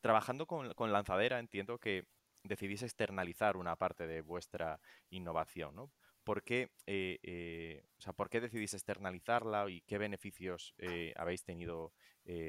trabajando 0.00 0.46
con, 0.46 0.74
con 0.74 0.92
Lanzadera 0.92 1.38
entiendo 1.38 1.78
que 1.78 2.06
decidís 2.42 2.82
externalizar 2.82 3.56
una 3.56 3.76
parte 3.76 4.06
de 4.06 4.20
vuestra 4.20 4.80
innovación, 5.10 5.74
¿no? 5.74 5.92
¿Por 6.26 6.42
qué, 6.42 6.72
eh, 6.86 7.20
eh, 7.22 7.84
o 7.98 8.00
sea, 8.00 8.12
¿por 8.12 8.28
qué 8.28 8.40
decidís 8.40 8.74
externalizarla 8.74 9.70
y 9.70 9.80
qué 9.82 9.96
beneficios 9.96 10.74
eh, 10.76 11.14
habéis 11.16 11.44
tenido 11.44 11.92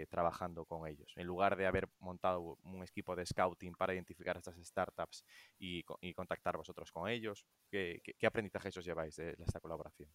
trabajando 0.10 0.66
con 0.66 0.88
ellos? 0.88 1.14
En 1.16 1.28
lugar 1.28 1.56
de 1.56 1.68
haber 1.68 1.88
montado 2.00 2.58
un 2.64 2.82
equipo 2.82 3.16
de 3.16 3.24
scouting 3.24 3.76
para 3.76 3.94
identificar 3.94 4.36
estas 4.36 4.56
startups 4.56 5.24
y, 5.60 5.84
contactar 6.16 6.58
vosotros 6.58 6.92
con 6.92 7.08
ellos, 7.08 7.46
¿qué, 7.70 8.02
aprendizajes 8.26 8.76
os 8.76 8.86
lleváis 8.86 9.16
de 9.18 9.36
esta 9.38 9.60
colaboración? 9.60 10.10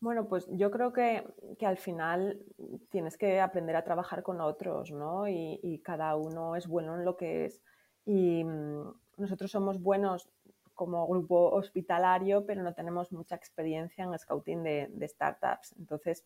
Bueno, 0.00 0.26
pues 0.26 0.48
yo 0.50 0.70
creo 0.70 0.94
que, 0.94 1.22
al 1.60 1.76
final 1.76 2.42
tienes 2.90 3.18
que 3.18 3.42
aprender 3.42 3.76
a 3.76 3.84
trabajar 3.84 4.22
con 4.22 4.40
otros, 4.40 4.90
¿no? 4.90 5.28
Y, 5.28 5.60
y 5.62 5.82
cada 5.82 6.16
uno 6.16 6.56
es 6.56 6.66
bueno 6.66 6.94
en 6.94 7.04
lo 7.04 7.18
que 7.18 7.44
es. 7.44 7.62
Y 8.06 8.42
mm, 8.42 8.94
nosotros 9.18 9.50
somos 9.50 9.80
buenos 9.80 10.30
como 10.74 11.06
grupo 11.06 11.50
hospitalario, 11.50 12.44
pero 12.46 12.62
no 12.62 12.74
tenemos 12.74 13.12
mucha 13.12 13.34
experiencia 13.34 14.04
en 14.04 14.18
scouting 14.18 14.62
de, 14.62 15.08
startups. 15.08 15.74
Entonces, 15.78 16.24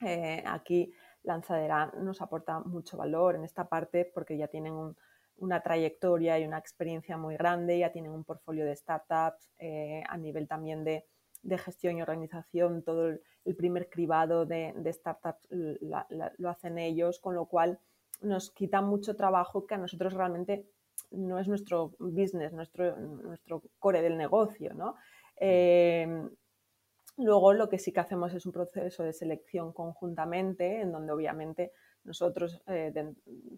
eh, 0.00 0.42
aquí 0.46 0.92
Lanzadera 1.22 1.92
nos 1.98 2.20
aporta 2.20 2.60
mucho 2.60 2.96
valor 2.96 3.34
en 3.34 3.44
esta 3.44 3.68
parte 3.68 4.04
porque 4.04 4.36
ya 4.36 4.48
tienen 4.48 4.94
una 5.38 5.60
trayectoria 5.62 6.38
y 6.38 6.46
una 6.46 6.58
experiencia 6.58 7.16
muy 7.16 7.36
grande, 7.36 7.78
ya 7.78 7.92
tienen 7.92 8.12
un 8.12 8.24
portfolio 8.24 8.64
de 8.64 8.76
startups 8.76 9.50
eh, 9.58 10.02
a 10.08 10.16
nivel 10.16 10.48
también 10.48 10.84
de, 10.84 11.04
gestión 11.58 11.96
y 11.96 12.02
organización, 12.02 12.82
todo 12.82 13.08
el, 13.08 13.56
primer 13.56 13.88
cribado 13.88 14.44
de, 14.44 14.74
startups 14.92 15.48
lo 15.50 16.50
hacen 16.50 16.78
ellos, 16.78 17.20
con 17.20 17.34
lo 17.34 17.46
cual 17.46 17.78
nos 18.20 18.50
quita 18.50 18.82
mucho 18.82 19.16
trabajo 19.16 19.66
que 19.66 19.74
a 19.74 19.78
nosotros 19.78 20.12
realmente 20.12 20.66
no 21.10 21.38
es 21.38 21.48
nuestro 21.48 21.92
business, 21.98 22.52
nuestro, 22.52 22.96
nuestro 22.96 23.62
core 23.78 24.02
del 24.02 24.16
negocio, 24.16 24.74
¿no? 24.74 24.96
Em, 25.36 26.30
luego 27.16 27.52
lo 27.52 27.68
que 27.68 27.78
sí 27.78 27.92
que 27.92 28.00
hacemos 28.00 28.34
es 28.34 28.46
un 28.46 28.52
proceso 28.52 29.02
de 29.02 29.12
selección 29.12 29.72
conjuntamente, 29.72 30.80
en 30.80 30.92
donde 30.92 31.12
obviamente 31.12 31.72
nosotros 32.04 32.62
eh, 32.66 32.92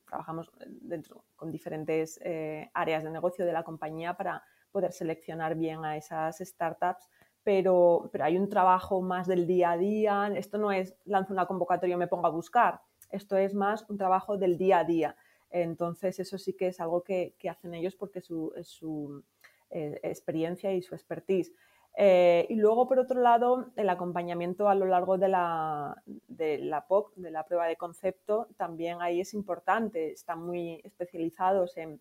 trabajamos 0.07 0.51
dentro 0.66 1.24
con 1.36 1.51
diferentes 1.51 2.20
eh, 2.24 2.70
áreas 2.74 3.05
de 3.05 3.11
negocio 3.11 3.46
de 3.46 3.53
la 3.53 3.62
compañía 3.62 4.14
para 4.14 4.42
poder 4.72 4.92
seleccionar 4.92 5.55
bien 5.57 5.84
a 5.84 5.96
esas 5.96 6.38
startups, 6.38 7.09
pero, 7.42 8.11
pero, 8.12 8.24
hay 8.24 8.36
un 8.36 8.48
trabajo 8.48 9.01
más 9.01 9.26
del 9.26 9.46
día 9.46 9.72
a 9.72 9.78
día. 9.78 10.30
Esto 10.36 10.59
no 10.59 10.72
es 10.72 10.94
lanzo 11.05 11.32
una 11.32 11.46
convocatoria 11.46 11.94
y 11.94 11.98
me 11.98 12.07
pongo 12.07 12.26
a 12.26 12.30
buscar. 12.30 12.82
Esto 13.11 13.36
es 13.36 13.55
más 13.55 13.88
un 13.88 13.96
trabajo 13.96 14.36
del 14.36 14.59
día 14.59 14.80
a 14.80 14.84
día. 14.84 15.16
Entonces, 15.51 16.18
eso 16.20 16.38
sí 16.38 16.55
que 16.55 16.68
es 16.68 16.80
algo 16.80 17.03
que, 17.03 17.34
hacen 17.48 17.74
ellos 17.74 17.96
porque 17.96 18.20
su, 18.20 18.53
es 18.57 18.68
su 18.68 19.22
eh, 19.70 20.01
experiencia 20.03 20.72
y 20.72 20.82
su 20.82 20.94
expertise. 20.94 21.53
Eh, 21.96 22.46
y 22.48 22.55
luego, 22.55 22.88
por 22.88 22.98
otro 22.98 23.20
lado, 23.20 23.72
el 23.76 23.88
acompañamiento 23.88 24.68
a 24.68 24.74
lo 24.74 24.86
largo 24.86 25.18
de 25.18 25.28
la, 25.28 26.03
de 26.07 26.59
la 26.59 26.86
POC, 26.86 27.14
de 27.16 27.30
la 27.30 27.44
prueba 27.44 27.66
de 27.66 27.76
concepto, 27.76 28.48
también 28.57 29.03
ahí 29.03 29.20
es 29.20 29.34
importante. 29.34 30.12
Están 30.12 30.42
muy 30.42 30.80
especializados 30.84 31.76
en, 31.76 32.01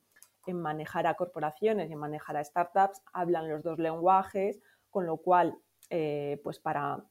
manejar 0.52 1.06
a 1.06 1.14
corporaciones 1.14 1.90
y 1.90 1.94
en 1.94 2.00
manejar 2.00 2.36
a 2.36 2.44
startups, 2.44 3.04
hablan 3.14 3.48
los 3.48 3.62
dos 3.62 3.78
lenguajes, 3.78 4.60
con 4.90 5.06
lo 5.06 5.18
cual, 5.18 5.56
eh, 5.92 6.42
pues 6.44 6.60
para 6.60 7.04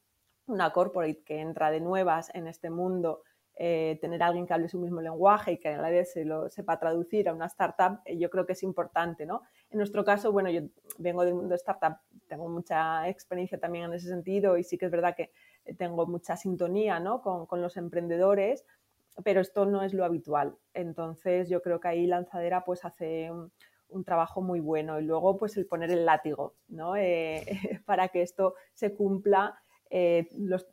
una 0.47 0.72
corporate 0.72 1.22
que 1.22 1.39
entra 1.39 1.70
de 1.70 1.80
nuevas 1.80 2.34
en 2.34 2.49
este 2.49 2.68
mundo 2.68 3.22
eh, 3.61 3.98
tener 4.00 4.22
a 4.22 4.28
alguien 4.28 4.46
que 4.46 4.54
hable 4.54 4.68
su 4.68 4.78
mismo 4.78 5.00
lenguaje 5.00 5.50
y 5.50 5.59
que 5.59 5.70
a 5.70 5.82
la 5.82 5.90
vez 5.90 6.12
se 6.12 6.24
lo 6.24 6.48
sepa 6.48 6.78
traducir 6.78 7.28
a 7.28 7.34
una 7.34 7.46
startup, 7.46 7.98
eh, 8.04 8.16
yo 8.16 8.30
creo 8.30 8.46
que 8.46 8.52
es 8.52 8.62
importante, 8.62 9.26
¿no? 9.26 9.42
En 9.68 9.78
nuestro 9.78 10.04
caso, 10.04 10.30
bueno, 10.30 10.48
yo 10.48 10.61
vengo 10.98 11.24
del 11.24 11.34
mundo 11.34 11.48
de 11.48 11.56
startup, 11.56 11.96
tengo 12.28 12.48
mucha 12.48 13.09
experiencia 13.09 13.59
también 13.59 13.86
en 13.86 13.94
ese 13.94 14.06
sentido 14.06 14.56
y 14.59 14.62
sí 14.62 14.78
que 14.78 14.86
es 14.86 14.92
verdad 14.92 15.16
que 15.16 15.32
tengo 15.76 16.06
mucha 16.06 16.36
sintonía, 16.36 17.00
¿no? 17.00 17.20
Con, 17.20 17.46
con 17.46 17.61
los 17.61 17.76
emprendedores, 17.76 18.64
pero 19.24 19.40
esto 19.40 19.66
no 19.66 19.82
es 19.82 19.92
lo 19.92 20.04
habitual. 20.04 20.56
Entonces, 20.72 21.48
yo 21.48 21.61
creo 21.61 21.80
que 21.80 21.88
ahí 21.88 22.06
Lanzadera 22.06 22.64
pues 22.64 22.84
hace 22.84 23.32
un, 23.32 24.04
trabajo 24.04 24.40
muy 24.40 24.61
bueno 24.61 25.00
y 25.00 25.04
luego 25.04 25.36
pues 25.36 25.56
el 25.56 25.66
poner 25.66 25.90
el 25.90 26.06
látigo, 26.06 26.54
¿no? 26.68 26.94
Eh, 26.94 27.44
para 27.86 28.06
que 28.06 28.22
esto 28.22 28.54
se 28.72 28.94
cumpla. 28.94 29.61
los, 30.36 30.68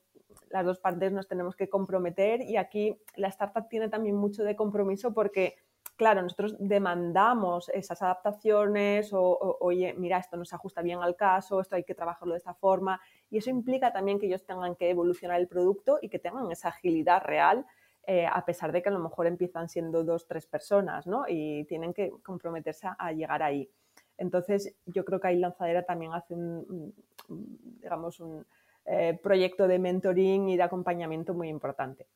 las 0.56 0.66
dos 0.66 0.80
partes 0.80 1.12
nos 1.12 1.28
tenemos 1.28 1.54
que 1.58 1.68
comprometer 1.68 2.42
y 2.42 2.56
aquí 2.56 2.98
la 3.18 3.28
startup 3.28 3.68
tiene 3.68 3.90
también 3.90 4.16
mucho 4.16 4.42
de 4.46 4.56
compromiso 4.56 5.14
porque, 5.14 5.58
claro, 5.98 6.22
nosotros 6.22 6.56
demandamos 6.60 7.68
esas 7.68 8.02
adaptaciones 8.02 9.12
o, 9.12 9.58
oye, 9.60 9.94
mira, 9.98 10.18
esto 10.18 10.38
no 10.38 10.46
se 10.46 10.56
ajusta 10.56 10.82
bien 10.82 11.00
al 11.02 11.18
caso, 11.18 11.60
esto 11.60 11.76
hay 11.76 11.84
que 11.84 11.94
trabajarlo 11.94 12.36
de 12.36 12.38
esta 12.38 12.54
forma 12.54 13.02
y 13.30 13.40
eso 13.40 13.50
implica 13.50 13.92
también 13.92 14.18
que 14.18 14.28
ellos 14.28 14.46
tengan 14.46 14.78
que 14.78 14.90
evolucionar 14.90 15.42
el 15.42 15.50
producto 15.50 16.00
y 16.02 16.08
que 16.08 16.20
tengan 16.20 16.50
esa 16.50 16.70
agilidad 16.70 17.22
real. 17.22 17.66
Eh, 18.08 18.28
a 18.28 18.46
pesar 18.46 18.72
de 18.72 18.84
que 18.84 18.90
a 18.90 18.92
lo 18.92 19.00
mejor 19.00 19.26
empiezan 19.26 19.68
siendo 19.68 20.04
dos, 20.04 20.28
tres 20.28 20.46
personas, 20.46 21.08
¿no? 21.08 21.26
Y 21.28 21.66
tienen 21.66 21.92
que 21.92 22.12
comprometerse 22.22 22.88
a, 23.00 23.12
llegar 23.12 23.42
ahí. 23.42 23.68
Entonces, 24.16 24.76
yo 24.86 25.04
creo 25.04 25.20
que 25.20 25.30
ahí 25.30 25.40
Lanzadera 25.40 25.82
también 25.82 26.14
hace 26.14 26.36
un 26.36 26.94
digamos, 27.28 28.20
un, 28.20 28.46
eh, 28.86 29.20
proyecto 29.22 29.68
de 29.68 29.80
mentoring 29.80 30.50
y 30.50 30.58
de 30.58 30.64
acompañamiento 30.64 31.34
muy 31.34 31.50
importante. 31.50 32.08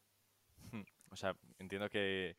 Hmm, 0.71 0.83
o 1.11 1.15
sea, 1.15 1.35
entiendo 1.57 1.89
que 1.89 2.35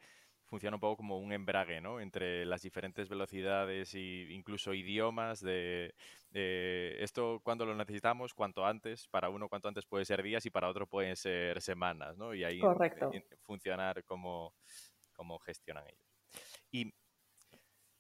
funciona 0.51 0.77
un 0.77 0.81
poco 0.81 0.97
como 0.97 1.19
un 1.19 1.33
embrague, 1.33 1.81
¿no? 1.81 2.01
Entre 2.01 2.45
las 2.45 2.63
diferentes 2.63 3.09
velocidades 3.09 3.95
e 3.95 4.33
incluso 4.33 4.75
idiomas 4.75 5.41
de, 5.41 5.95
esto 6.33 7.41
cuando 7.45 7.65
lo 7.65 7.75
necesitamos, 7.77 8.35
cuanto 8.35 8.67
antes, 8.67 9.07
para 9.09 9.31
uno 9.31 9.49
cuanto 9.49 9.69
antes 9.69 9.87
puede 9.87 10.05
ser 10.05 10.23
días 10.23 10.45
y 10.47 10.51
para 10.51 10.69
otro 10.69 10.89
pueden 10.89 11.15
ser 11.15 11.63
semanas, 11.63 12.19
¿no? 12.19 12.35
Y 12.35 12.43
ahí 12.43 12.61
funcionar 13.43 14.03
como, 14.05 14.53
como 15.13 15.39
gestionan 15.39 15.85
ellos. 15.87 16.09
Y 16.73 16.93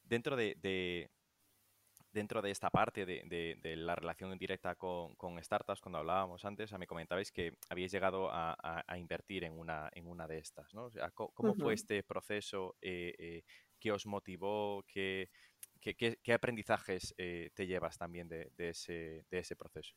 dentro 0.02 0.34
de, 0.34 1.08
dentro 2.12 2.42
de 2.42 2.50
esta 2.50 2.70
parte 2.70 3.06
de, 3.06 3.76
la 3.76 3.94
relación 3.94 4.36
directa 4.38 4.74
con, 4.74 5.42
startups, 5.42 5.80
cuando 5.80 5.98
hablábamos 5.98 6.44
antes, 6.44 6.72
me 6.78 6.86
comentabais 6.86 7.30
que 7.30 7.52
habíais 7.68 7.92
llegado 7.92 8.28
a, 8.30 8.84
invertir 8.96 9.44
en 9.44 9.58
una, 9.58 9.88
en 9.92 10.06
una 10.06 10.26
de 10.26 10.38
estas. 10.38 10.72
¿no? 10.74 10.88
¿Cómo 11.14 11.54
fue 11.54 11.74
este 11.74 12.02
proceso? 12.02 12.76
Eh, 12.80 13.14
eh, 13.18 13.42
¿Qué 13.78 13.92
os 13.92 14.06
motivó? 14.06 14.84
¿Qué, 14.86 15.30
qué, 15.80 16.32
aprendizajes 16.32 17.14
eh, 17.16 17.50
te 17.54 17.66
llevas 17.66 17.96
también 17.96 18.28
de, 18.28 18.50
ese, 18.58 19.24
de 19.30 19.38
ese, 19.38 19.56
proceso? 19.56 19.94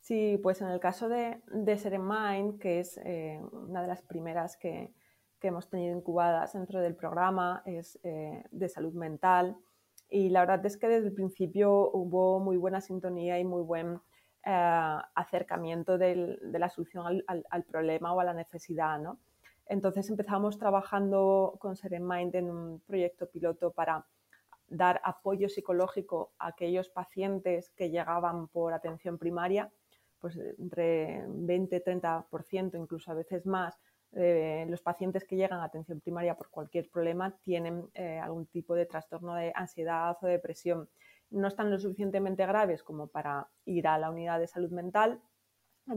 Sí, 0.00 0.38
pues 0.42 0.60
en 0.60 0.68
el 0.68 0.80
caso 0.80 1.08
de, 1.08 1.40
de 1.46 1.98
Mind, 1.98 2.60
que 2.60 2.80
es 2.80 2.98
una 3.52 3.82
de 3.82 3.88
las 3.88 4.02
primeras 4.02 4.56
que, 4.56 4.92
que, 5.40 5.48
hemos 5.48 5.68
tenido 5.68 5.96
incubadas 5.96 6.52
dentro 6.52 6.80
del 6.80 6.94
programa, 6.94 7.62
es 7.64 7.98
de 8.02 8.68
salud 8.68 8.92
mental. 8.92 9.56
Y 10.14 10.28
la 10.28 10.42
verdad 10.42 10.64
es 10.64 10.76
que 10.76 10.86
desde 10.86 11.08
el 11.08 11.12
principio 11.12 11.90
hubo 11.90 12.38
muy 12.38 12.56
buena 12.56 12.80
sintonía 12.80 13.40
y 13.40 13.44
muy 13.44 13.62
buen 13.62 14.00
eh, 14.44 14.96
acercamiento 15.12 15.98
de 15.98 16.38
la 16.52 16.70
solución 16.70 17.20
al, 17.26 17.64
problema 17.64 18.14
o 18.14 18.20
a 18.20 18.24
la 18.24 18.32
necesidad. 18.32 19.00
¿no? 19.00 19.18
Entonces 19.66 20.08
empezamos 20.08 20.56
trabajando 20.56 21.56
con 21.58 21.74
Mind 22.00 22.36
en 22.36 22.48
un 22.48 22.80
proyecto 22.86 23.28
piloto 23.28 23.72
para 23.72 24.06
dar 24.68 25.00
apoyo 25.02 25.48
psicológico 25.48 26.30
a 26.38 26.46
aquellos 26.46 26.90
pacientes 26.90 27.72
que 27.72 27.90
llegaban 27.90 28.46
por 28.46 28.72
atención 28.72 29.18
primaria, 29.18 29.68
pues 30.20 30.38
entre 30.60 31.26
20-30%, 31.26 32.78
incluso 32.78 33.10
a 33.10 33.14
veces 33.14 33.46
más, 33.46 33.80
eh, 34.16 34.64
los 34.68 34.80
pacientes 34.80 35.24
que 35.24 35.36
llegan 35.36 35.60
a 35.60 35.64
atención 35.64 36.00
primaria 36.00 36.36
por 36.36 36.48
cualquier 36.50 36.88
problema 36.88 37.36
tienen 37.42 37.90
eh, 37.94 38.18
algún 38.18 38.46
tipo 38.46 38.74
de 38.74 38.86
trastorno 38.86 39.34
de 39.34 39.52
ansiedad 39.54 40.16
o 40.22 40.26
depresión. 40.26 40.88
no 41.30 41.48
están 41.48 41.70
lo 41.70 41.78
suficientemente 41.78 42.46
graves 42.46 42.84
como 42.84 43.08
para 43.08 43.48
ir 43.64 43.88
a 43.88 43.98
la 43.98 44.10
unidad 44.10 44.38
de 44.38 44.46
salud 44.46 44.70
mental, 44.70 45.20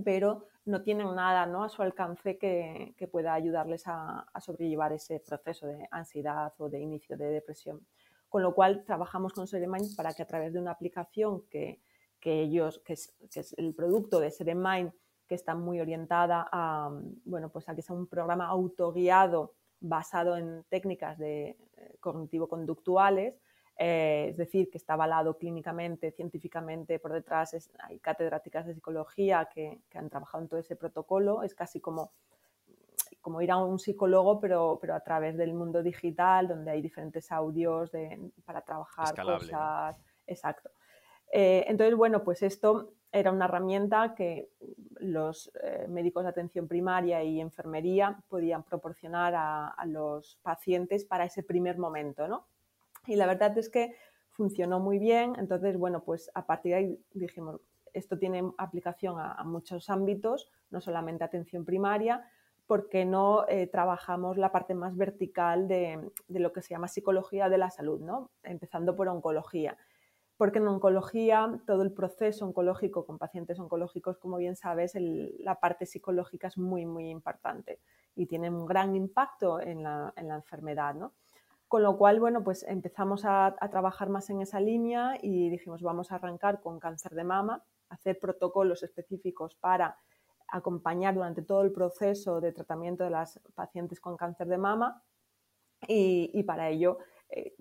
pero 0.03 0.45
no 0.65 0.81
tienen 0.81 1.13
nada 1.15 1.45
¿no? 1.45 1.63
a 1.63 1.69
su 1.69 1.81
alcance 1.81 2.37
que, 2.37 3.09
pueda 3.11 3.33
ayudarles 3.33 3.83
a, 3.85 4.25
sobrellevar 4.39 4.93
ese 4.93 5.19
proceso 5.19 5.67
de 5.67 5.87
ansiedad 5.91 6.53
o 6.57 6.69
de 6.69 6.79
inicio 6.79 7.17
de 7.17 7.27
depresión. 7.27 7.85
Con 8.29 8.41
lo 8.41 8.53
cual, 8.53 8.83
trabajamos 8.83 9.31
con 9.33 9.47
Seremind 9.47 9.95
para 9.95 10.13
que 10.13 10.23
a 10.23 10.27
través 10.27 10.53
de 10.53 10.59
una 10.59 10.71
aplicación 10.71 11.43
que, 11.49 11.81
ellos, 12.21 12.81
que 12.83 12.93
es, 12.93 13.55
el 13.57 13.73
producto 13.73 14.19
de 14.19 14.31
Seremind, 14.31 14.91
que 15.27 15.35
está 15.35 15.55
muy 15.55 15.79
orientada 15.79 16.47
a, 16.51 16.89
bueno, 17.25 17.49
pues 17.49 17.67
a 17.69 17.75
que 17.75 17.81
sea 17.81 17.95
un 17.95 18.07
programa 18.07 18.47
autoguiado 18.47 19.53
basado 19.79 20.37
en 20.37 20.63
técnicas 20.69 21.17
de 21.17 21.49
eh, 21.49 21.97
cognitivo-conductuales, 21.99 23.39
eh, 23.77 24.27
es 24.29 24.37
decir, 24.37 24.71
que 24.71 24.77
está 24.77 24.93
avalado 24.93 25.37
clínicamente, 25.37 26.11
científicamente 26.11 26.97
por 26.97 27.13
detrás. 27.13 27.55
hay 27.79 27.99
catedráticas 27.99 28.65
de 28.65 28.73
psicología 28.73 29.47
que, 29.53 29.81
han 29.93 30.09
trabajado 30.09 30.43
en 30.43 30.49
todo 30.49 30.59
ese 30.59 30.75
protocolo. 30.75 31.43
Es 31.43 31.53
casi 31.53 31.79
como, 31.79 32.11
como 33.21 33.41
ir 33.41 33.51
a 33.51 33.57
un 33.57 33.77
psicólogo, 33.77 34.39
pero, 34.39 34.79
pero 34.81 34.95
a 34.95 35.01
través 35.01 35.37
del 35.37 35.53
mundo 35.53 35.83
digital, 35.83 36.47
donde 36.47 36.71
hay 36.71 36.81
diferentes 36.81 37.31
audios 37.31 37.91
para 38.45 38.61
trabajar 38.61 39.15
cosas. 39.15 40.01
Exacto. 40.25 40.71
Eh, 41.31 41.65
entonces, 41.67 41.95
bueno, 41.95 42.23
pues 42.23 42.41
esto 42.41 42.93
era 43.11 43.31
una 43.31 43.45
herramienta 43.45 44.13
que 44.15 44.49
los 44.99 45.51
eh, 45.61 45.87
médicos 45.89 46.23
de 46.23 46.29
atención 46.29 46.67
primaria 46.67 47.23
y 47.23 47.39
enfermería 47.39 48.19
podían 48.27 48.63
proporcionar 48.63 49.33
a, 49.35 49.85
los 49.85 50.39
pacientes 50.41 51.05
para 51.05 51.25
ese 51.25 51.43
primer 51.43 51.77
momento, 51.77 52.27
¿no? 52.27 52.47
Y 53.05 53.15
la 53.15 53.25
verdad 53.25 53.57
es 53.57 53.69
que 53.69 53.95
funcionó 54.29 54.79
muy 54.79 54.99
bien. 54.99 55.35
Entonces, 55.37 55.77
bueno, 55.77 56.03
pues 56.03 56.29
a 56.33 56.45
partir 56.45 56.71
de 56.73 56.77
ahí 56.77 56.99
dijimos, 57.13 57.61
esto 57.93 58.17
tiene 58.17 58.51
aplicación 58.57 59.15
a, 59.19 59.43
muchos 59.43 59.89
ámbitos, 59.89 60.51
no 60.69 60.81
solamente 60.81 61.23
atención 61.23 61.65
primaria, 61.65 62.29
porque 62.67 63.05
no 63.05 63.45
eh, 63.47 63.67
trabajamos 63.67 64.37
la 64.37 64.51
parte 64.51 64.75
más 64.75 64.97
vertical 64.97 65.67
de, 65.67 66.11
lo 66.27 66.51
que 66.51 66.61
se 66.61 66.73
llama 66.73 66.89
psicología 66.89 67.47
de 67.49 67.57
la 67.57 67.69
salud, 67.69 68.01
¿no? 68.01 68.29
empezando 68.43 68.95
por 68.95 69.07
oncología. 69.07 69.77
Porque 70.37 70.59
en 70.59 70.67
oncología, 70.67 71.59
todo 71.65 71.81
el 71.81 71.91
proceso 71.91 72.45
oncológico 72.45 73.05
con 73.05 73.17
pacientes 73.17 73.59
oncológicos, 73.59 74.17
como 74.19 74.37
bien 74.37 74.55
sabes, 74.55 74.93
la 74.95 75.59
parte 75.59 75.85
psicológica 75.85 76.47
es 76.47 76.57
muy, 76.57 76.85
muy 76.85 77.09
importante 77.09 77.79
y 78.15 78.27
tiene 78.27 78.49
un 78.49 78.65
gran 78.65 78.95
impacto 78.95 79.59
en 79.59 79.83
la, 79.83 80.13
en 80.15 80.27
la 80.27 80.35
enfermedad. 80.35 80.93
¿no? 80.93 81.13
Con 81.67 81.83
lo 81.83 81.97
cual, 81.97 82.19
bueno, 82.21 82.43
pues 82.43 82.63
empezamos 82.63 83.25
a, 83.25 83.55
trabajar 83.69 84.09
más 84.09 84.29
en 84.29 84.41
esa 84.41 84.59
línea 84.61 85.17
y 85.21 85.49
dijimos, 85.49 85.81
vamos 85.81 86.11
a 86.11 86.15
arrancar 86.15 86.61
con 86.61 86.79
cáncer 86.79 87.13
de 87.13 87.25
mama, 87.25 87.61
hacer 87.89 88.19
protocolos 88.19 88.83
específicos 88.83 89.55
para 89.55 89.97
acompañar 90.47 91.15
durante 91.15 91.41
todo 91.41 91.63
el 91.63 91.73
proceso 91.73 92.39
de 92.39 92.53
tratamiento 92.53 93.03
de 93.03 93.09
las 93.09 93.41
pacientes 93.53 93.99
con 93.99 94.15
cáncer 94.15 94.47
de 94.47 94.57
mama 94.57 95.03
y, 95.89 96.41
para 96.43 96.69
ello, 96.69 96.99
eh, 97.29 97.53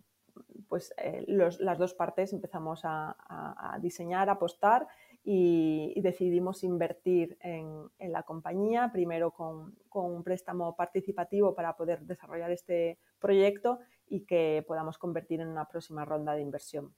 pues 0.68 0.94
eh, 0.96 1.24
las 1.26 1.78
dos 1.78 1.94
partes 1.94 2.32
empezamos 2.32 2.82
a, 2.84 3.16
a 3.28 3.78
diseñar, 3.78 4.28
a 4.28 4.32
apostar 4.32 4.86
y, 5.28 6.00
decidimos 6.00 6.62
invertir 6.62 7.36
en, 7.40 7.90
la 7.98 8.22
compañía, 8.22 8.90
primero 8.92 9.32
con, 9.32 9.76
un 9.90 10.22
préstamo 10.22 10.76
participativo 10.76 11.52
para 11.54 11.76
poder 11.76 12.02
desarrollar 12.02 12.52
este 12.52 12.98
proyecto 13.18 13.80
y 14.06 14.24
que 14.24 14.64
podamos 14.68 14.98
convertir 14.98 15.40
en 15.40 15.48
una 15.48 15.66
próxima 15.66 16.04
ronda 16.04 16.34
de 16.34 16.42
inversión. 16.42 16.94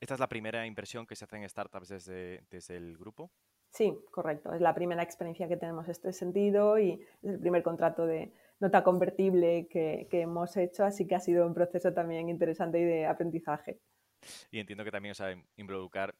¿Esta 0.00 0.14
es 0.14 0.20
la 0.20 0.28
primera 0.28 0.66
inversión 0.66 1.06
que 1.06 1.14
se 1.14 1.26
hace 1.26 1.36
en 1.36 1.48
startups 1.48 1.88
desde, 1.88 2.46
desde 2.50 2.76
el 2.76 2.96
grupo? 2.96 3.30
Sí, 3.70 3.98
correcto. 4.10 4.54
Es 4.54 4.62
la 4.62 4.74
primera 4.74 5.02
experiencia 5.02 5.46
que 5.46 5.58
tenemos 5.58 5.84
en 5.84 5.90
este 5.90 6.12
sentido 6.12 6.78
y 6.78 6.92
es 7.22 7.30
el 7.30 7.38
primer 7.40 7.62
contrato 7.62 8.06
de 8.06 8.32
nota 8.60 8.82
convertible 8.82 9.66
que, 9.68 10.06
que 10.10 10.22
hemos 10.22 10.56
hecho, 10.56 10.84
así 10.84 11.06
que 11.06 11.14
ha 11.14 11.20
sido 11.20 11.46
un 11.46 11.54
proceso 11.54 11.92
también 11.92 12.28
interesante 12.28 12.80
y 12.80 12.84
de 12.84 13.06
aprendizaje. 13.06 13.80
Y 14.50 14.58
entiendo 14.58 14.84
que 14.84 14.90
también 14.90 15.12
os 15.12 15.18
sea, 15.18 15.36
involucrar 15.56 16.14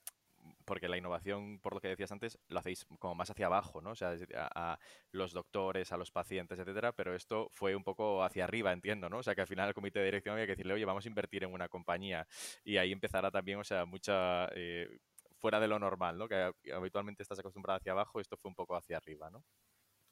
porque 0.65 0.89
la 0.89 0.97
innovación, 0.97 1.59
por 1.61 1.75
lo 1.75 1.81
que 1.81 1.89
decías 1.89 2.13
antes, 2.13 2.39
lo 2.49 2.59
hacéis 2.59 2.87
como 2.99 3.15
más 3.15 3.31
hacia 3.31 3.47
abajo, 3.47 3.81
¿no? 3.81 3.91
O 3.91 3.95
sea, 3.95 4.15
a, 4.35 4.79
los 5.11 5.33
doctores, 5.33 5.93
a 5.93 5.97
los 5.97 6.11
pacientes, 6.11 6.59
etcétera, 6.59 6.93
pero 6.93 7.15
esto 7.15 7.49
fue 7.53 7.77
un 7.77 7.85
poco 7.85 8.23
hacia 8.23 8.45
arriba, 8.45 8.73
entiendo, 8.73 9.09
¿no? 9.09 9.19
O 9.19 9.23
sea, 9.23 9.35
que 9.35 9.43
al 9.43 9.47
final 9.47 9.69
el 9.69 9.75
comité 9.75 9.99
de 9.99 10.07
dirección 10.07 10.35
había 10.35 10.47
que 10.47 10.53
decirle, 10.53 10.75
oye, 10.75 10.85
vamos 10.85 11.05
a 11.05 11.09
invertir 11.09 11.45
en 11.45 11.53
una 11.53 11.69
compañía 11.69 12.27
y 12.65 12.77
ahí 12.77 12.93
empezará 12.93 13.31
también, 13.31 13.59
o 13.59 13.65
sea, 13.65 13.85
mucha... 13.85 14.49
Eh, 14.55 14.89
fuera 15.37 15.61
de 15.61 15.69
lo 15.69 15.79
normal, 15.79 16.17
¿no? 16.17 16.27
Que 16.27 16.53
habitualmente 16.73 17.23
estás 17.23 17.39
acostumbrada 17.39 17.77
hacia 17.77 17.93
abajo, 17.93 18.19
esto 18.19 18.39
fue 18.39 18.49
un 18.49 18.55
poco 18.55 18.77
hacia 18.77 18.97
arriba, 18.97 19.29
¿no? 19.29 19.45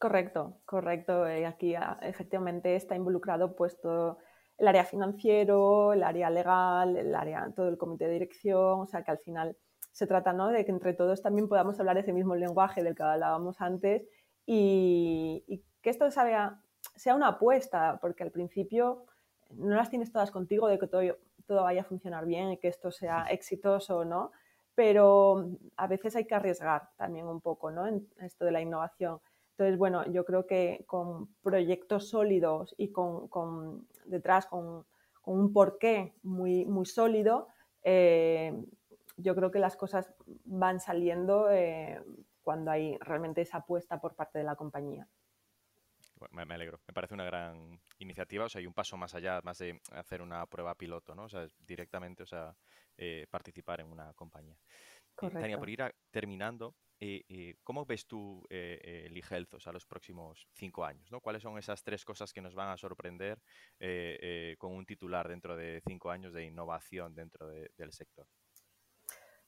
Correcto, 0.03 0.59
correcto. 0.65 1.31
Y 1.33 1.45
aquí 1.45 1.77
ah, 1.77 1.97
efectivamente 2.03 2.75
está 2.75 2.97
involucrado 2.97 3.55
pues 3.55 3.81
todo 3.81 4.19
el 4.59 4.67
área 4.67 4.85
financiero, 4.85 5.93
el 5.93 6.03
área 6.03 6.29
legal, 6.29 6.97
el 6.97 7.15
área, 7.15 7.53
todo 7.55 7.69
el 7.69 7.79
comité 7.79 8.07
de 8.07 8.15
dirección, 8.15 8.81
o 8.81 8.87
sea 8.89 9.05
que 9.05 9.13
al 9.13 9.19
final 9.19 9.57
se 9.93 10.09
trata 10.09 10.33
¿no? 10.33 10.49
de 10.49 10.65
que 10.65 10.73
entre 10.73 10.95
todos 10.95 11.23
también 11.23 11.49
podamos 11.49 11.79
hablar 11.79 11.99
ese 11.99 12.13
mismo 12.13 12.35
lenguaje 12.35 12.83
del 12.83 12.97
que 12.97 13.03
hablábamos 13.05 13.61
antes 13.61 14.03
y, 14.45 15.63
que 15.83 15.91
esto 15.91 16.11
sea, 16.11 16.61
sea 16.97 17.15
una 17.15 17.29
apuesta, 17.29 18.01
porque 18.01 18.25
al 18.25 18.33
principio 18.33 19.07
no 19.51 19.77
las 19.77 19.89
tienes 19.89 20.11
todas 20.11 20.33
contigo 20.33 20.67
de 20.67 20.81
que 20.81 20.89
todo, 20.89 21.03
todo 21.47 21.63
vaya 21.63 21.83
a 21.83 21.85
funcionar 21.85 22.27
bien 22.27 22.51
y 22.51 22.59
que 22.59 22.67
esto 22.67 22.91
sea 22.91 23.27
exitoso 23.31 23.99
o 23.99 24.05
no, 24.05 24.33
pero 24.75 25.49
a 25.77 25.87
veces 25.87 26.17
hay 26.17 26.25
que 26.25 26.35
arriesgar 26.35 26.91
también 26.97 27.29
un 27.29 27.41
poco 27.41 27.71
¿no? 27.71 27.87
en 27.87 28.05
esto 28.19 28.45
de 28.45 28.51
la 28.51 28.61
innovación. 28.61 29.21
Entonces, 29.63 29.79
bueno, 29.79 30.05
yo 30.11 30.25
creo 30.25 30.45
que 30.45 30.83
con 30.89 31.33
proyectos 31.41 32.09
sólidos 32.09 32.75
y 32.77 32.91
con, 32.91 33.87
detrás 34.07 34.47
con, 34.47 34.85
un 35.25 35.53
porqué 35.53 36.15
muy, 36.25 36.65
muy 36.65 36.85
sólido, 36.85 37.47
eh, 37.85 38.53
yo 39.17 39.37
creo 39.37 39.53
que 39.53 39.61
las 39.61 39.77
cosas 39.77 40.13
van 40.45 40.81
saliendo 40.81 41.49
eh, 41.49 42.03
cuando 42.43 42.73
hay 42.73 42.99
realmente 42.99 43.43
esa 43.43 43.59
apuesta 43.59 44.01
por 44.01 44.17
parte 44.17 44.41
de 44.41 44.45
la 44.45 44.57
compañía. 44.57 45.07
Me, 46.33 46.43
alegro. 46.43 46.81
Me 46.89 46.93
parece 46.95 47.15
una 47.15 47.25
gran 47.25 47.81
iniciativa, 48.01 48.47
o 48.47 48.49
sea, 48.49 48.59
hay 48.59 48.67
un 48.67 48.75
paso 48.75 48.97
más 48.97 49.15
allá, 49.15 49.41
más 49.45 49.59
de 49.59 49.81
hacer 49.93 50.23
una 50.23 50.45
prueba 50.47 50.75
piloto, 50.75 51.15
¿no? 51.15 51.25
O 51.25 51.29
sea, 51.29 51.47
directamente, 51.61 52.25
o 52.25 52.27
sea, 52.27 52.57
eh, 52.97 53.27
participar 53.31 53.81
en 53.81 53.93
una 53.93 54.13
compañía. 54.15 54.57
Correcto. 55.15 55.41
Tania, 55.41 55.59
por 55.59 55.71
ir 55.71 55.95
terminando, 56.11 56.75
¿cómo 57.63 57.85
ves 57.85 58.07
tú 58.07 58.45
el 58.51 59.17
eHealth, 59.17 59.55
o 59.55 59.61
sea, 59.61 59.73
los 59.73 59.87
próximos 59.87 60.47
cinco 60.53 60.85
años, 60.85 61.11
¿no? 61.11 61.21
¿Cuáles 61.21 61.43
son 61.43 61.59
esas 61.59 61.83
tres 61.83 62.05
cosas 62.05 62.33
que 62.33 62.41
nos 62.41 62.55
van 62.55 62.69
a 62.69 62.77
sorprender 62.77 63.41
con 64.59 64.73
un 64.73 64.87
titular 64.87 65.29
dentro 65.29 65.57
de 65.57 65.83
cinco 65.87 66.11
años 66.11 66.33
de 66.33 66.45
innovación 66.45 67.15
dentro 67.15 67.49
del 67.49 67.93
sector? 67.93 68.27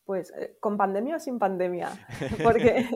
Pues 0.05 0.33
eh, 0.37 0.57
con 0.61 0.77
pandemia 0.77 1.17
o 1.17 1.19
sin 1.19 1.39
pandemia, 1.39 1.91
porque, 2.43 2.87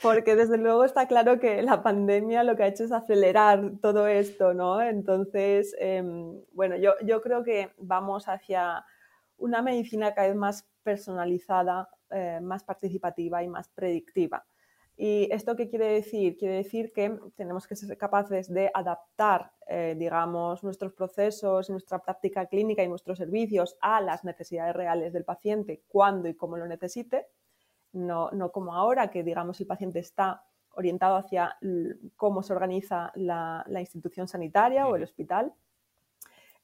porque 0.00 0.36
desde 0.36 0.58
luego 0.58 0.84
está 0.84 1.08
claro 1.08 1.40
que 1.40 1.60
la 1.62 1.82
pandemia 1.82 2.44
lo 2.44 2.54
que 2.56 2.62
ha 2.62 2.68
hecho 2.68 2.84
es 2.84 2.92
acelerar 2.92 3.72
todo 3.82 4.06
esto, 4.06 4.54
¿no? 4.54 4.80
Entonces, 4.80 5.74
em, 5.78 6.40
bueno, 6.52 6.76
yo, 6.76 6.92
yo, 7.02 7.20
creo 7.20 7.42
que 7.42 7.72
vamos 7.78 8.28
hacia 8.28 8.84
una 9.38 9.60
medicina 9.60 10.14
cada 10.14 10.28
vez 10.28 10.36
más 10.36 10.68
personalizada, 10.84 11.88
eh, 12.10 12.40
más 12.42 12.64
participativa 12.64 13.42
y 13.42 13.48
más 13.48 13.68
predictiva. 13.68 14.44
¿Y 14.96 15.28
esto 15.32 15.56
qué 15.56 15.68
quiere 15.68 15.86
decir? 15.86 16.36
Quiere 16.36 16.56
decir 16.56 16.92
que 16.92 17.18
tenemos 17.34 17.66
que 17.66 17.74
ser 17.74 17.96
capaces 17.96 18.52
de 18.52 18.70
adaptar, 18.74 19.50
eh, 19.66 19.94
digamos, 19.98 20.62
nuestros 20.62 20.92
procesos, 20.92 21.70
nuestra 21.70 22.00
práctica 22.00 22.44
clínica 22.46 22.82
y 22.82 22.88
nuestros 22.88 23.16
servicios 23.16 23.78
a 23.80 24.02
las 24.02 24.24
necesidades 24.24 24.76
reales 24.76 25.14
del 25.14 25.24
paciente 25.24 25.82
cuando 25.88 26.28
y 26.28 26.34
cómo 26.34 26.58
lo 26.58 26.66
necesite, 26.66 27.28
no, 27.92 28.30
no 28.32 28.52
como 28.52 28.74
ahora 28.74 29.10
que, 29.10 29.22
digamos, 29.22 29.58
el 29.60 29.66
paciente 29.66 30.00
está 30.00 30.44
orientado 30.74 31.16
hacia 31.16 31.56
cómo 32.16 32.42
se 32.42 32.52
organiza 32.52 33.12
la, 33.14 33.64
institución 33.80 34.28
sanitaria 34.28 34.86
o 34.86 34.96
el 34.96 35.02
hospital. 35.02 35.52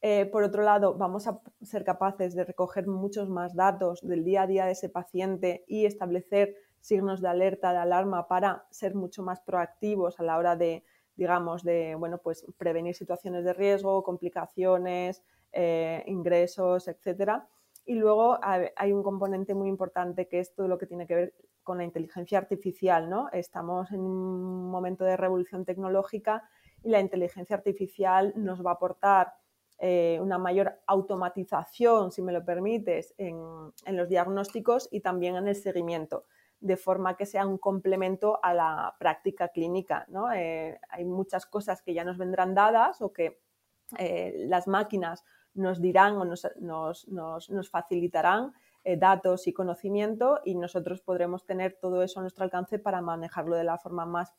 Eh, 0.02 0.26
por 0.26 0.42
otro 0.42 0.62
lado, 0.62 0.94
vamos 0.94 1.26
a 1.26 1.40
ser 1.62 1.84
capaces 1.84 2.34
de 2.34 2.44
recoger 2.44 2.86
muchos 2.86 3.28
más 3.28 3.54
datos 3.54 4.00
del 4.02 4.24
día 4.24 4.42
a 4.42 4.46
día 4.46 4.66
de 4.66 4.72
ese 4.72 4.88
paciente 4.88 5.64
y 5.66 5.86
establecer 5.86 6.54
signos 6.80 7.20
de 7.20 7.28
alerta, 7.28 7.72
de 7.72 7.78
alarma 7.78 8.28
para 8.28 8.66
ser 8.70 8.94
mucho 8.94 9.22
más 9.22 9.40
proactivos 9.40 10.20
a 10.20 10.22
la 10.22 10.36
hora 10.36 10.54
de, 10.54 10.84
digamos, 11.16 11.64
de, 11.64 11.94
bueno, 11.96 12.18
pues 12.18 12.46
prevenir 12.58 12.94
situaciones 12.94 13.44
de 13.44 13.54
riesgo, 13.54 14.02
complicaciones, 14.02 15.22
eh, 15.52 16.04
ingresos, 16.06 16.88
etcétera. 16.88 17.48
Y 17.84 17.94
luego 17.94 18.38
hay 18.42 18.92
un 18.92 19.02
componente 19.02 19.54
muy 19.54 19.68
importante 19.68 20.26
que 20.26 20.40
es 20.40 20.52
todo 20.54 20.66
lo 20.66 20.76
que 20.76 20.86
tiene 20.86 21.06
que 21.06 21.14
ver 21.14 21.34
con 21.62 21.78
la 21.78 21.84
inteligencia 21.84 22.38
artificial, 22.38 23.08
¿no? 23.08 23.28
Estamos 23.32 23.90
en 23.92 24.00
un 24.00 24.70
momento 24.70 25.04
de 25.04 25.16
revolución 25.16 25.64
tecnológica 25.64 26.48
y 26.82 26.90
la 26.90 27.00
inteligencia 27.00 27.56
artificial 27.56 28.32
nos 28.36 28.64
va 28.64 28.70
a 28.70 28.74
aportar 28.74 29.34
eh, 29.78 30.18
una 30.22 30.38
mayor 30.38 30.80
automatización, 30.86 32.10
si 32.10 32.22
me 32.22 32.32
lo 32.32 32.42
permites, 32.44 33.14
en, 33.18 33.36
los 33.86 34.08
diagnósticos 34.08 34.88
y 34.90 35.00
también 35.00 35.36
en 35.36 35.48
el 35.48 35.56
seguimiento, 35.56 36.24
de 36.60 36.78
forma 36.78 37.16
que 37.16 37.26
sea 37.26 37.46
un 37.46 37.58
complemento 37.58 38.40
a 38.42 38.54
la 38.54 38.96
práctica 38.98 39.48
clínica. 39.48 40.06
Eh, 40.34 40.78
hay 40.88 41.04
muchas 41.04 41.44
cosas 41.44 41.82
que 41.82 41.92
ya 41.92 42.04
nos 42.04 42.16
vendrán 42.16 42.54
dadas 42.54 43.02
o 43.02 43.12
que 43.12 43.38
eh, 43.98 44.46
las 44.48 44.66
máquinas 44.66 45.24
nos 45.52 45.80
dirán 45.80 46.16
o 46.16 46.24
nos, 46.24 47.70
facilitarán 47.70 48.54
datos 48.98 49.48
y 49.48 49.52
conocimiento 49.52 50.40
y 50.44 50.54
nosotros 50.54 51.00
podremos 51.00 51.44
tener 51.44 51.76
todo 51.80 52.02
eso 52.04 52.20
a 52.20 52.22
nuestro 52.22 52.44
alcance 52.44 52.78
para 52.78 53.00
manejarlo 53.00 53.56
de 53.56 53.64
la 53.64 53.78
forma 53.78 54.06
más 54.06 54.32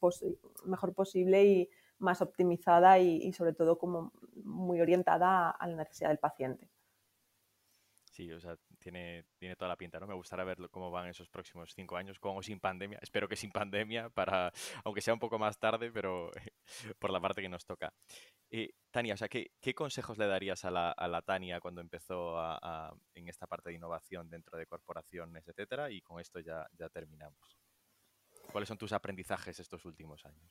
mejor 0.63 0.93
posible 0.93 1.43
y 1.45 1.69
más 1.99 2.21
optimizada 2.21 2.99
y, 2.99 3.31
sobre 3.33 3.53
todo 3.53 3.77
como 3.77 4.11
muy 4.43 4.81
orientada 4.81 5.51
a 5.51 5.67
la 5.67 5.75
necesidad 5.75 6.09
del 6.09 6.19
paciente. 6.19 6.69
Sí, 8.11 8.31
o 8.31 8.39
sea, 8.39 8.57
tiene, 8.79 9.25
tiene 9.37 9.55
toda 9.55 9.69
la 9.69 9.75
pinta, 9.75 9.99
¿no? 9.99 10.07
Me 10.07 10.15
gustaría 10.15 10.43
ver 10.43 10.57
cómo 10.71 10.89
van 10.89 11.07
esos 11.07 11.29
próximos 11.29 11.71
cinco 11.75 11.97
años, 11.97 12.19
con 12.19 12.35
o 12.35 12.41
sin 12.41 12.59
pandemia. 12.59 12.97
Espero 13.03 13.27
que 13.27 13.35
sin 13.35 13.51
pandemia, 13.51 14.09
para, 14.09 14.51
aunque 14.83 15.01
sea 15.01 15.13
un 15.13 15.19
poco 15.19 15.37
más 15.37 15.59
tarde, 15.59 15.91
pero 15.91 16.31
por 16.99 17.11
la 17.11 17.19
parte 17.21 17.43
que 17.43 17.49
nos 17.49 17.65
toca. 17.65 17.93
Eh, 18.49 18.71
Tania, 18.89 19.13
o 19.13 19.17
sea, 19.17 19.27
¿qué, 19.27 19.51
consejos 19.75 20.17
le 20.17 20.25
darías 20.25 20.65
a 20.65 20.71
la, 20.71 20.91
a 20.91 21.07
la 21.07 21.21
Tania 21.21 21.59
cuando 21.59 21.81
empezó 21.81 22.37
en 23.13 23.27
esta 23.27 23.45
parte 23.45 23.69
de 23.69 23.75
innovación 23.75 24.29
dentro 24.29 24.57
de 24.57 24.65
corporaciones, 24.65 25.47
etcétera? 25.47 25.91
Y 25.91 26.01
con 26.01 26.19
esto 26.19 26.39
ya, 26.39 26.65
ya 26.73 26.89
terminamos. 26.89 27.59
¿Cuáles 28.51 28.67
son 28.67 28.77
tus 28.77 28.93
aprendizajes 28.93 29.59
estos 29.59 29.85
últimos 29.85 30.25
años? 30.25 30.49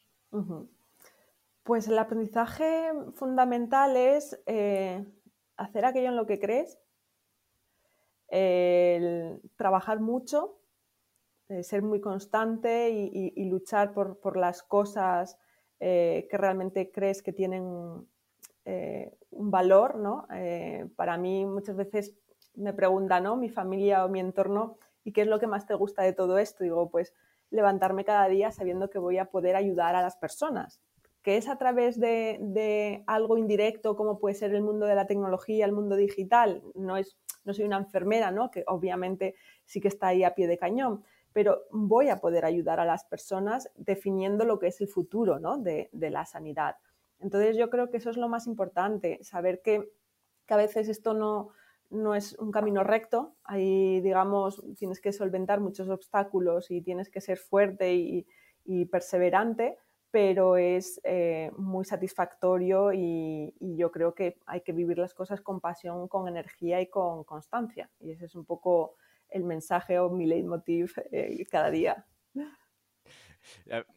Pues 1.66 1.88
el 1.88 1.98
aprendizaje 1.98 2.92
fundamental 3.14 3.96
es 3.96 4.40
eh, 4.46 5.04
hacer 5.56 5.84
aquello 5.84 6.10
en 6.10 6.16
lo 6.16 6.24
que 6.24 6.38
crees, 6.38 6.78
trabajar 9.56 9.98
mucho, 9.98 10.60
eh, 11.48 11.64
ser 11.64 11.82
muy 11.82 12.00
constante 12.00 12.90
y, 12.90 13.44
luchar 13.46 13.94
por, 13.94 14.36
las 14.36 14.62
cosas 14.62 15.40
eh, 15.80 16.28
que 16.30 16.38
realmente 16.38 16.92
crees 16.92 17.20
que 17.20 17.32
tienen 17.32 17.64
un 17.64 19.50
valor. 19.50 19.96
¿no? 19.96 20.28
para 20.94 21.16
mí 21.16 21.46
muchas 21.46 21.74
veces 21.74 22.14
me 22.54 22.74
preguntan 22.74 23.24
¿no? 23.24 23.34
mi 23.34 23.48
familia 23.48 24.04
o 24.04 24.08
mi 24.08 24.20
entorno, 24.20 24.78
¿y 25.02 25.10
qué 25.12 25.22
es 25.22 25.26
lo 25.26 25.40
que 25.40 25.48
más 25.48 25.66
te 25.66 25.74
gusta 25.74 26.02
de 26.02 26.12
todo 26.12 26.38
esto? 26.38 26.62
digo, 26.62 26.88
pues 26.92 27.12
levantarme 27.50 28.04
cada 28.04 28.28
día 28.28 28.52
sabiendo 28.52 28.88
que 28.88 29.00
voy 29.00 29.18
a 29.18 29.30
poder 29.32 29.56
ayudar 29.56 29.96
a 29.96 30.02
las 30.02 30.16
personas 30.16 30.80
que 31.26 31.36
es 31.36 31.48
a 31.48 31.58
través 31.58 31.98
de, 31.98 33.02
algo 33.08 33.36
indirecto 33.36 33.96
como 33.96 34.20
puede 34.20 34.36
ser 34.36 34.54
el 34.54 34.62
mundo 34.62 34.86
de 34.86 34.94
la 34.94 35.08
tecnología, 35.08 35.64
el 35.64 35.72
mundo 35.72 35.96
digital. 35.96 36.62
No, 36.76 36.96
es, 36.96 37.18
no 37.42 37.52
soy 37.52 37.64
una 37.64 37.78
enfermera, 37.78 38.30
¿no? 38.30 38.48
que 38.52 38.62
obviamente 38.68 39.34
sí 39.64 39.80
que 39.80 39.88
está 39.88 40.06
ahí 40.06 40.22
a 40.22 40.36
pie 40.36 40.46
de 40.46 40.56
cañón, 40.56 41.02
pero 41.32 41.64
voy 41.72 42.10
a 42.10 42.20
poder 42.20 42.44
ayudar 42.44 42.78
a 42.78 42.84
las 42.84 43.06
personas 43.06 43.68
definiendo 43.74 44.44
lo 44.44 44.60
que 44.60 44.68
es 44.68 44.80
el 44.80 44.86
futuro 44.86 45.40
de, 45.58 45.90
la 45.92 46.24
sanidad. 46.26 46.76
Entonces 47.18 47.56
yo 47.56 47.70
creo 47.70 47.90
que 47.90 47.96
eso 47.96 48.10
es 48.10 48.16
lo 48.16 48.28
más 48.28 48.46
importante, 48.46 49.18
saber 49.24 49.62
que, 49.62 49.90
a 50.46 50.56
veces 50.56 50.88
esto 50.88 51.12
no, 51.12 51.48
no 51.90 52.14
es 52.14 52.38
un 52.38 52.52
camino 52.52 52.84
recto, 52.84 53.34
ahí 53.42 54.00
digamos 54.00 54.62
tienes 54.78 55.00
que 55.00 55.12
solventar 55.12 55.58
muchos 55.58 55.88
obstáculos 55.88 56.70
y 56.70 56.82
tienes 56.82 57.10
que 57.10 57.20
ser 57.20 57.38
fuerte 57.38 57.92
y 57.94 58.84
perseverante, 58.84 59.76
pero 60.16 60.56
es 60.56 60.98
eh, 61.04 61.50
muy 61.58 61.84
satisfactorio 61.84 62.90
y, 62.90 63.52
yo 63.60 63.92
creo 63.92 64.14
que 64.14 64.38
hay 64.46 64.62
que 64.62 64.72
vivir 64.72 64.96
las 64.96 65.12
cosas 65.12 65.42
con 65.42 65.60
pasión, 65.60 66.08
con 66.08 66.26
energía 66.26 66.80
y 66.80 66.86
con 66.86 67.22
constancia. 67.24 67.90
Y 68.00 68.12
ese 68.12 68.24
es 68.24 68.34
un 68.34 68.46
poco 68.46 68.94
el 69.28 69.44
mensaje 69.44 69.98
o 69.98 70.08
mi 70.08 70.24
leitmotiv 70.24 70.94
eh, 71.12 71.44
cada 71.50 71.70
día. 71.70 72.06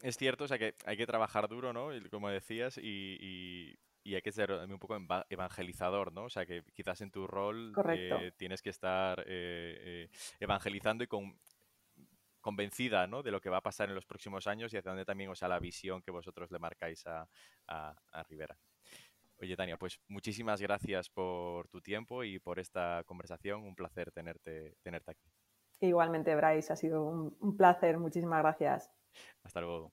Es 0.02 0.18
cierto, 0.18 0.44
o 0.44 0.46
sea 0.48 0.58
que 0.58 0.74
hay 0.84 0.98
que 0.98 1.06
trabajar 1.06 1.48
duro, 1.48 1.72
¿no? 1.72 1.88
Como 2.10 2.28
decías, 2.28 2.76
y, 2.76 3.78
hay 4.04 4.20
que 4.20 4.32
ser 4.32 4.52
un 4.52 4.78
poco 4.78 4.98
evangelizador, 5.30 6.12
¿no? 6.12 6.24
O 6.24 6.30
sea 6.30 6.44
que 6.44 6.64
quizás 6.74 7.00
en 7.00 7.10
tu 7.10 7.26
rol 7.26 7.72
eh, 7.94 8.32
tienes 8.36 8.60
que 8.60 8.68
estar 8.68 9.24
evangelizando 10.38 11.02
y 11.02 11.06
con 11.06 11.34
convencida 12.40 13.06
¿no? 13.06 13.22
de 13.22 13.30
lo 13.30 13.40
que 13.40 13.50
va 13.50 13.58
a 13.58 13.62
pasar 13.62 13.88
en 13.88 13.94
los 13.94 14.06
próximos 14.06 14.46
años 14.46 14.72
y 14.72 14.76
hacia 14.76 14.90
dónde 14.90 15.04
también, 15.04 15.30
o 15.30 15.34
sea, 15.34 15.48
la 15.48 15.58
visión 15.58 16.02
que 16.02 16.10
vosotros 16.10 16.50
le 16.50 16.58
marcáis 16.58 17.06
a, 17.06 17.28
a, 17.68 18.22
Rivera. 18.28 18.56
Oye, 19.38 19.56
Tania, 19.56 19.76
pues 19.76 19.98
muchísimas 20.08 20.60
gracias 20.60 21.08
por 21.08 21.68
tu 21.68 21.80
tiempo 21.80 22.24
y 22.24 22.38
por 22.38 22.58
esta 22.58 23.02
conversación. 23.06 23.62
Un 23.62 23.74
placer 23.74 24.12
tenerte, 24.12 24.76
tenerte 24.82 25.12
aquí. 25.12 25.30
Igualmente, 25.80 26.36
Bryce, 26.36 26.72
ha 26.72 26.76
sido 26.76 27.04
un 27.04 27.56
placer. 27.56 27.98
Muchísimas 27.98 28.42
gracias. 28.42 28.90
Hasta 29.42 29.60
luego. 29.60 29.92